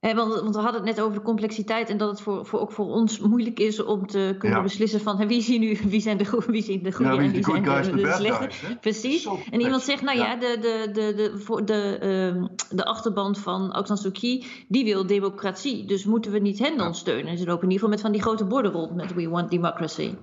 want, 0.00 0.40
want, 0.40 0.54
we 0.54 0.60
hadden 0.60 0.86
het 0.86 0.96
net 0.96 1.00
over 1.00 1.18
de 1.18 1.24
complexiteit 1.24 1.88
en 1.88 1.96
dat 1.96 2.10
het 2.10 2.20
voor, 2.20 2.46
voor, 2.46 2.60
ook 2.60 2.72
voor 2.72 2.86
ons 2.86 3.18
moeilijk 3.18 3.58
is 3.58 3.82
om 3.82 4.06
te 4.06 4.34
kunnen 4.38 4.58
ja. 4.58 4.64
beslissen 4.64 5.00
van 5.00 5.26
wie, 5.26 5.42
zien 5.42 5.60
nu, 5.60 5.78
wie 5.94 6.00
zijn 6.00 6.16
de 6.16 6.24
goede, 6.24 6.52
wie 6.52 6.62
zijn 6.62 6.82
de 6.82 6.92
goede 6.92 7.10
ja, 7.10 7.18
en 7.18 7.30
wie 7.32 7.44
zijn 7.44 7.62
de, 7.62 7.90
de, 7.90 8.02
de 8.02 8.12
slechte. 8.12 8.76
Precies. 8.80 9.28
En 9.50 9.60
iemand 9.60 9.82
zegt, 9.82 10.02
nou 10.02 10.18
ja, 10.18 10.36
de, 10.36 10.58
de, 10.60 10.90
de, 10.92 11.14
de, 11.14 11.38
voor 11.38 11.64
de, 11.64 11.98
uh, 12.36 12.46
de 12.70 12.84
achterband 12.84 13.38
van 13.38 13.72
Aung 13.72 13.86
San 13.86 13.98
Suu 13.98 14.10
Kyi, 14.10 14.44
die 14.68 14.84
wil 14.84 15.06
democratie. 15.06 15.84
Dus 15.84 16.04
moeten 16.04 16.32
we 16.32 16.38
niet 16.38 16.58
hen 16.58 16.76
dan 16.76 16.94
steunen? 16.94 17.38
Ze 17.38 17.44
lopen 17.44 17.68
in 17.68 17.70
ieder 17.70 17.72
geval 17.72 17.88
met 17.88 18.00
van 18.00 18.12
die 18.12 18.22
grote 18.22 18.44
borden 18.44 18.72
rond 18.72 18.94
met 18.94 19.14
We 19.14 19.28
Want 19.28 19.50
Democracy. 19.50 20.14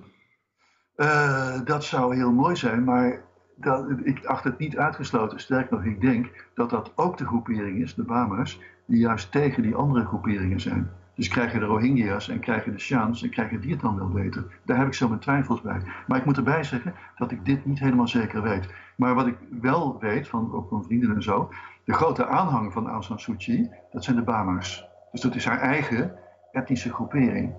Uh, 0.98 1.60
dat 1.64 1.84
zou 1.84 2.16
heel 2.16 2.32
mooi 2.32 2.56
zijn, 2.56 2.84
maar 2.84 3.20
dat, 3.54 3.86
ik 4.02 4.24
acht 4.24 4.44
het 4.44 4.58
niet 4.58 4.76
uitgesloten. 4.76 5.40
Sterker 5.40 5.76
nog, 5.76 5.84
ik 5.84 6.00
denk 6.00 6.46
dat 6.54 6.70
dat 6.70 6.92
ook 6.94 7.16
de 7.16 7.26
groepering 7.26 7.82
is, 7.82 7.94
de 7.94 8.02
Bama's, 8.02 8.60
die 8.86 8.98
juist 8.98 9.32
tegen 9.32 9.62
die 9.62 9.74
andere 9.74 10.04
groeperingen 10.04 10.60
zijn. 10.60 10.90
Dus 11.14 11.28
krijgen 11.28 11.60
de 11.60 11.66
Rohingya's 11.66 12.28
en 12.28 12.40
krijgen 12.40 12.72
de 12.72 12.78
Shans 12.78 13.22
en 13.22 13.30
krijgen 13.30 13.60
die 13.60 13.70
het 13.70 13.80
dan 13.80 13.96
wel 13.96 14.08
beter. 14.08 14.44
Daar 14.64 14.78
heb 14.78 14.86
ik 14.86 14.94
zo 14.94 15.08
mijn 15.08 15.20
twijfels 15.20 15.60
bij. 15.60 15.80
Maar 16.06 16.18
ik 16.18 16.24
moet 16.24 16.36
erbij 16.36 16.64
zeggen 16.64 16.94
dat 17.16 17.30
ik 17.30 17.44
dit 17.44 17.66
niet 17.66 17.78
helemaal 17.78 18.08
zeker 18.08 18.42
weet. 18.42 18.74
Maar 18.96 19.14
wat 19.14 19.26
ik 19.26 19.36
wel 19.60 19.98
weet, 20.00 20.28
van 20.28 20.52
ook 20.52 20.68
van 20.68 20.84
vrienden 20.84 21.14
en 21.14 21.22
zo, 21.22 21.48
de 21.84 21.92
grote 21.92 22.26
aanhang 22.26 22.72
van 22.72 22.88
Aung 22.88 23.04
San 23.04 23.20
Suu 23.20 23.36
Kyi, 23.36 23.70
dat 23.90 24.04
zijn 24.04 24.16
de 24.16 24.22
Bama's. 24.22 24.88
Dus 25.12 25.20
dat 25.20 25.34
is 25.34 25.44
haar 25.44 25.60
eigen 25.60 26.12
etnische 26.52 26.92
groepering. 26.92 27.54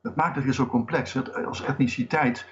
Dat 0.00 0.16
maakt 0.16 0.34
het 0.34 0.44
weer 0.44 0.52
zo 0.52 0.66
complex. 0.66 1.12
Dat 1.12 1.44
als 1.44 1.62
etniciteit 1.62 2.46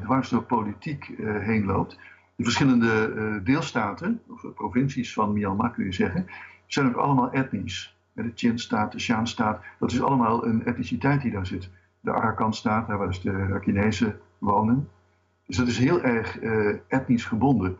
dwars 0.00 0.28
door 0.28 0.42
politiek 0.42 1.08
uh, 1.08 1.38
heen 1.38 1.64
loopt. 1.64 1.98
De 2.36 2.44
verschillende 2.44 3.12
uh, 3.14 3.44
deelstaten, 3.44 4.22
of 4.28 4.54
provincies 4.54 5.12
van 5.12 5.32
Myanmar 5.32 5.70
kun 5.70 5.84
je 5.84 5.92
zeggen, 5.92 6.26
zijn 6.66 6.86
ook 6.86 6.96
allemaal 6.96 7.32
etnisch. 7.32 7.96
De 8.12 8.32
Chin-staat, 8.34 8.92
de 8.92 8.98
Shan-staat, 8.98 9.62
dat 9.78 9.92
is 9.92 10.02
allemaal 10.02 10.46
een 10.46 10.64
etniciteit 10.64 11.22
die 11.22 11.30
daar 11.30 11.46
zit. 11.46 11.70
De 12.00 12.12
Arakan-staat, 12.12 12.86
daar 12.86 12.98
waar 12.98 13.06
dus 13.06 13.20
de 13.20 13.46
Rakinezen 13.46 14.20
wonen. 14.38 14.88
Dus 15.46 15.56
dat 15.56 15.66
is 15.66 15.78
heel 15.78 16.02
erg 16.02 16.38
etnisch 16.88 17.24
gebonden. 17.24 17.76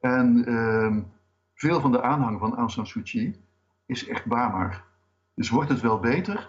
En 0.00 0.44
ehm, 0.46 1.00
veel 1.54 1.80
van 1.80 1.92
de 1.92 2.02
aanhang 2.02 2.38
van 2.38 2.56
Aung 2.56 2.70
San 2.70 2.86
Suu 2.86 3.02
Kyi 3.02 3.40
is 3.86 4.08
echt 4.08 4.24
Bamar. 4.26 4.84
Dus 5.34 5.50
wordt 5.50 5.70
het 5.70 5.80
wel 5.80 6.00
beter 6.00 6.48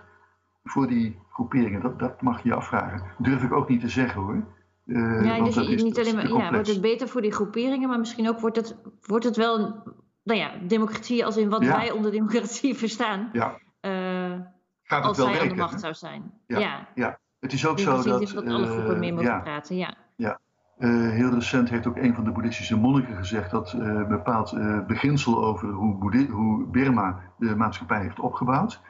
voor 0.65 0.87
die 0.87 1.19
groeperingen? 1.31 1.81
Dat, 1.81 1.99
dat 1.99 2.21
mag 2.21 2.43
je 2.43 2.53
afvragen. 2.53 3.03
Durf 3.17 3.43
ik 3.43 3.53
ook 3.53 3.69
niet 3.69 3.81
te 3.81 3.89
zeggen 3.89 4.21
hoor. 4.21 4.43
Uh, 4.85 5.25
ja, 5.25 5.43
dus 5.43 5.57
is, 5.57 5.83
niet 5.83 5.99
alleen 5.99 6.15
maar, 6.15 6.27
ja, 6.27 6.51
wordt 6.51 6.67
het 6.67 6.81
beter 6.81 7.07
voor 7.07 7.21
die 7.21 7.31
groeperingen, 7.31 7.89
maar 7.89 7.99
misschien 7.99 8.29
ook 8.29 8.39
wordt 8.39 8.55
het, 8.55 8.75
wordt 9.01 9.25
het 9.25 9.35
wel, 9.35 9.83
nou 10.23 10.39
ja, 10.39 10.51
democratie 10.67 11.25
als 11.25 11.37
in 11.37 11.49
wat 11.49 11.65
wij 11.65 11.91
onder 11.91 12.11
democratie 12.11 12.75
verstaan. 12.85 13.29
Ja. 13.31 13.59
Uh, 13.81 14.39
Gaat 14.83 14.99
het 14.99 15.07
als 15.07 15.17
wel 15.17 15.25
zij 15.25 15.35
werken, 15.35 15.51
aan 15.51 15.55
de 15.55 15.61
macht 15.61 15.79
zou 15.79 15.93
zijn. 15.93 16.31
Ja, 16.47 16.59
ja. 16.59 16.87
ja. 16.95 17.19
Het 17.39 17.53
is 17.53 17.67
ook 17.67 17.79
zo 17.79 18.03
dat... 18.03 18.21
is 18.21 18.33
wat 18.33 18.47
alle 18.47 18.67
groepen 18.67 18.99
mee 18.99 19.13
mogen 19.13 19.41
praten, 19.41 19.75
ja. 19.75 19.93
Ja. 20.15 20.39
Uh, 20.77 21.09
heel 21.09 21.29
recent 21.29 21.69
heeft 21.69 21.87
ook 21.87 21.97
een 21.97 22.15
van 22.15 22.23
de 22.23 22.31
boeddhistische 22.31 22.77
monniken 22.77 23.15
gezegd 23.15 23.51
dat 23.51 23.73
een 23.73 24.07
bepaald 24.07 24.51
uh, 24.51 24.85
beginsel 24.85 25.45
over 25.45 25.69
hoe, 25.69 26.25
hoe 26.31 26.67
Burma 26.67 27.21
de 27.37 27.55
maatschappij 27.55 28.01
heeft 28.01 28.19
opgebouwd, 28.19 28.81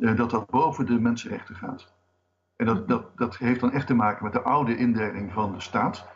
dat 0.00 0.30
dat 0.30 0.50
boven 0.50 0.86
de 0.86 1.00
mensenrechten 1.00 1.54
gaat. 1.54 1.94
En 2.56 2.66
dat, 2.66 2.88
dat, 2.88 3.16
dat 3.16 3.36
heeft 3.36 3.60
dan 3.60 3.72
echt 3.72 3.86
te 3.86 3.94
maken 3.94 4.24
met 4.24 4.32
de 4.32 4.42
oude 4.42 4.76
indeling 4.76 5.32
van 5.32 5.52
de 5.52 5.60
staat. 5.60 6.06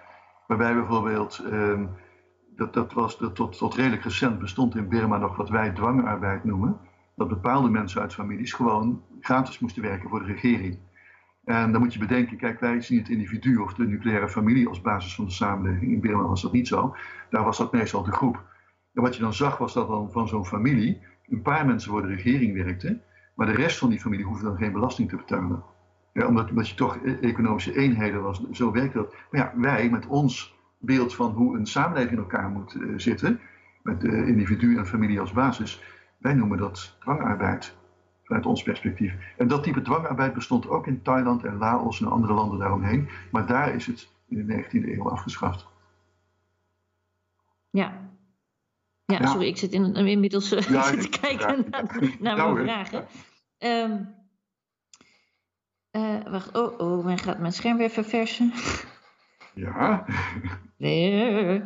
Waarbij 0.47 0.75
bijvoorbeeld, 0.75 1.43
ehm, 1.51 1.87
dat, 2.57 2.75
dat 2.75 2.93
was 2.93 3.19
dat 3.19 3.35
tot, 3.35 3.59
tot 3.59 3.75
redelijk 3.75 4.03
recent 4.03 4.39
bestond 4.39 4.77
in 4.77 4.89
Burma 4.89 5.19
nog 5.19 5.37
wat 5.37 5.49
wij 5.49 5.71
dwangarbeid 5.71 6.45
noemen. 6.45 6.79
Dat 7.17 7.29
bepaalde 7.29 7.71
mensen 7.71 8.01
uit 8.01 8.15
families 8.15 8.53
gewoon 8.53 9.03
gratis 9.21 9.59
moesten 9.59 9.83
werken 9.83 10.09
voor 10.09 10.19
de 10.19 10.33
regering. 10.33 10.79
En 11.45 11.73
dan 11.73 11.81
moet 11.81 11.93
je 11.93 11.99
bedenken, 11.99 12.37
kijk, 12.37 12.61
wij 12.61 12.81
zien 12.81 12.99
het 12.99 13.09
individu 13.09 13.57
of 13.57 13.75
de 13.75 13.87
nucleaire 13.87 14.29
familie 14.29 14.69
als 14.69 14.81
basis 14.81 15.15
van 15.15 15.25
de 15.25 15.31
samenleving. 15.31 15.93
In 15.93 16.01
Burma 16.01 16.23
was 16.23 16.43
dat 16.43 16.53
niet 16.53 16.69
zo. 16.69 16.97
Daar 17.31 17.45
was 17.45 17.59
dat 17.59 17.73
meestal 17.73 18.03
de 18.03 18.13
groep. 18.13 18.43
En 18.95 19.03
wat 19.03 19.17
je 19.17 19.23
dan 19.23 19.35
zag 19.35 19.59
was 19.59 19.73
dat 19.73 19.89
dan 19.89 20.11
van 20.11 20.29
zo'n 20.29 20.47
familie 20.47 21.03
een 21.29 21.43
paar 21.43 21.67
mensen 21.67 21.91
voor 21.91 22.03
de 22.03 22.09
regering 22.09 22.55
werkten. 22.55 23.03
Maar 23.35 23.47
de 23.47 23.53
rest 23.53 23.79
van 23.79 23.91
die 23.91 24.01
familie 24.01 24.25
hoefde 24.25 24.45
dan 24.45 24.57
geen 24.57 24.73
belasting 24.73 25.09
te 25.09 25.17
betalen. 25.17 25.63
Ja, 26.13 26.27
omdat, 26.27 26.69
je 26.69 26.75
toch 26.75 26.99
e- 27.05 27.19
economische 27.21 27.77
eenheden 27.77 28.23
was. 28.23 28.43
Zo 28.51 28.73
werkt 28.73 28.95
dat. 28.95 29.15
Maar 29.31 29.41
ja, 29.41 29.61
wij 29.61 29.91
met 29.91 30.07
ons 30.07 30.55
beeld 30.79 31.15
van 31.15 31.33
hoe 31.33 31.59
een 31.59 31.67
samenleving 31.67 32.13
in 32.13 32.19
elkaar 32.19 32.49
moet 32.49 32.75
uh, 32.75 32.99
zitten, 32.99 33.41
met 33.83 34.05
individu 34.05 34.77
en 34.77 34.87
familie 34.87 35.21
als 35.21 35.33
basis, 35.33 35.83
wij 36.19 36.35
noemen 36.35 36.59
dat 36.59 36.97
dwangarbeid 37.01 37.77
vanuit 38.25 38.47
ons 38.47 38.63
perspectief. 38.63 39.15
En 39.37 39.49
dat 39.49 39.63
type 39.63 39.83
dwangarbeid 39.83 40.35
bestond 40.35 40.69
ook 40.69 40.87
in 40.87 41.03
Thailand 41.03 41.45
en 41.45 41.57
Laos 41.57 42.01
en 42.01 42.11
andere 42.11 42.33
landen 42.33 42.59
daaromheen, 42.59 43.09
maar 43.31 43.47
daar 43.47 43.75
is 43.75 43.87
het 43.87 44.09
in 44.29 44.47
de 44.47 44.65
19e 44.65 44.89
eeuw 44.89 45.11
afgeschaft. 45.11 45.67
Ja. 47.71 47.93
Ja, 49.07 49.19
ja. 49.21 49.27
sorry, 49.27 49.47
ik 49.47 49.57
zit 49.57 49.73
in, 49.73 49.95
inmiddels 49.95 50.53
uh, 50.53 50.61
Ja, 50.69 50.91
te 50.91 51.09
kijken 51.21 51.57
ja. 51.57 51.65
naar, 51.71 51.99
naar 52.21 52.37
mijn 52.37 52.49
hoor. 52.49 52.61
vragen. 52.63 53.07
Ehm, 53.59 54.03
eh, 55.91 56.17
wacht, 56.31 56.57
oh, 56.57 56.79
oh, 56.81 57.05
men 57.05 57.19
gaat 57.19 57.39
mijn 57.39 57.53
scherm 57.53 57.77
weer 57.77 57.91
verversen. 57.91 58.53
Ja, 59.55 60.05
Nee. 60.79 61.63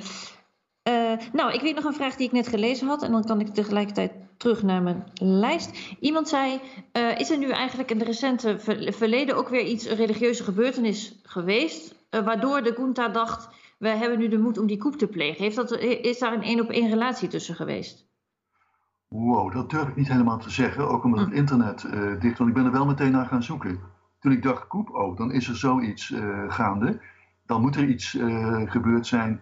Eh, 0.82 1.12
nou, 1.32 1.52
ik 1.52 1.60
weet 1.60 1.74
nog 1.74 1.84
een 1.84 1.94
vraag 1.94 2.16
die 2.16 2.26
ik 2.26 2.32
net 2.32 2.48
gelezen 2.48 2.86
had. 2.86 3.02
En 3.02 3.12
dan 3.12 3.24
kan 3.24 3.40
ik 3.40 3.54
tegelijkertijd 3.54 4.12
terug 4.36 4.62
naar 4.62 4.82
mijn 4.82 5.04
lijst. 5.14 5.70
Iemand 6.00 6.28
zei: 6.28 6.60
eh, 6.92 7.18
Is 7.18 7.30
er 7.30 7.38
nu 7.38 7.50
eigenlijk 7.50 7.90
in 7.90 7.98
de 7.98 8.04
recente 8.04 8.58
ver- 8.58 8.92
verleden 8.92 9.36
ook 9.36 9.48
weer 9.48 9.64
iets, 9.64 9.86
een 9.86 9.96
religieuze 9.96 10.44
gebeurtenis 10.44 11.20
geweest? 11.22 11.94
eh, 12.10 12.20
waardoor 12.24 12.62
de 12.62 12.74
Junta 12.76 13.08
dacht: 13.08 13.48
We 13.78 13.88
hebben 13.88 14.18
nu 14.18 14.28
de 14.28 14.38
moed 14.38 14.58
om 14.58 14.66
die 14.66 14.78
coup 14.78 14.96
te 14.96 15.08
plegen. 15.08 15.42
Heeft 15.42 15.56
dat, 15.56 15.72
is 15.80 16.18
daar 16.18 16.32
een 16.32 16.42
één 16.42 16.60
op 16.60 16.70
één 16.70 16.88
relatie 16.88 17.28
tussen 17.28 17.54
geweest? 17.54 18.08
wow, 19.08 19.52
dat 19.52 19.70
durf 19.70 19.88
ik 19.88 19.96
niet 19.96 20.08
helemaal 20.08 20.38
te 20.38 20.50
zeggen, 20.50 20.88
ook 20.88 21.04
omdat 21.04 21.20
het 21.20 21.32
internet 21.32 21.84
eh, 21.84 22.20
dicht 22.20 22.38
want 22.38 22.50
Ik 22.50 22.56
ben 22.56 22.64
er 22.64 22.72
wel 22.72 22.86
meteen 22.86 23.12
naar 23.12 23.26
gaan 23.26 23.42
zoeken. 23.42 23.80
Toen 24.20 24.32
ik 24.32 24.42
dacht, 24.42 24.66
koep, 24.66 24.90
oh, 24.90 25.16
dan 25.16 25.32
is 25.32 25.48
er 25.48 25.56
zoiets 25.56 26.12
eh, 26.12 26.44
gaande. 26.48 27.00
Dan 27.46 27.60
moet 27.60 27.76
er 27.76 27.84
iets 27.84 28.14
eh, 28.14 28.62
gebeurd 28.70 29.06
zijn 29.06 29.40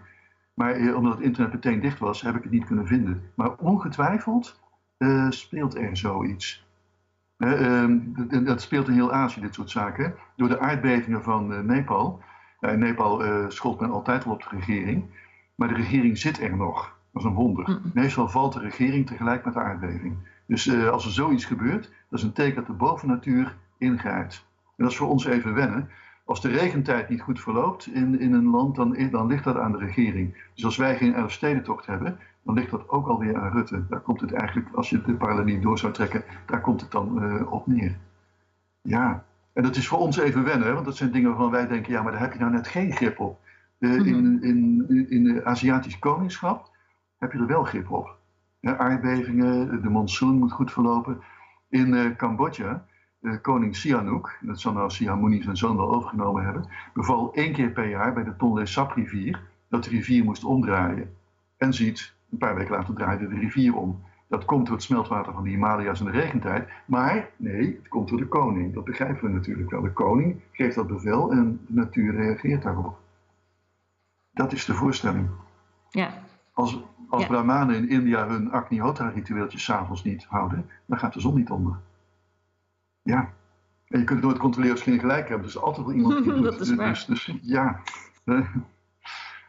Maar 0.55 0.95
omdat 0.95 1.14
het 1.14 1.22
internet 1.22 1.53
meteen 1.53 1.80
dicht 1.80 1.99
was, 1.99 2.22
heb 2.22 2.37
ik 2.37 2.43
het 2.43 2.53
niet 2.53 2.64
kunnen 2.64 2.87
vinden. 2.87 3.22
Maar 3.34 3.57
ongetwijfeld 3.57 4.61
speelt 5.28 5.76
er 5.76 5.97
zoiets. 5.97 6.66
Ehm, 7.37 7.99
dat 8.45 8.61
speelt 8.61 8.89
in 8.89 8.95
heel 8.95 9.12
Azië, 9.12 9.41
dit 9.41 9.55
soort 9.55 9.70
zaken. 9.70 10.14
Door 10.37 10.49
de 10.49 10.59
aardbevingen 10.59 11.22
van 11.22 11.66
Nepal. 11.66 12.20
In 12.61 12.79
Nepal 12.79 13.23
schold 13.49 13.81
men 13.81 13.91
altijd 13.91 14.25
wel 14.25 14.35
op 14.35 14.43
de 14.43 14.57
regering. 14.57 15.05
Maar 15.55 15.69
de 15.69 15.75
regering 15.75 16.19
zit 16.19 16.41
er 16.41 16.57
nog. 16.57 16.97
Dat 17.13 17.23
is 17.23 17.29
een 17.29 17.35
wonder. 17.35 17.81
Meestal 17.95 18.29
valt 18.29 18.53
de 18.53 18.61
regering 18.61 19.07
tegelijk 19.07 19.45
met 19.45 19.55
de 19.55 19.61
aardbeving. 19.61 20.17
Dus 20.47 20.67
uh, 20.67 20.89
als 20.89 21.05
er 21.05 21.13
zoiets 21.13 21.45
gebeurt, 21.45 21.93
dat 22.09 22.19
is 22.19 22.25
een 22.25 22.33
teken 22.33 22.55
dat 22.55 22.67
de 22.67 22.73
bovennatuur 22.73 23.57
ingrijpt. 23.79 24.47
En 24.65 24.85
dat 24.85 24.91
is 24.91 24.97
voor 24.97 25.09
ons 25.09 25.25
even 25.25 25.55
wennen. 25.55 25.91
Als 26.25 26.41
de 26.41 26.49
regentijd 26.49 27.09
niet 27.09 27.21
goed 27.21 27.41
verloopt 27.41 27.87
in, 27.87 28.21
in 28.21 28.33
een 28.33 28.51
land, 28.51 28.77
dan, 28.77 29.09
dan 29.11 29.27
ligt 29.27 29.45
dat 29.45 29.57
aan 29.57 29.73
de 29.73 29.79
regering. 29.79 30.49
Dus 30.55 30.65
als 30.65 30.77
wij 30.77 30.97
geen 30.97 31.15
Elfstedentocht 31.15 31.87
hebben, 31.87 32.19
dan 32.43 32.55
ligt 32.55 32.71
dat 32.71 32.89
ook 32.89 33.07
alweer 33.07 33.37
aan 33.37 33.53
Rutte. 33.53 33.87
Daar 33.89 34.01
komt 34.01 34.21
het 34.21 34.33
eigenlijk, 34.33 34.69
als 34.75 34.91
je 34.91 35.03
de 35.03 35.15
parallel 35.15 35.61
door 35.61 35.79
zou 35.79 35.93
trekken, 35.93 36.25
daar 36.47 36.61
komt 36.61 36.81
het 36.81 36.91
dan 36.91 37.23
uh, 37.23 37.53
op 37.53 37.67
neer. 37.67 37.97
Ja, 38.83 39.25
en 39.57 39.63
dat 39.63 39.77
is 39.77 39.89
voor 39.89 39.99
ons 39.99 40.17
even 40.17 40.45
wennen, 40.45 40.73
want 40.73 40.85
dat 40.85 40.97
zijn 40.97 41.11
dingen 41.11 41.29
waarvan 41.29 41.51
wij 41.51 41.67
denken, 41.67 41.93
ja, 41.93 42.03
maar 42.03 42.13
daar 42.13 42.21
heb 42.21 42.33
je 42.33 42.39
nou 42.39 42.53
net 42.53 42.69
geen 42.69 42.93
grip 42.93 43.21
op. 43.21 43.41
Uh, 43.79 44.07
in, 44.07 44.43
in, 44.43 45.07
in 45.09 45.25
de 45.25 45.45
Aziatisch 45.45 45.99
koningschap 45.99 46.71
heb 47.19 47.33
je 47.33 47.39
er 47.39 47.47
wel 47.47 47.65
grip 47.65 47.91
op. 47.91 48.17
aardbevingen, 48.61 49.83
de 49.83 49.89
monsoon 49.89 50.39
moet 50.39 50.53
goed 50.53 50.73
verlopen. 50.73 51.21
In 51.69 51.95
uh, 51.95 52.17
Cambodja, 52.17 52.85
uh, 53.21 53.35
koning 53.43 53.77
Sihanouk, 53.77 54.39
dat 54.41 54.61
zal 54.61 54.73
nou 54.73 54.91
Sihamuni 54.91 55.43
zijn 55.43 55.57
zoon 55.57 55.77
wel 55.77 55.95
overgenomen 55.95 56.45
hebben, 56.45 56.69
beval 56.95 57.35
één 57.35 57.53
keer 57.53 57.71
per 57.71 57.89
jaar 57.89 58.13
bij 58.13 58.25
de 58.25 58.37
Tonle 58.37 58.67
Sap 58.67 58.93
rivier 58.93 59.41
dat 59.69 59.85
de 59.85 59.91
rivier 59.91 60.25
moest 60.25 60.45
omdraaien. 60.45 61.15
En 61.57 61.75
ziet, 61.75 62.15
een 62.31 62.39
paar 62.39 62.55
weken 62.55 62.75
later 62.75 62.95
draaide 62.95 63.29
de 63.29 63.39
rivier 63.39 63.77
om. 63.77 64.03
Dat 64.29 64.45
komt 64.45 64.66
door 64.66 64.74
het 64.74 64.85
smeltwater 64.85 65.33
van 65.33 65.43
de 65.43 65.51
Himalaya's 65.51 66.01
in 66.01 66.07
de 66.07 66.12
regentijd. 66.12 66.68
Maar 66.87 67.31
nee, 67.37 67.64
het 67.64 67.89
komt 67.89 68.09
door 68.09 68.18
de 68.18 68.29
koning. 68.29 68.74
Dat 68.74 68.85
begrijpen 68.85 69.24
we 69.24 69.35
natuurlijk 69.35 69.70
wel. 69.70 69.83
De 69.83 69.93
koning 69.93 70.41
geeft 70.53 70.74
dat 70.74 70.87
bevel 70.87 71.31
en 71.31 71.61
de 71.66 71.74
natuur 71.74 72.14
reageert 72.14 72.62
daarop. 72.62 72.99
Dat 74.31 74.53
is 74.53 74.64
de 74.64 74.74
voorstelling. 74.74 75.29
Ja. 75.91 76.14
Als, 76.53 76.83
als 77.09 77.22
ja. 77.22 77.29
Brahmanen 77.29 77.77
in 77.77 77.89
India 77.89 78.29
hun 78.29 78.51
Agnihotra-ritueeltjes 78.51 79.64
s'avonds 79.64 80.05
niet 80.05 80.24
houden, 80.24 80.70
dan 80.87 80.99
gaat 80.99 81.12
de 81.12 81.20
zon 81.20 81.35
niet 81.35 81.51
onder. 81.51 81.77
Ja. 83.03 83.33
En 83.89 83.99
je 83.99 84.05
kunt 84.05 84.22
nooit 84.22 84.39
controleren 84.39 84.77
of 84.77 84.83
ze 84.83 84.91
geen 84.91 84.99
gelijk 84.99 85.29
hebben. 85.29 85.47
Dus 85.47 85.55
er 85.55 85.61
is 85.61 85.66
altijd 85.66 85.87
wel 85.87 85.95
iemand 85.95 86.24
die 86.24 86.43
dat 86.51 86.61
is 86.61 86.74
waar. 86.74 86.89
Dus, 86.89 87.05
dus, 87.05 87.39
ja. 87.43 87.81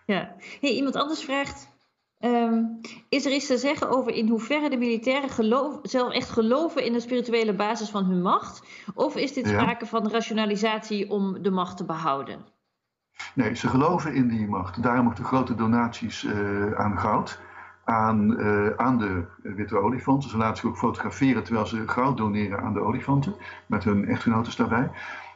ja. 0.06 0.36
Hey, 0.62 0.72
iemand 0.72 0.96
anders 0.96 1.24
vraagt... 1.24 1.76
Um, 2.20 2.80
is 3.10 3.26
er 3.26 3.32
iets 3.32 3.48
te 3.48 3.58
zeggen 3.58 3.90
over 3.90 4.12
in 4.12 4.28
hoeverre 4.28 4.70
de 4.70 4.78
militairen 4.78 5.30
geloof, 5.30 5.80
zelf 5.82 6.14
echt 6.14 6.30
geloven 6.30 6.86
in 6.86 6.94
de 6.94 7.00
spirituele 7.00 7.56
basis 7.56 7.90
van 7.90 8.06
hun 8.06 8.22
macht? 8.22 8.64
Of 8.94 9.16
is 9.16 9.34
dit 9.34 9.48
sprake 9.48 9.84
ja. 9.84 9.90
van 9.90 10.10
rationalisatie 10.12 11.10
om 11.10 11.42
de 11.42 11.52
macht 11.52 11.78
te 11.78 11.86
behouden? 11.86 12.46
Nee, 13.34 13.56
ze 13.56 13.68
geloven 13.68 14.14
in 14.14 14.28
die 14.28 14.48
macht. 14.48 14.84
Daarom 14.84 15.08
ook 15.08 15.16
de 15.16 15.24
grote 15.24 15.56
donaties 15.56 16.24
uh, 16.24 16.72
aan 16.72 17.00
goud. 17.00 17.40
Aan, 17.84 18.40
uh, 18.40 18.70
aan 18.76 18.98
de 18.98 19.26
witte 19.42 19.78
olifanten. 19.78 20.30
Ze 20.30 20.38
laten 20.38 20.58
zich 20.58 20.70
ook 20.70 20.78
fotograferen 20.78 21.44
terwijl 21.44 21.66
ze 21.66 21.88
goud 21.88 22.18
doneren 22.18 22.60
aan 22.62 22.74
de 22.74 22.82
olifanten. 22.82 23.36
Met 23.66 23.84
hun 23.84 24.08
echtgenoten 24.08 24.58
daarbij. 24.58 24.92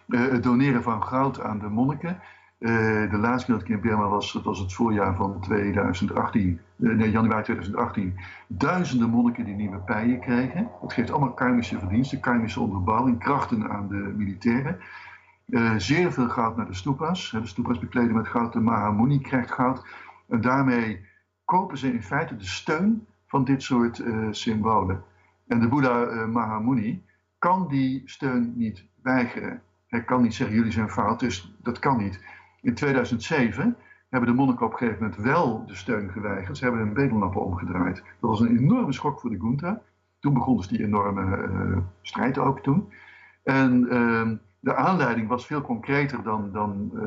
Uh, 0.07 0.31
het 0.31 0.43
doneren 0.43 0.83
van 0.83 1.03
goud 1.03 1.41
aan 1.41 1.59
de 1.59 1.69
monniken. 1.69 2.21
De 2.61 3.17
laatste 3.17 3.45
keer 3.45 3.55
dat 3.55 3.67
ik 3.67 3.75
in 3.75 3.81
Burma 3.81 4.07
was, 4.07 4.33
dat 4.33 4.43
was 4.43 4.59
het 4.59 4.73
voorjaar 4.73 5.15
van 5.15 5.39
2018. 5.39 6.59
nee, 6.75 7.11
januari 7.11 7.43
2018. 7.43 8.19
Duizenden 8.47 9.09
monniken 9.09 9.45
die 9.45 9.55
nieuwe 9.55 9.77
pijen 9.77 10.19
kregen. 10.19 10.69
Dat 10.81 10.93
geeft 10.93 11.11
allemaal 11.11 11.33
karmische 11.33 11.79
verdiensten, 11.79 12.19
karmische 12.19 12.59
onderbouwing, 12.59 13.19
krachten 13.19 13.69
aan 13.69 13.87
de 13.87 14.13
militairen. 14.17 14.79
Uh, 15.47 15.73
zeer 15.77 16.13
veel 16.13 16.29
goud 16.29 16.57
naar 16.57 16.65
de 16.65 16.73
stupas. 16.73 17.31
De 17.31 17.47
stupas 17.47 17.79
bekleden 17.79 18.15
met 18.15 18.27
goud. 18.27 18.53
De 18.53 18.59
Mahamuni 18.59 19.19
krijgt 19.19 19.51
goud. 19.51 19.85
En 20.27 20.41
daarmee 20.41 21.05
kopen 21.45 21.77
ze 21.77 21.93
in 21.93 22.03
feite 22.03 22.35
de 22.35 22.45
steun 22.45 23.05
van 23.27 23.43
dit 23.43 23.63
soort 23.63 24.03
symbolen. 24.31 25.03
En 25.47 25.59
de 25.59 25.67
Boeddha 25.67 26.25
Mahamuni 26.25 27.03
kan 27.39 27.67
die 27.67 28.01
steun 28.05 28.53
niet 28.55 28.85
weigeren. 29.01 29.61
Hij 29.87 30.03
kan 30.03 30.21
niet 30.21 30.33
zeggen, 30.33 30.55
jullie 30.55 30.71
zijn 30.71 30.89
fout, 30.89 31.19
dus 31.19 31.55
dat 31.61 31.79
kan 31.79 31.97
niet. 31.97 32.19
In 32.61 32.73
2007 32.73 33.77
hebben 34.09 34.29
de 34.29 34.35
monniken 34.35 34.65
op 34.65 34.71
een 34.71 34.77
gegeven 34.77 35.03
moment 35.03 35.21
wel 35.21 35.65
de 35.65 35.75
steun 35.75 36.11
geweigerd. 36.11 36.57
Ze 36.57 36.63
hebben 36.63 36.81
hun 36.81 36.93
bedelnappen 36.93 37.45
omgedraaid. 37.45 37.95
Dat 37.95 38.29
was 38.29 38.39
een 38.39 38.57
enorme 38.57 38.93
schok 38.93 39.19
voor 39.19 39.29
de 39.29 39.39
Gunta. 39.39 39.81
Toen 40.19 40.33
begon 40.33 40.57
dus 40.57 40.67
die 40.67 40.83
enorme 40.83 41.83
strijd 42.01 42.37
ook 42.37 42.59
toen. 42.59 42.91
En 43.43 43.89
ehm, 43.89 44.35
de 44.59 44.75
aanleiding 44.75 45.27
was 45.27 45.45
veel 45.45 45.61
concreter 45.61 46.23
dan, 46.23 46.51
dan 46.51 46.91
uh, 46.93 47.01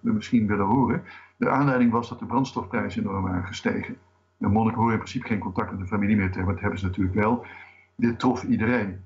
we 0.00 0.12
misschien 0.12 0.46
willen 0.46 0.66
horen. 0.66 1.02
De 1.36 1.48
aanleiding 1.48 1.90
was 1.90 2.08
dat 2.08 2.18
de 2.18 2.26
brandstofprijzen 2.26 3.02
enorm 3.02 3.22
waren 3.22 3.44
gestegen. 3.44 3.96
De 4.36 4.48
monniken 4.48 4.78
horen 4.78 4.94
in 4.94 4.98
principe 4.98 5.26
geen 5.26 5.38
contact 5.38 5.70
met 5.70 5.80
de 5.80 5.86
familie 5.86 6.16
meer 6.16 6.30
te 6.30 6.36
hebben, 6.36 6.54
dat 6.54 6.62
hebben 6.62 6.80
ze 6.80 6.86
natuurlijk 6.86 7.14
wel. 7.14 7.46
Dit 7.96 8.18
trof 8.18 8.44
iedereen. 8.44 9.00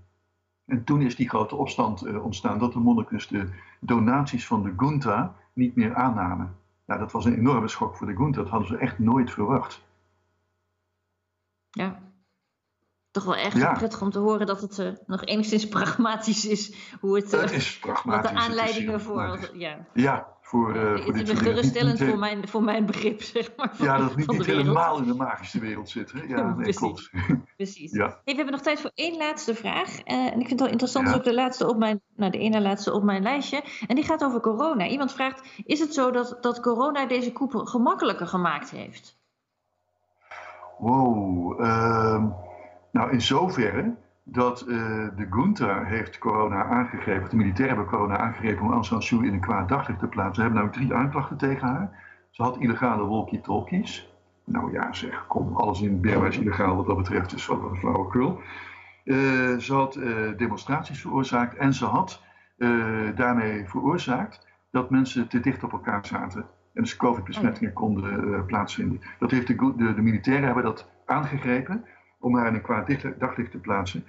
En 0.65 0.85
toen 0.85 1.03
is 1.03 1.17
die 1.17 1.29
grote 1.29 1.57
opstand 1.57 2.07
uh, 2.07 2.25
ontstaan 2.25 2.59
dat 2.59 2.73
de 2.73 2.79
monniken 2.79 3.17
dus 3.17 3.29
de 3.29 3.49
donaties 3.81 4.47
van 4.47 4.63
de 4.63 4.73
Gunta 4.77 5.35
niet 5.57 5.77
meer 5.77 5.95
aannamen. 5.95 6.57
Nou, 6.87 7.01
dat 7.01 7.13
was 7.13 7.25
een 7.25 7.39
enorme 7.39 7.69
schok 7.69 7.97
voor 7.97 8.07
de 8.07 8.17
Gunta, 8.17 8.41
dat 8.43 8.51
hadden 8.51 8.69
ze 8.69 8.77
echt 8.77 8.99
nooit 8.99 9.31
verwacht. 9.31 9.85
Ja, 11.71 11.99
toch 13.11 13.25
wel 13.25 13.37
erg 13.37 13.55
ja. 13.55 13.73
prettig 13.73 14.03
om 14.03 14.11
te 14.11 14.19
horen 14.19 14.47
dat 14.47 14.61
het 14.61 14.79
uh, 14.79 14.91
nog 15.07 15.25
enigszins 15.25 15.69
pragmatisch 15.69 16.47
is. 16.47 16.95
Hoe 17.01 17.17
het, 17.17 17.35
uh, 17.35 17.41
het 17.51 17.51
is 17.51 17.79
pragmatisch. 17.79 18.31
Wat 18.31 18.41
de 18.41 18.47
aanleidingen 18.47 19.01
voor. 19.01 19.51
Ja, 19.53 19.87
ja 19.93 20.36
voor, 20.47 20.77
uh, 20.77 20.97
voor 20.99 21.13
dit 21.13 21.29
soort 21.29 21.39
geruststellend 21.39 21.99
voor 21.99 22.19
mijn, 22.19 22.49
voor 22.49 22.63
mijn 22.63 22.87
begrip, 22.87 23.23
zeg 23.23 23.51
maar. 23.57 23.71
Van, 23.75 23.87
ja, 23.87 23.99
dat 23.99 24.09
het 24.09 24.17
niet, 24.17 24.31
niet 24.31 24.47
helemaal 24.47 24.99
in 24.99 25.07
de 25.07 25.15
magische 25.15 25.61
wereld 25.61 25.89
zit. 25.89 26.13
Hè? 26.13 26.23
Ja, 26.23 26.47
nee, 26.47 26.55
Precies. 26.55 26.77
klopt. 26.77 27.11
Precies. 27.57 27.93
Ja. 27.93 28.07
Hey, 28.07 28.21
we 28.25 28.35
hebben 28.35 28.53
nog 28.53 28.61
tijd 28.61 28.81
voor 28.81 28.91
één 28.95 29.17
laatste 29.17 29.55
vraag. 29.55 30.01
en 30.01 30.27
ik 30.27 30.47
vind 30.47 30.51
het 30.51 30.61
wel 30.61 30.69
interessant, 30.69 31.07
ja. 31.07 31.13
is 31.13 31.19
ook 31.19 31.25
de 31.25 31.35
laatste 31.35 31.69
op 31.69 31.77
mijn, 31.77 32.01
nou, 32.17 32.31
de 32.31 32.39
ene 32.39 32.61
laatste 32.61 32.93
op 32.93 33.03
mijn 33.03 33.23
lijstje. 33.23 33.65
En 33.87 33.95
die 33.95 34.05
gaat 34.05 34.25
over 34.25 34.41
corona. 34.41 34.87
Iemand 34.87 35.13
vraagt: 35.13 35.49
Is 35.65 35.81
het 35.81 35.95
zo 35.95 36.11
dat, 36.11 36.39
dat 36.41 36.61
corona 36.61 37.07
deze 37.07 37.33
koep 37.33 37.55
gemakkelijker 37.55 38.27
gemaakt 38.27 38.71
heeft? 38.71 39.19
Wow. 40.79 41.61
Uh, 41.61 42.25
nou, 42.91 43.13
in 43.13 43.21
zoverre 43.21 43.95
dat 44.29 44.65
uh, 44.69 44.77
de 45.17 45.27
Junta 45.31 45.85
heeft 45.85 46.19
corona 46.19 46.65
aangegrepen, 46.65 47.31
de 47.31 47.37
militairen 47.37 47.77
hebben 47.77 47.95
corona 47.95 48.19
aangegrepen 48.19 48.65
om 48.65 48.73
Aung 48.73 48.85
San 48.85 49.03
Suu 49.03 49.27
in 49.27 49.33
een 49.33 49.41
kwaad 49.41 49.69
daglicht 49.69 49.99
te 49.99 50.07
plaatsen. 50.07 50.35
Ze 50.35 50.41
hebben 50.41 50.61
nou 50.61 50.73
drie 50.73 50.95
aanklachten 50.95 51.37
tegen 51.37 51.69
haar. 51.69 52.05
Ze 52.31 52.43
had 52.43 52.59
illegale 52.59 53.07
walkie-talkies. 53.07 54.15
Nou 54.45 54.73
ja, 54.73 54.93
zeg, 54.93 55.27
kom, 55.27 55.57
alles 55.57 55.81
in 55.81 56.01
Burma 56.01 56.27
is 56.27 56.39
illegaal 56.39 56.77
wat 56.77 56.87
dat 56.87 56.97
betreft, 56.97 57.31
dus 57.31 57.47
wat 57.47 57.63
een 57.63 57.77
flauwekul. 57.77 58.41
Uh, 59.05 59.17
ze 59.59 59.75
had 59.75 59.97
uh, 59.97 60.37
demonstraties 60.37 61.01
veroorzaakt 61.01 61.57
en 61.57 61.75
ze 61.75 61.85
had 61.85 62.23
daarmee 63.15 63.69
veroorzaakt 63.69 64.47
dat 64.71 64.91
mensen 64.91 65.29
te 65.29 65.41
dicht 65.41 65.65
op 65.65 65.73
elkaar 65.73 66.07
zaten. 66.07 66.41
En 66.75 66.83
dus 66.83 66.97
COVID-besmettingen 66.97 67.73
konden 67.73 68.45
plaatsvinden. 68.47 69.01
Dat 69.19 69.31
heeft 69.31 69.47
de, 69.47 69.75
de, 69.77 69.95
de 69.95 70.03
militairen 70.03 70.45
hebben 70.45 70.65
dat 70.65 70.91
aangegrepen 71.07 71.85
om 72.19 72.37
haar 72.37 72.47
in 72.47 72.55
een 72.55 72.63
kwaad 72.63 73.19
daglicht 73.19 73.51
te 73.51 73.59
plaatsen. 73.59 74.05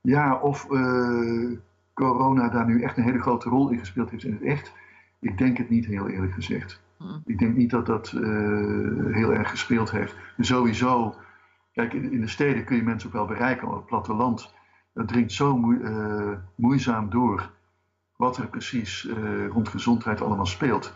Ja, 0.00 0.36
of 0.36 0.70
uh, 0.70 1.58
corona 1.94 2.48
daar 2.48 2.66
nu 2.66 2.82
echt 2.82 2.96
een 2.96 3.04
hele 3.04 3.20
grote 3.20 3.48
rol 3.48 3.70
in 3.70 3.78
gespeeld 3.78 4.10
heeft 4.10 4.24
in 4.24 4.32
het 4.32 4.42
echt, 4.42 4.72
ik 5.20 5.38
denk 5.38 5.56
het 5.56 5.70
niet 5.70 5.86
heel 5.86 6.08
eerlijk 6.08 6.32
gezegd. 6.32 6.82
Hmm. 6.96 7.22
Ik 7.24 7.38
denk 7.38 7.56
niet 7.56 7.70
dat 7.70 7.86
dat 7.86 8.12
uh, 8.12 9.14
heel 9.14 9.32
erg 9.32 9.50
gespeeld 9.50 9.90
heeft. 9.90 10.16
Sowieso, 10.38 11.14
kijk, 11.72 11.92
in, 11.92 12.12
in, 12.12 12.20
de 12.20 12.28
steden 12.28 12.64
kun 12.64 12.76
je 12.76 12.82
mensen 12.82 13.08
ook 13.08 13.14
wel 13.14 13.26
bereiken, 13.26 13.66
maar 13.66 13.74
op 13.74 13.80
het 13.80 13.90
platteland, 13.90 14.54
dat 14.94 15.08
dringt 15.08 15.32
zo 15.32 15.56
moe, 15.56 15.74
uh, 15.74 16.38
moeizaam 16.54 17.10
door 17.10 17.50
wat 18.16 18.36
er 18.36 18.48
precies 18.48 19.08
rond 19.50 19.68
gezondheid 19.68 20.20
allemaal 20.20 20.46
speelt. 20.46 20.94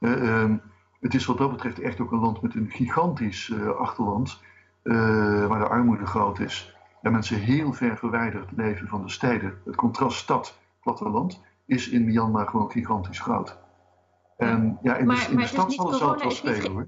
Ehm, 0.00 0.56
het 1.00 1.14
is 1.14 1.26
wat 1.26 1.38
dat 1.38 1.50
betreft 1.50 1.78
echt 1.78 2.00
ook 2.00 2.12
een 2.12 2.18
land 2.18 2.42
met 2.42 2.54
een 2.54 2.70
gigantisch 2.70 3.54
achterland 3.78 4.40
uh, 4.82 5.46
waar 5.46 5.58
de 5.58 5.68
armoede 5.68 6.06
groot 6.06 6.38
is 6.38 6.76
en 7.02 7.12
mensen 7.12 7.36
heel 7.36 7.72
ver 7.72 7.96
verwijderd 7.96 8.50
leven 8.56 8.88
van 8.88 9.02
de 9.02 9.10
steden. 9.10 9.54
Het 9.64 9.76
contrast 9.76 10.18
stad-platteland 10.18 11.42
is 11.66 11.88
in 11.88 12.04
Myanmar 12.04 12.48
gewoon 12.48 12.70
gigantisch 12.70 13.20
groot. 13.20 13.58
En 14.36 14.78
ja, 14.82 14.96
in 14.96 15.06
maar, 15.06 15.16
de, 15.26 15.30
in 15.30 15.36
de 15.36 15.46
stad 15.46 15.72
zal, 15.72 16.18
wel 16.18 16.30
spelen 16.30 16.72
hoor. 16.72 16.86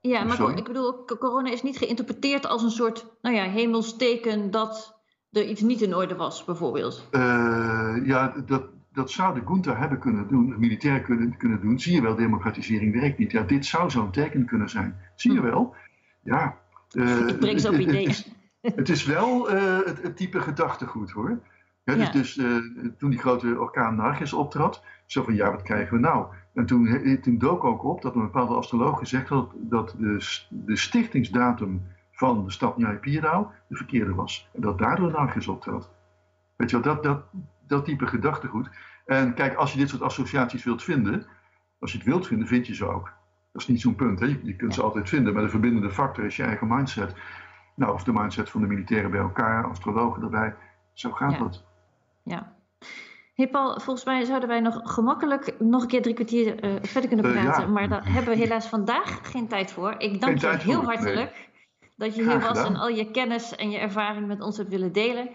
Ja, 0.00 0.24
maar 0.24 0.36
Sorry? 0.36 0.56
ik 0.56 0.64
bedoel, 0.64 1.04
corona 1.04 1.50
is 1.50 1.62
niet 1.62 1.78
geïnterpreteerd 1.78 2.46
als 2.46 2.62
een 2.62 2.70
soort 2.70 3.06
nou 3.22 3.34
ja, 3.34 3.42
hemelsteken 3.42 4.50
dat 4.50 5.00
er 5.32 5.44
iets 5.44 5.60
niet 5.60 5.82
in 5.82 5.94
orde 5.94 6.16
was, 6.16 6.44
bijvoorbeeld. 6.44 7.08
Uh, 7.10 7.96
ja, 8.04 8.34
dat, 8.46 8.62
dat 8.92 9.10
zou 9.10 9.34
de 9.34 9.42
junta 9.46 9.76
hebben 9.76 9.98
kunnen 9.98 10.28
doen, 10.28 10.54
militair 10.58 11.00
kunnen, 11.00 11.36
kunnen 11.36 11.60
doen. 11.60 11.80
Zie 11.80 11.94
je 11.94 12.02
wel, 12.02 12.14
democratisering 12.14 13.00
werkt 13.00 13.18
niet. 13.18 13.32
Ja, 13.32 13.42
dit 13.42 13.66
zou 13.66 13.90
zo'n 13.90 14.10
teken 14.10 14.46
kunnen 14.46 14.70
zijn. 14.70 14.96
Zie 15.14 15.32
je 15.32 15.40
wel? 15.40 15.74
Ja. 16.22 16.58
Uh, 16.92 17.28
ik 17.28 17.38
breng 17.38 17.60
ze 17.60 17.68
op 17.68 17.78
ideeën. 17.86 18.14
Het, 18.60 18.76
het 18.76 18.88
is 18.88 19.04
wel 19.04 19.54
uh, 19.54 19.78
het, 19.84 20.02
het, 20.02 20.16
type 20.16 20.40
gedachtegoed 20.40 21.10
hoor. 21.10 21.40
Ja, 21.84 21.94
dus, 21.94 22.10
dus 22.10 22.36
uh, 22.36 22.56
toen 22.98 23.10
die 23.10 23.18
grote 23.18 23.60
orkaan 23.60 23.96
Nargis 23.96 24.32
optrad, 24.32 24.82
zo 25.06 25.22
van 25.22 25.34
ja, 25.34 25.50
wat 25.50 25.62
krijgen 25.62 25.94
we 25.94 26.00
nou? 26.00 26.26
En 26.54 26.66
toen, 26.66 27.18
toen 27.22 27.38
dook 27.38 27.64
ook 27.64 27.84
op 27.84 28.02
dat 28.02 28.14
een 28.14 28.22
bepaalde 28.22 28.54
astroloog 28.54 28.98
gezegd 28.98 29.28
had 29.28 29.52
dat 29.56 29.94
de, 29.98 30.44
de 30.48 30.76
stichtingsdatum 30.76 31.82
van 32.12 32.44
de 32.44 32.50
stad 32.50 32.76
Njai-Pierdau 32.76 33.46
de 33.68 33.76
verkeerde 33.76 34.14
was. 34.14 34.48
En 34.52 34.60
dat 34.60 34.78
daardoor 34.78 35.10
Nargis 35.10 35.48
optrad. 35.48 35.90
Weet 36.56 36.70
je 36.70 36.80
wel, 36.80 36.94
dat, 36.94 37.02
dat, 37.02 37.24
dat 37.66 37.84
type 37.84 38.06
gedachtegoed. 38.06 38.70
En 39.06 39.34
kijk, 39.34 39.54
als 39.54 39.72
je 39.72 39.78
dit 39.78 39.88
soort 39.88 40.02
associaties 40.02 40.64
wilt 40.64 40.82
vinden, 40.82 41.26
als 41.78 41.92
je 41.92 41.98
het 41.98 42.06
wilt 42.06 42.26
vinden, 42.26 42.48
vind 42.48 42.66
je 42.66 42.74
ze 42.74 42.86
ook. 42.86 43.12
Dat 43.56 43.64
is 43.64 43.70
niet 43.74 43.80
zo'n 43.80 43.94
punt. 43.94 44.20
Hè? 44.20 44.26
Je, 44.26 44.40
je, 44.42 44.56
kunt 44.56 44.74
ze 44.74 44.82
altijd 44.82 45.08
vinden, 45.08 45.32
maar 45.32 45.42
de 45.42 45.48
verbindende 45.48 45.90
factor 45.90 46.24
is 46.24 46.36
je 46.36 46.42
eigen 46.42 46.68
mindset. 46.68 47.14
Nou, 47.74 47.92
of 47.92 48.04
de 48.04 48.12
mindset 48.12 48.50
van 48.50 48.60
de 48.60 48.66
militairen 48.66 49.10
bij 49.10 49.20
elkaar, 49.20 49.64
astrologen 49.64 50.22
erbij. 50.22 50.54
Zo 50.92 51.10
gaat 51.10 51.32
ja. 51.32 51.38
dat. 51.38 51.64
Ja. 52.22 52.54
Hey 53.34 53.48
Paul, 53.48 53.80
volgens 53.80 54.04
mij 54.04 54.24
zouden 54.24 54.48
wij 54.48 54.60
nog 54.60 54.80
gemakkelijk 54.82 55.54
nog 55.58 55.82
een 55.82 55.88
keer 55.88 56.02
drie 56.02 56.14
kwartier 56.14 56.64
uh, 56.64 56.74
verder 56.82 57.10
kunnen 57.10 57.32
praten. 57.32 57.62
Uh, 57.62 57.66
ja. 57.66 57.72
Maar 57.72 57.88
daar 57.88 58.12
hebben 58.12 58.32
we 58.32 58.38
helaas 58.38 58.66
vandaag 58.66 59.30
geen 59.30 59.48
tijd 59.48 59.72
voor. 59.72 59.94
Ik 59.98 60.20
dank 60.20 60.38
je 60.38 60.48
heel 60.48 60.84
hartelijk 60.84 61.48
nee. 61.80 61.90
dat 61.96 62.16
je 62.16 62.22
hier 62.22 62.40
was 62.40 62.64
en 62.64 62.76
al 62.76 62.88
je 62.88 63.10
kennis 63.10 63.56
en 63.56 63.70
je 63.70 63.78
ervaring 63.78 64.26
met 64.26 64.40
ons 64.40 64.56
hebt 64.56 64.68
willen 64.68 64.92
delen. 64.92 65.30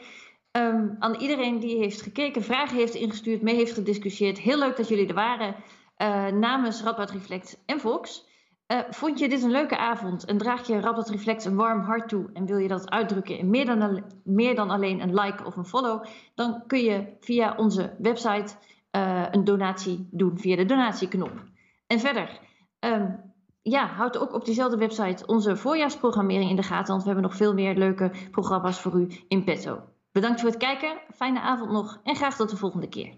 Um, 0.58 0.96
aan 1.00 1.16
iedereen 1.16 1.60
die 1.60 1.78
heeft 1.78 2.02
gekeken, 2.02 2.44
vragen 2.44 2.78
heeft 2.78 2.94
ingestuurd, 2.94 3.42
mee 3.42 3.56
heeft 3.56 3.74
gediscussieerd. 3.74 4.40
Heel 4.40 4.60
leuk 4.60 4.78
dat 4.78 4.88
jullie 4.88 5.08
er 5.08 5.14
waren. 5.14 5.56
Uh, 6.02 6.28
namens 6.28 6.84
Radboud 6.84 7.12
Reflect 7.12 7.64
en 7.66 7.80
Vox. 7.80 8.30
Uh, 8.72 8.80
vond 8.90 9.20
je 9.20 9.30
dit 9.30 9.44
een 9.44 9.52
leuke 9.52 9.78
avond 9.78 10.26
en 10.26 10.38
draag 10.38 10.68
je 10.68 10.80
Radboud 10.80 11.10
Reflect 11.10 11.46
een 11.46 11.56
warm 11.56 11.82
hart 11.82 12.10
toe 12.10 12.30
en 12.34 12.46
wil 12.46 12.58
je 12.58 12.68
dat 12.68 12.90
uitdrukken 12.90 13.38
in 13.38 13.50
meer 13.50 13.66
dan, 13.66 14.04
meer 14.24 14.56
dan 14.56 14.70
alleen 14.70 15.02
een 15.02 15.14
like 15.14 15.46
of 15.46 15.56
een 15.56 15.66
follow, 15.66 16.06
dan 16.36 16.64
kun 16.68 16.80
je 16.80 17.16
via 17.20 17.56
onze 17.58 17.96
website 17.98 18.54
uh, 18.92 19.26
een 19.32 19.44
donatie 19.44 20.08
doen 20.12 20.38
via 20.38 20.56
de 20.56 20.66
donatieknop. 20.66 21.44
En 21.88 22.00
verder, 22.00 22.40
um, 22.80 23.34
ja, 23.62 23.88
houd 23.88 24.18
ook 24.18 24.34
op 24.34 24.46
diezelfde 24.46 24.78
website 24.78 25.26
onze 25.26 25.58
voorjaarsprogrammering 25.58 26.50
in 26.50 26.56
de 26.56 26.64
gaten, 26.64 26.92
want 26.92 27.02
we 27.02 27.10
hebben 27.10 27.30
nog 27.30 27.38
veel 27.38 27.54
meer 27.54 27.76
leuke 27.76 28.12
programma's 28.32 28.80
voor 28.80 29.00
u 29.00 29.08
in 29.28 29.44
petto. 29.44 29.82
Bedankt 30.12 30.40
voor 30.40 30.50
het 30.50 30.60
kijken, 30.60 31.02
fijne 31.16 31.42
avond 31.42 31.72
nog 31.72 32.00
en 32.04 32.16
graag 32.16 32.36
tot 32.36 32.50
de 32.50 32.58
volgende 32.58 32.90
keer. 32.90 33.18